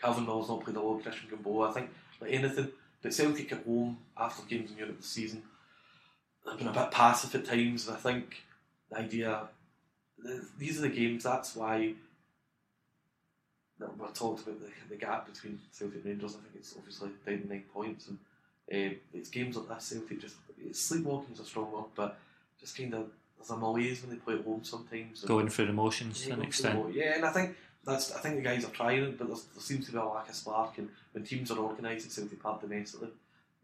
Calvin 0.00 0.24
Miller 0.24 0.46
not 0.46 0.62
played 0.62 0.76
a 0.76 0.80
lot, 0.80 1.02
Christian 1.02 1.28
Gamboa, 1.30 1.70
I 1.70 1.72
think 1.72 1.90
like 2.20 2.32
anything. 2.32 2.68
But 3.02 3.12
Celtic 3.12 3.50
at 3.50 3.64
home 3.64 3.98
after 4.16 4.46
games 4.46 4.70
in 4.70 4.78
Europe 4.78 4.98
this 4.98 5.06
season, 5.06 5.42
they've 6.46 6.56
been 6.56 6.68
a 6.68 6.72
bit 6.72 6.92
passive 6.92 7.34
at 7.34 7.44
times, 7.44 7.88
and 7.88 7.96
I 7.96 8.00
think 8.00 8.44
the 8.90 8.98
idea 8.98 9.48
these 10.58 10.78
are 10.78 10.82
the 10.82 10.88
games. 10.88 11.24
That's 11.24 11.54
why 11.56 11.94
that 13.78 13.96
we 13.96 14.06
talked 14.12 14.42
about 14.42 14.60
the, 14.60 14.70
the 14.88 14.96
gap 14.96 15.32
between 15.32 15.60
Celtic 15.70 15.96
and 15.96 16.04
Rangers. 16.04 16.34
I 16.34 16.42
think 16.42 16.56
it's 16.56 16.74
obviously 16.76 17.10
down 17.26 17.42
to 17.42 17.48
nine 17.48 17.64
points, 17.72 18.08
and 18.08 18.18
uh, 18.72 18.96
it's 19.14 19.30
games 19.30 19.56
like 19.56 19.68
this. 19.68 19.84
Celtic 19.84 20.20
just 20.20 20.36
it's 20.64 20.90
is 20.90 21.40
a 21.40 21.44
strong 21.44 21.72
word, 21.72 21.84
but 21.94 22.18
just 22.60 22.76
kind 22.76 22.94
of 22.94 23.06
there's 23.36 23.50
a 23.50 23.56
malaise 23.56 24.02
when 24.02 24.10
they 24.10 24.16
play 24.16 24.34
at 24.34 24.44
home 24.44 24.64
sometimes. 24.64 25.22
Going 25.24 25.48
through 25.48 25.66
the 25.66 25.72
motions 25.72 26.26
yeah, 26.26 26.34
to 26.34 26.40
an 26.40 26.46
extent. 26.46 26.94
Yeah, 26.94 27.14
and 27.14 27.24
I 27.24 27.32
think 27.32 27.56
that's 27.84 28.14
I 28.14 28.20
think 28.20 28.36
the 28.36 28.42
guys 28.42 28.64
are 28.64 28.70
trying 28.70 29.04
it, 29.04 29.18
but 29.18 29.28
there 29.28 29.36
seems 29.58 29.86
to 29.86 29.92
be 29.92 29.98
a 29.98 30.04
lack 30.04 30.28
of 30.28 30.34
spark. 30.34 30.78
And 30.78 30.88
when 31.12 31.24
teams 31.24 31.50
are 31.50 31.58
organised 31.58 32.06
at 32.06 32.12
Celtic 32.12 32.42
Park 32.42 32.60
domestically, 32.60 33.10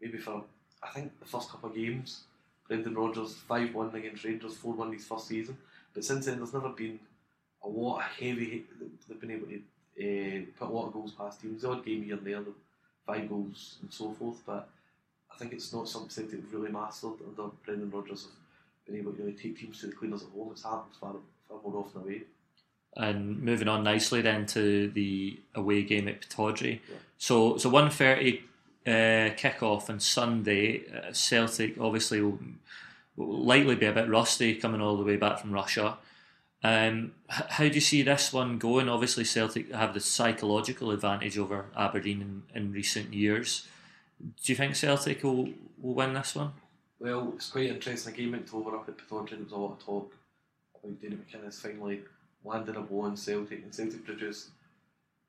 maybe 0.01 0.17
for 0.17 0.43
I 0.81 0.89
think 0.89 1.19
the 1.19 1.25
first 1.25 1.49
couple 1.49 1.69
of 1.69 1.75
games, 1.75 2.21
Brendan 2.67 2.95
Rodgers 2.95 3.33
five 3.33 3.73
one 3.73 3.93
against 3.95 4.23
Rangers, 4.23 4.55
four 4.55 4.73
one 4.73 4.91
his 4.91 5.05
first 5.05 5.27
season. 5.27 5.57
But 5.93 6.03
since 6.03 6.25
then, 6.25 6.37
there's 6.37 6.53
never 6.53 6.69
been 6.69 6.99
a 7.63 7.67
lot 7.67 7.97
of 7.97 8.03
heavy. 8.03 8.65
They've 9.07 9.19
been 9.19 9.31
able 9.31 9.47
to 9.47 9.55
uh, 9.55 10.45
put 10.57 10.69
a 10.69 10.71
lot 10.71 10.87
of 10.87 10.93
goals 10.93 11.13
past 11.13 11.41
teams. 11.41 11.61
The 11.61 11.69
odd 11.69 11.85
game 11.85 12.03
here 12.03 12.15
and 12.15 12.25
there, 12.25 12.43
five 13.05 13.29
goals 13.29 13.77
and 13.81 13.91
so 13.91 14.11
forth. 14.11 14.41
But 14.45 14.67
I 15.33 15.37
think 15.37 15.53
it's 15.53 15.73
not 15.73 15.87
something 15.87 16.29
have 16.37 16.53
really 16.53 16.71
mastered 16.71 17.13
under 17.27 17.51
Brendan 17.65 17.91
Rodgers. 17.91 18.25
of 18.25 18.31
been 18.85 18.99
able 18.99 19.13
to 19.13 19.21
really 19.21 19.33
take 19.33 19.57
teams 19.59 19.79
to 19.81 19.87
the 19.87 19.93
cleaners 19.93 20.23
at 20.23 20.29
home. 20.29 20.49
It's 20.51 20.63
happened 20.63 20.95
far 20.99 21.15
far 21.49 21.59
more 21.63 21.83
often 21.83 22.01
away. 22.01 22.23
And 22.97 23.41
moving 23.41 23.67
on 23.67 23.83
nicely 23.83 24.21
then 24.21 24.45
to 24.47 24.89
the 24.89 25.39
away 25.53 25.83
game 25.83 26.07
at 26.07 26.21
Pittodrie. 26.21 26.79
Yeah. 26.87 26.95
So 27.17 27.57
so 27.57 27.69
one 27.69 27.89
thirty 27.89 28.43
uh, 28.85 29.29
kick 29.35 29.63
off 29.63 29.89
on 29.89 29.99
Sunday. 29.99 30.83
Uh, 30.87 31.11
Celtic 31.11 31.79
obviously 31.79 32.21
will, 32.21 32.39
will 33.15 33.43
likely 33.43 33.75
be 33.75 33.85
a 33.85 33.93
bit 33.93 34.09
rusty 34.09 34.55
coming 34.55 34.81
all 34.81 34.97
the 34.97 35.03
way 35.03 35.17
back 35.17 35.39
from 35.39 35.51
Russia. 35.51 35.97
Um, 36.63 37.13
how 37.27 37.67
do 37.67 37.75
you 37.75 37.81
see 37.81 38.01
this 38.01 38.33
one 38.33 38.57
going? 38.57 38.89
Obviously, 38.89 39.23
Celtic 39.23 39.71
have 39.71 39.93
the 39.93 39.99
psychological 39.99 40.91
advantage 40.91 41.37
over 41.37 41.65
Aberdeen 41.77 42.21
in, 42.53 42.59
in 42.59 42.71
recent 42.71 43.13
years. 43.13 43.67
Do 44.19 44.51
you 44.51 44.55
think 44.55 44.75
Celtic 44.75 45.23
will, 45.23 45.49
will 45.79 45.93
win 45.93 46.13
this 46.13 46.33
one? 46.33 46.53
Well, 46.99 47.33
it's 47.35 47.51
quite 47.51 47.69
interesting. 47.69 48.13
A 48.13 48.17
game 48.17 48.33
in 48.33 48.39
October 48.39 48.75
up 48.75 48.87
at 48.87 48.97
Pittodrie, 48.97 49.31
there 49.31 49.39
was 49.43 49.51
a 49.51 49.57
lot 49.57 49.73
of 49.73 49.85
talk 49.85 50.13
about 50.83 51.01
Danny 51.01 51.17
McInnes 51.17 51.61
finally 51.61 52.01
landing 52.43 52.75
a 52.75 52.81
blow 52.81 53.13
Celtic, 53.15 53.63
and 53.63 53.73
Celtic 53.73 54.05
produced 54.05 54.49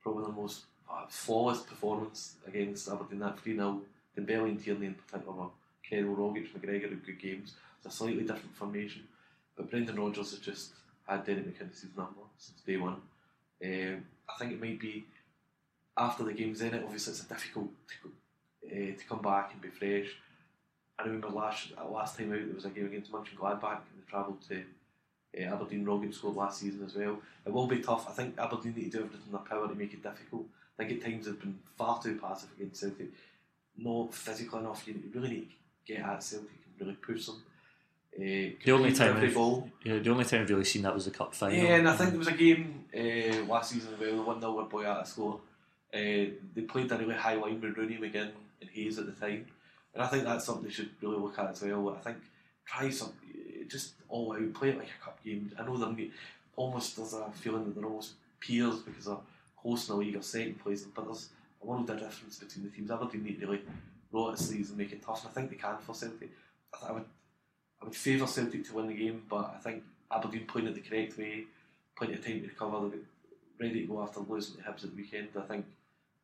probably 0.02 0.24
the 0.24 0.32
most 0.32 0.64
uh, 0.90 1.06
flawless 1.08 1.60
performance 1.60 2.34
against 2.46 2.88
Aberdeen. 2.88 3.20
That 3.20 3.38
3 3.40 3.56
0, 3.56 3.80
Dembele 4.16 4.44
and 4.44 4.62
Tierney 4.62 4.86
in 4.86 4.94
particular, 4.94 5.36
were 5.36 5.48
Kerrell, 5.90 6.16
Rogic, 6.16 6.48
McGregor 6.52 6.90
had 6.90 7.06
good 7.06 7.20
games. 7.20 7.54
It's 7.78 7.94
a 7.94 7.96
slightly 7.96 8.22
different 8.22 8.54
formation, 8.54 9.04
but 9.56 9.70
Brendan 9.70 10.00
Rodgers 10.00 10.30
has 10.30 10.40
just 10.40 10.72
had 11.06 11.24
Danny 11.24 11.42
McInnes' 11.42 11.96
number 11.96 12.22
since 12.38 12.60
day 12.66 12.76
one. 12.76 12.96
Um, 13.64 14.04
I 14.28 14.38
think 14.38 14.52
it 14.52 14.60
might 14.60 14.80
be 14.80 15.04
after 15.96 16.24
the 16.24 16.32
game's 16.32 16.60
in 16.60 16.74
it, 16.74 16.84
obviously 16.84 17.12
it's 17.12 17.22
a 17.22 17.28
difficult 17.28 17.68
to, 18.02 18.10
uh, 18.68 18.98
to 18.98 19.04
come 19.08 19.22
back 19.22 19.52
and 19.52 19.62
be 19.62 19.68
fresh. 19.68 20.14
I 20.98 21.04
remember 21.04 21.28
last 21.28 21.72
last 21.90 22.16
time 22.16 22.32
out 22.32 22.38
there 22.44 22.54
was 22.54 22.64
a 22.64 22.70
game 22.70 22.86
against 22.86 23.12
Mönchengladbach 23.12 23.62
and 23.62 23.96
they 23.96 24.10
travelled 24.10 24.40
to 24.48 24.62
uh, 25.38 25.54
Aberdeen. 25.54 25.84
Rogic 25.84 26.14
scored 26.14 26.36
last 26.36 26.60
season 26.60 26.84
as 26.84 26.94
well. 26.94 27.18
It 27.44 27.52
will 27.52 27.66
be 27.66 27.80
tough. 27.80 28.08
I 28.08 28.12
think 28.12 28.38
Aberdeen 28.38 28.74
need 28.76 28.92
to 28.92 28.98
do 28.98 29.04
everything 29.04 29.20
in 29.26 29.32
their 29.32 29.40
power 29.42 29.68
to 29.68 29.74
make 29.74 29.92
it 29.92 30.02
difficult. 30.02 30.46
I 30.78 30.84
think 30.84 30.98
at 31.02 31.06
times 31.10 31.26
they've 31.26 31.40
been 31.40 31.58
far 31.76 32.00
too 32.02 32.16
passive 32.22 32.50
against 32.56 32.80
Celtic, 32.80 33.08
not 33.76 34.12
physical 34.14 34.58
enough. 34.58 34.86
You 34.86 35.00
really 35.14 35.28
need 35.30 35.48
to 35.86 35.94
get 35.94 36.04
at 36.04 36.22
Celtic 36.22 36.50
and 36.50 36.80
really 36.86 36.96
push 36.96 37.26
them. 37.26 37.42
Uh, 38.18 38.56
The 38.64 38.72
only 38.72 38.92
time 38.92 39.16
I've, 39.16 39.34
ball. 39.34 39.70
yeah, 39.84 39.98
the 39.98 40.10
only 40.10 40.24
time 40.24 40.42
I've 40.42 40.50
really 40.50 40.64
seen 40.64 40.82
that 40.82 40.94
was 40.94 41.04
the 41.04 41.10
cup 41.10 41.34
final. 41.34 41.56
Yeah, 41.56 41.76
and 41.76 41.88
I 41.88 41.96
think 41.96 42.10
there 42.10 42.18
was 42.18 42.28
a 42.28 42.32
game 42.32 42.84
uh, 42.94 43.44
last 43.44 43.72
season 43.72 43.94
as 43.94 44.00
well, 44.00 44.16
the 44.16 44.22
1 44.22 44.40
0 44.40 44.52
where 44.52 44.64
Boyata 44.66 45.06
scored. 45.06 45.40
Uh, 45.94 46.32
they 46.54 46.62
played 46.68 46.90
a 46.92 46.98
really 46.98 47.14
high 47.14 47.34
line 47.34 47.60
with 47.60 47.76
Rooney, 47.76 47.96
McGinn, 47.96 48.32
and 48.60 48.70
Hayes 48.70 48.98
at 48.98 49.06
the 49.06 49.12
time. 49.12 49.46
And 49.94 50.02
I 50.02 50.06
think 50.08 50.24
that's 50.24 50.44
something 50.44 50.64
they 50.64 50.70
should 50.70 50.90
really 51.00 51.16
look 51.18 51.38
at 51.38 51.50
as 51.50 51.62
well. 51.62 51.96
I 51.98 52.02
think 52.02 52.18
try 52.66 52.90
some, 52.90 53.12
just 53.68 53.94
all 54.08 54.32
out, 54.34 54.52
play 54.54 54.70
it 54.70 54.78
like 54.78 54.88
a 55.00 55.04
cup 55.04 55.22
game. 55.24 55.50
I 55.58 55.64
know 55.64 55.76
they're 55.78 56.08
almost, 56.56 56.96
there's 56.96 57.14
a 57.14 57.30
feeling 57.34 57.64
that 57.64 57.74
they're 57.74 57.84
almost 57.88 58.12
peers 58.40 58.80
because 58.80 59.06
they're 59.06 59.16
hosting 59.70 59.94
the 59.96 60.00
league 60.00 60.16
or 60.16 60.22
second 60.22 60.58
place, 60.62 60.82
but 60.84 61.04
there's 61.04 61.30
a 61.62 61.66
world 61.66 61.88
of 61.90 61.98
difference 61.98 62.38
between 62.38 62.64
the 62.64 62.70
teams. 62.70 62.90
Aberdeen 62.90 63.24
need 63.24 63.40
to 63.40 63.46
really 63.46 63.62
roll 64.12 64.30
its 64.30 64.46
sleeves 64.46 64.68
and 64.70 64.78
make 64.78 64.92
it 64.92 65.02
tough, 65.02 65.22
and 65.22 65.30
I 65.30 65.34
think 65.34 65.50
they 65.50 65.56
can 65.56 65.76
for 65.78 65.94
Celtic. 65.94 66.30
I, 66.74 66.78
th- 66.78 66.90
I 66.90 66.92
would 66.94 67.04
I 67.82 67.84
would 67.84 67.94
favour 67.96 68.26
Celtic 68.26 68.64
to 68.66 68.74
win 68.74 68.86
the 68.88 68.94
game, 68.94 69.22
but 69.28 69.54
I 69.56 69.58
think 69.58 69.82
Aberdeen 70.10 70.46
playing 70.46 70.68
it 70.68 70.74
the 70.74 70.80
correct 70.80 71.18
way, 71.18 71.44
plenty 71.96 72.14
of 72.14 72.24
time 72.24 72.40
to 72.42 72.46
recover, 72.48 72.80
they'll 72.80 72.88
be 72.90 72.98
ready 73.60 73.80
to 73.82 73.86
go 73.86 74.02
after 74.02 74.20
losing 74.20 74.56
to 74.56 74.62
Hibs 74.62 74.84
at 74.84 74.90
the 74.90 74.96
weekend. 74.96 75.28
I 75.36 75.42
think 75.42 75.66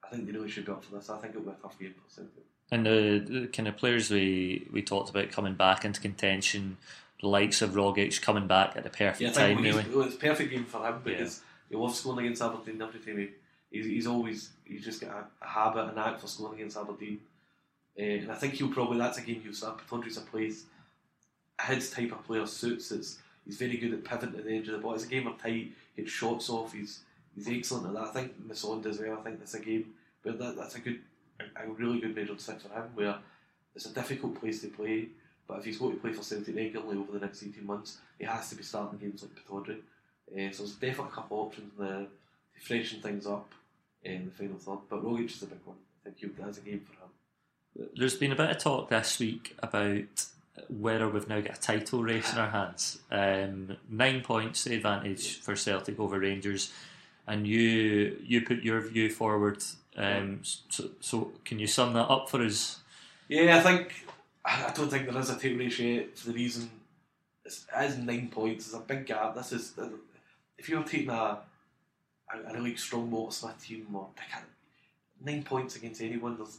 I 0.05 0.09
think 0.09 0.27
they 0.27 0.33
really 0.33 0.51
should 0.51 0.65
be 0.67 0.73
up 0.73 0.85
for 0.85 0.95
this. 0.97 1.11
I 1.11 1.19
think 1.19 1.35
it'll 1.35 1.43
be 1.43 1.51
a 1.51 1.63
tough 1.63 1.79
game 1.79 1.95
for 1.95 2.11
Celtic. 2.15 2.45
And 2.71 2.87
the, 2.87 3.23
the 3.41 3.47
kind 3.49 3.69
of 3.69 3.77
players 3.77 4.11
we, 4.11 4.67
we 4.73 4.81
talked 4.81 5.11
about 5.11 5.31
coming 5.31 5.55
back 5.55 5.85
into 5.85 6.01
contention, 6.01 6.79
the 7.21 7.29
likes 7.29 7.61
of 7.61 7.73
Rogic 7.73 8.23
coming 8.23 8.47
back 8.47 8.77
at 8.77 8.83
the 8.85 8.89
perfect 8.89 9.21
Yeah, 9.21 9.31
time, 9.33 9.63
really. 9.63 9.85
it's 10.07 10.15
a 10.15 10.19
perfect 10.19 10.51
game 10.51 10.65
for 10.65 10.87
him 10.87 11.01
because 11.05 11.43
he 11.73 11.77
loves 11.77 11.99
scoring 11.99 12.27
against 12.27 12.43
Aberdeen 12.43 12.81
every 12.81 13.01
time 13.01 13.17
he, 13.17 13.29
he's, 13.71 13.87
he's 13.87 14.07
always 14.07 14.51
he's 14.65 14.85
just 14.85 15.01
got 15.01 15.11
a, 15.11 15.45
a 15.45 15.49
habit, 15.49 15.91
an 15.91 15.99
act 15.99 16.21
for 16.21 16.29
scoring 16.29 16.55
against 16.61 16.77
Aberdeen. 16.77 17.19
Uh, 17.99 18.03
and 18.03 18.31
I 18.31 18.35
think 18.35 18.55
he'll 18.55 18.69
probably 18.69 18.99
that's 18.99 19.19
a 19.19 19.23
game 19.23 19.41
he'll 19.43 19.55
start. 19.55 19.81
Pittodrie's 19.85 20.19
a 20.19 20.21
place 20.21 20.67
his 21.67 21.91
type 21.91 22.13
of 22.13 22.25
player 22.25 22.47
suits. 22.47 22.93
It's 22.93 23.19
he's 23.45 23.57
very 23.57 23.77
good 23.77 23.93
at 23.93 24.05
pivoting 24.05 24.37
to 24.37 24.43
the 24.43 24.57
edge 24.57 24.69
of 24.69 24.75
the 24.75 24.79
ball. 24.79 24.95
It's 24.95 25.05
a 25.05 25.09
game 25.09 25.27
of 25.27 25.41
tight, 25.41 25.73
gets 25.97 26.11
shots 26.11 26.51
off. 26.51 26.73
He's 26.73 27.01
he's 27.35 27.49
excellent 27.49 27.87
at 27.87 27.95
that. 27.95 28.09
I 28.09 28.13
think 28.13 28.49
Musonda 28.49 28.87
as 28.87 29.01
well. 29.01 29.19
I 29.19 29.23
think 29.23 29.39
that's 29.39 29.55
a 29.55 29.61
game 29.61 29.95
where 30.23 30.35
that, 30.35 30.57
that's 30.57 30.75
a 30.75 30.81
good, 30.81 31.01
a, 31.41 31.69
really 31.71 32.01
good 32.01 32.15
measured 32.15 32.41
six 32.41 32.63
for 32.63 32.69
him. 32.69 32.85
Where 32.95 33.17
it's 33.75 33.87
a 33.87 33.95
difficult 33.95 34.39
place 34.41 34.61
to 34.63 34.69
play, 34.69 35.09
but 35.47 35.59
if 35.59 35.65
he's 35.65 35.79
going 35.79 35.95
to 35.95 36.01
play 36.01 36.13
for 36.13 36.23
Celtic 36.23 36.55
regularly 36.55 36.99
over 36.99 37.13
the 37.13 37.25
next 37.25 37.43
eighteen 37.43 37.67
months, 37.67 37.99
he 38.19 38.25
has 38.25 38.49
to 38.51 38.57
be 38.57 38.63
starting 38.63 38.99
games 38.99 39.23
like 39.23 39.33
Pittodrie. 39.35 39.81
Uh, 40.33 40.51
so 40.51 40.63
there's 40.63 40.75
definitely 40.75 41.13
a 41.13 41.15
couple 41.15 41.41
of 41.41 41.47
options 41.49 41.73
there 41.79 42.07
to 42.07 42.61
freshen 42.67 43.01
things 43.01 43.27
up 43.27 43.53
in 44.05 44.27
the 44.27 44.31
final 44.31 44.57
third. 44.57 44.79
But 44.89 45.05
Rogic 45.05 45.27
is 45.27 45.43
a 45.43 45.47
big 45.47 45.59
one. 45.65 45.77
I 46.05 46.11
think 46.11 46.19
he'll, 46.19 46.45
that's 46.45 46.59
a 46.59 46.63
game 46.63 46.81
for 46.81 46.93
him. 46.93 47.89
There's 47.97 48.17
been 48.17 48.33
a 48.33 48.37
bit 48.37 48.51
of 48.51 48.59
talk 48.59 48.91
this 48.91 49.19
week 49.19 49.57
about 49.63 50.27
whether 50.69 51.09
we've 51.09 51.29
now 51.29 51.41
got 51.41 51.57
a 51.57 51.61
title 51.61 52.03
race 52.03 52.33
in 52.33 52.39
our 52.39 52.51
hands. 52.51 52.99
Um, 53.11 53.77
nine 53.89 54.21
points 54.21 54.65
the 54.65 54.77
advantage 54.77 55.41
for 55.41 55.57
Celtic 55.57 55.99
over 55.99 56.19
Rangers, 56.19 56.73
and 57.27 57.47
you 57.47 58.19
you 58.23 58.43
put 58.43 58.63
your 58.63 58.81
view 58.81 59.11
forward. 59.11 59.63
Um, 59.97 60.41
so, 60.43 60.91
so 61.01 61.33
can 61.45 61.59
you 61.59 61.67
sum 61.67 61.95
that 61.95 62.11
up 62.11 62.29
for 62.29 62.43
us? 62.43 62.81
Yeah, 63.29 63.57
I 63.57 63.61
think 63.61 64.07
I 64.45 64.67
I 64.67 64.73
don't 64.73 64.91
think 64.91 65.11
there 65.11 65.19
is 65.19 65.31
a 65.31 65.35
title 65.35 65.57
race 65.57 65.79
yet 65.79 66.19
for 66.19 66.29
the 66.29 66.35
reason 66.35 66.71
it's, 67.45 67.67
it 67.77 67.85
is 67.85 67.99
nine 67.99 68.29
points. 68.29 68.67
It's 68.67 68.75
a 68.75 68.81
big 68.81 69.07
gap. 69.07 69.35
This 69.35 69.53
is 69.53 69.73
if 70.63 70.69
you're 70.69 70.85
taking 70.85 71.11
a 71.11 71.39
a, 72.33 72.51
a 72.51 72.55
really 72.55 72.77
strong 72.77 73.31
Smith 73.31 73.67
team 73.67 73.87
or 73.93 74.09
nine 75.25 75.43
points 75.43 75.75
against 75.77 76.01
anyone, 76.01 76.37
there's 76.37 76.59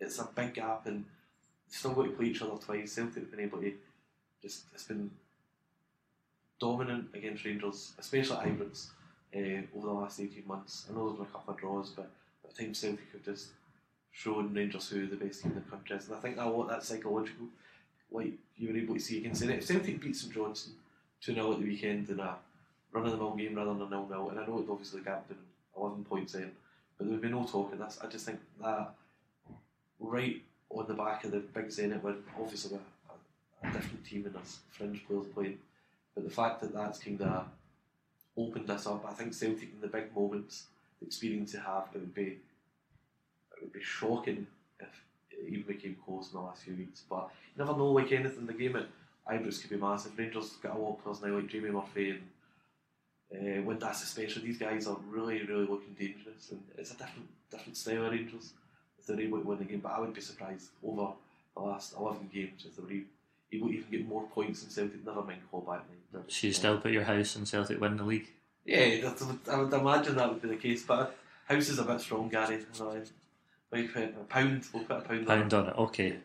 it's 0.00 0.18
a 0.18 0.28
big 0.34 0.54
gap 0.54 0.86
and 0.86 1.04
they've 1.68 1.78
still 1.78 1.92
got 1.92 2.04
to 2.04 2.10
play 2.10 2.26
each 2.26 2.42
other 2.42 2.56
twice. 2.60 2.92
Celtic 2.92 3.22
have 3.22 3.30
been 3.30 3.40
able 3.40 3.60
to 3.60 3.72
just 4.42 4.64
it's 4.74 4.84
been 4.84 5.08
dominant 6.58 7.06
against 7.14 7.44
Rangers, 7.44 7.92
especially 7.98 8.36
at 8.36 8.46
Ibrox. 8.46 8.88
uh, 9.34 9.76
over 9.76 9.86
the 9.86 9.92
last 9.92 10.20
18 10.20 10.42
months. 10.46 10.86
I 10.90 10.94
know 10.94 11.06
there's 11.06 11.18
been 11.18 11.26
a 11.26 11.30
couple 11.30 11.54
of 11.54 11.60
draws, 11.60 11.90
but 11.90 12.10
at 12.44 12.56
times 12.56 12.78
Celtic 12.78 13.12
have 13.12 13.22
just 13.22 13.48
shown 14.10 14.52
Rangers 14.52 14.88
who 14.88 15.06
the 15.06 15.16
best 15.16 15.42
team 15.42 15.52
in 15.52 15.62
the 15.62 15.70
country 15.70 15.96
is. 15.96 16.08
And 16.08 16.16
I 16.16 16.20
think 16.20 16.36
that 16.36 16.52
what 16.52 16.68
that's 16.68 16.88
psychological. 16.88 17.46
Like 18.10 18.32
you 18.56 18.72
were 18.72 18.78
able 18.78 18.94
to 18.94 19.00
see 19.00 19.18
against 19.18 19.42
it. 19.42 19.50
If 19.50 19.64
Celtic 19.64 20.00
beat 20.00 20.16
St 20.16 20.34
Johnstone 20.34 20.74
2 21.22 21.34
0 21.34 21.52
at 21.52 21.58
the 21.60 21.64
weekend 21.64 22.10
in 22.10 22.18
a 22.18 22.36
run 22.94 23.06
of 23.06 23.12
the 23.12 23.18
mill 23.18 23.34
game 23.34 23.56
rather 23.56 23.74
than 23.74 23.82
a 23.82 23.90
nil 23.90 24.06
nil, 24.08 24.30
and 24.30 24.38
I 24.38 24.46
know 24.46 24.60
it 24.60 24.70
obviously 24.70 25.00
in 25.00 25.36
11 25.76 26.04
points 26.04 26.34
in, 26.34 26.52
but 26.96 27.04
there 27.04 27.12
would 27.12 27.22
be 27.22 27.28
no 27.28 27.44
talk 27.44 27.72
of 27.72 27.78
this. 27.80 27.98
I 28.02 28.06
just 28.06 28.24
think 28.24 28.38
that 28.62 28.94
right 29.98 30.40
on 30.70 30.86
the 30.86 30.94
back 30.94 31.24
of 31.24 31.32
the 31.32 31.40
big 31.40 31.66
Zenit 31.66 32.02
win, 32.02 32.16
obviously 32.40 32.78
a, 32.78 33.66
a, 33.66 33.68
a 33.68 33.72
different 33.72 34.04
team 34.04 34.24
and 34.26 34.34
there's 34.34 34.58
fringe 34.70 35.04
players 35.06 35.26
playing, 35.34 35.58
but 36.14 36.24
the 36.24 36.30
fact 36.30 36.60
that 36.60 36.72
that's 36.72 36.98
kind 37.00 37.20
of 37.20 37.46
opened 38.36 38.70
us 38.70 38.86
up, 38.86 39.04
I 39.08 39.12
think 39.12 39.34
Celtic 39.34 39.70
in 39.72 39.80
the 39.80 39.88
big 39.88 40.14
moments, 40.14 40.66
the 41.00 41.06
experience 41.06 41.52
they 41.52 41.58
have, 41.58 41.88
it 41.94 41.98
would 41.98 42.14
be 42.14 42.38
it 43.56 43.60
would 43.60 43.72
be 43.72 43.82
shocking 43.82 44.46
if 44.78 45.04
it 45.30 45.48
even 45.48 45.62
became 45.62 45.96
close 46.04 46.28
in 46.32 46.38
the 46.38 46.44
last 46.44 46.62
few 46.62 46.74
weeks. 46.74 47.02
But 47.08 47.30
you 47.56 47.64
never 47.64 47.76
know, 47.76 47.88
like 47.88 48.12
anything, 48.12 48.46
the 48.46 48.52
game 48.52 48.76
at 48.76 48.86
Ibrox 49.28 49.60
could 49.60 49.70
be 49.70 49.76
massive. 49.76 50.16
Rangers 50.16 50.50
got 50.62 50.76
a 50.76 50.78
lot 50.78 50.96
of 50.98 51.02
players 51.02 51.22
now 51.22 51.36
like 51.36 51.48
Jamie 51.48 51.70
Murphy 51.70 52.10
and 52.10 52.22
uh, 53.32 53.62
Windass 53.62 54.02
especially. 54.02 54.42
These 54.42 54.58
guys 54.58 54.86
are 54.86 54.96
really, 55.08 55.42
really 55.44 55.66
looking 55.66 55.94
dangerous, 55.98 56.50
and 56.50 56.62
it's 56.76 56.92
a 56.92 56.96
different, 56.96 57.28
different 57.50 57.76
style 57.76 58.06
of 58.06 58.12
Rangers 58.12 58.52
if 58.98 59.06
they're 59.06 59.20
able 59.20 59.40
to 59.40 59.46
win 59.46 59.58
the 59.58 59.64
game. 59.64 59.80
But 59.80 59.92
I 59.92 60.00
would 60.00 60.14
be 60.14 60.20
surprised 60.20 60.68
over 60.84 61.12
the 61.56 61.62
last 61.62 61.94
eleven 61.98 62.28
games 62.32 62.64
if 62.66 62.76
they 62.76 62.82
were 62.82 62.90
able 63.52 63.68
to 63.68 63.74
even 63.74 63.90
get 63.90 64.08
more 64.08 64.24
points 64.24 64.62
than 64.62 64.70
Celtic. 64.70 65.04
Never 65.04 65.22
mind 65.22 65.42
clawback 65.52 65.82
night. 66.12 66.24
So 66.28 66.46
you 66.46 66.52
still 66.52 66.78
put 66.78 66.92
your 66.92 67.04
house 67.04 67.36
in 67.36 67.46
Celtic 67.46 67.80
win 67.80 67.96
the 67.96 68.04
league? 68.04 68.28
Yeah, 68.64 69.10
that, 69.10 69.38
I 69.50 69.56
would 69.60 69.72
imagine 69.72 70.16
that 70.16 70.30
would 70.30 70.42
be 70.42 70.48
the 70.48 70.56
case. 70.56 70.84
But 70.84 71.14
house 71.46 71.68
is 71.68 71.78
a 71.78 71.84
bit 71.84 72.00
strong, 72.00 72.28
Gary. 72.28 72.64
You 72.74 72.84
know, 72.84 73.02
put 73.70 73.96
a 73.96 74.08
pound. 74.28 74.64
We'll 74.72 74.84
put 74.84 74.98
a 74.98 75.00
pound. 75.00 75.26
Pound 75.26 75.54
on 75.54 75.68
it. 75.68 75.74
Okay. 75.76 76.16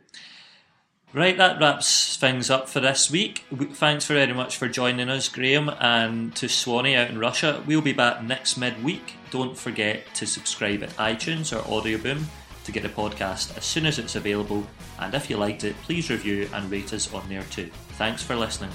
Right, 1.11 1.35
that 1.37 1.59
wraps 1.59 2.17
things 2.17 2.51
up 2.51 2.69
for 2.69 2.79
this 2.79 3.09
week. 3.09 3.43
Thanks 3.73 4.05
very 4.05 4.31
much 4.31 4.57
for 4.57 4.67
joining 4.67 5.09
us, 5.09 5.27
Graham, 5.27 5.69
and 5.79 6.35
to 6.35 6.47
Swanee 6.47 6.95
out 6.95 7.09
in 7.09 7.17
Russia. 7.17 7.63
We'll 7.65 7.81
be 7.81 7.93
back 7.93 8.23
next 8.23 8.57
midweek. 8.57 9.15
Don't 9.31 9.57
forget 9.57 10.05
to 10.13 10.27
subscribe 10.27 10.83
at 10.83 10.95
iTunes 10.97 11.51
or 11.51 11.63
Audioboom 11.63 12.25
to 12.63 12.71
get 12.71 12.83
the 12.83 12.89
podcast 12.89 13.57
as 13.57 13.65
soon 13.65 13.87
as 13.87 13.97
it's 13.97 14.15
available. 14.15 14.67
And 14.99 15.15
if 15.15 15.31
you 15.31 15.37
liked 15.37 15.63
it, 15.63 15.75
please 15.81 16.11
review 16.11 16.47
and 16.53 16.69
rate 16.69 16.93
us 16.93 17.11
on 17.11 17.27
there 17.27 17.43
too. 17.43 17.71
Thanks 17.93 18.21
for 18.21 18.35
listening. 18.35 18.69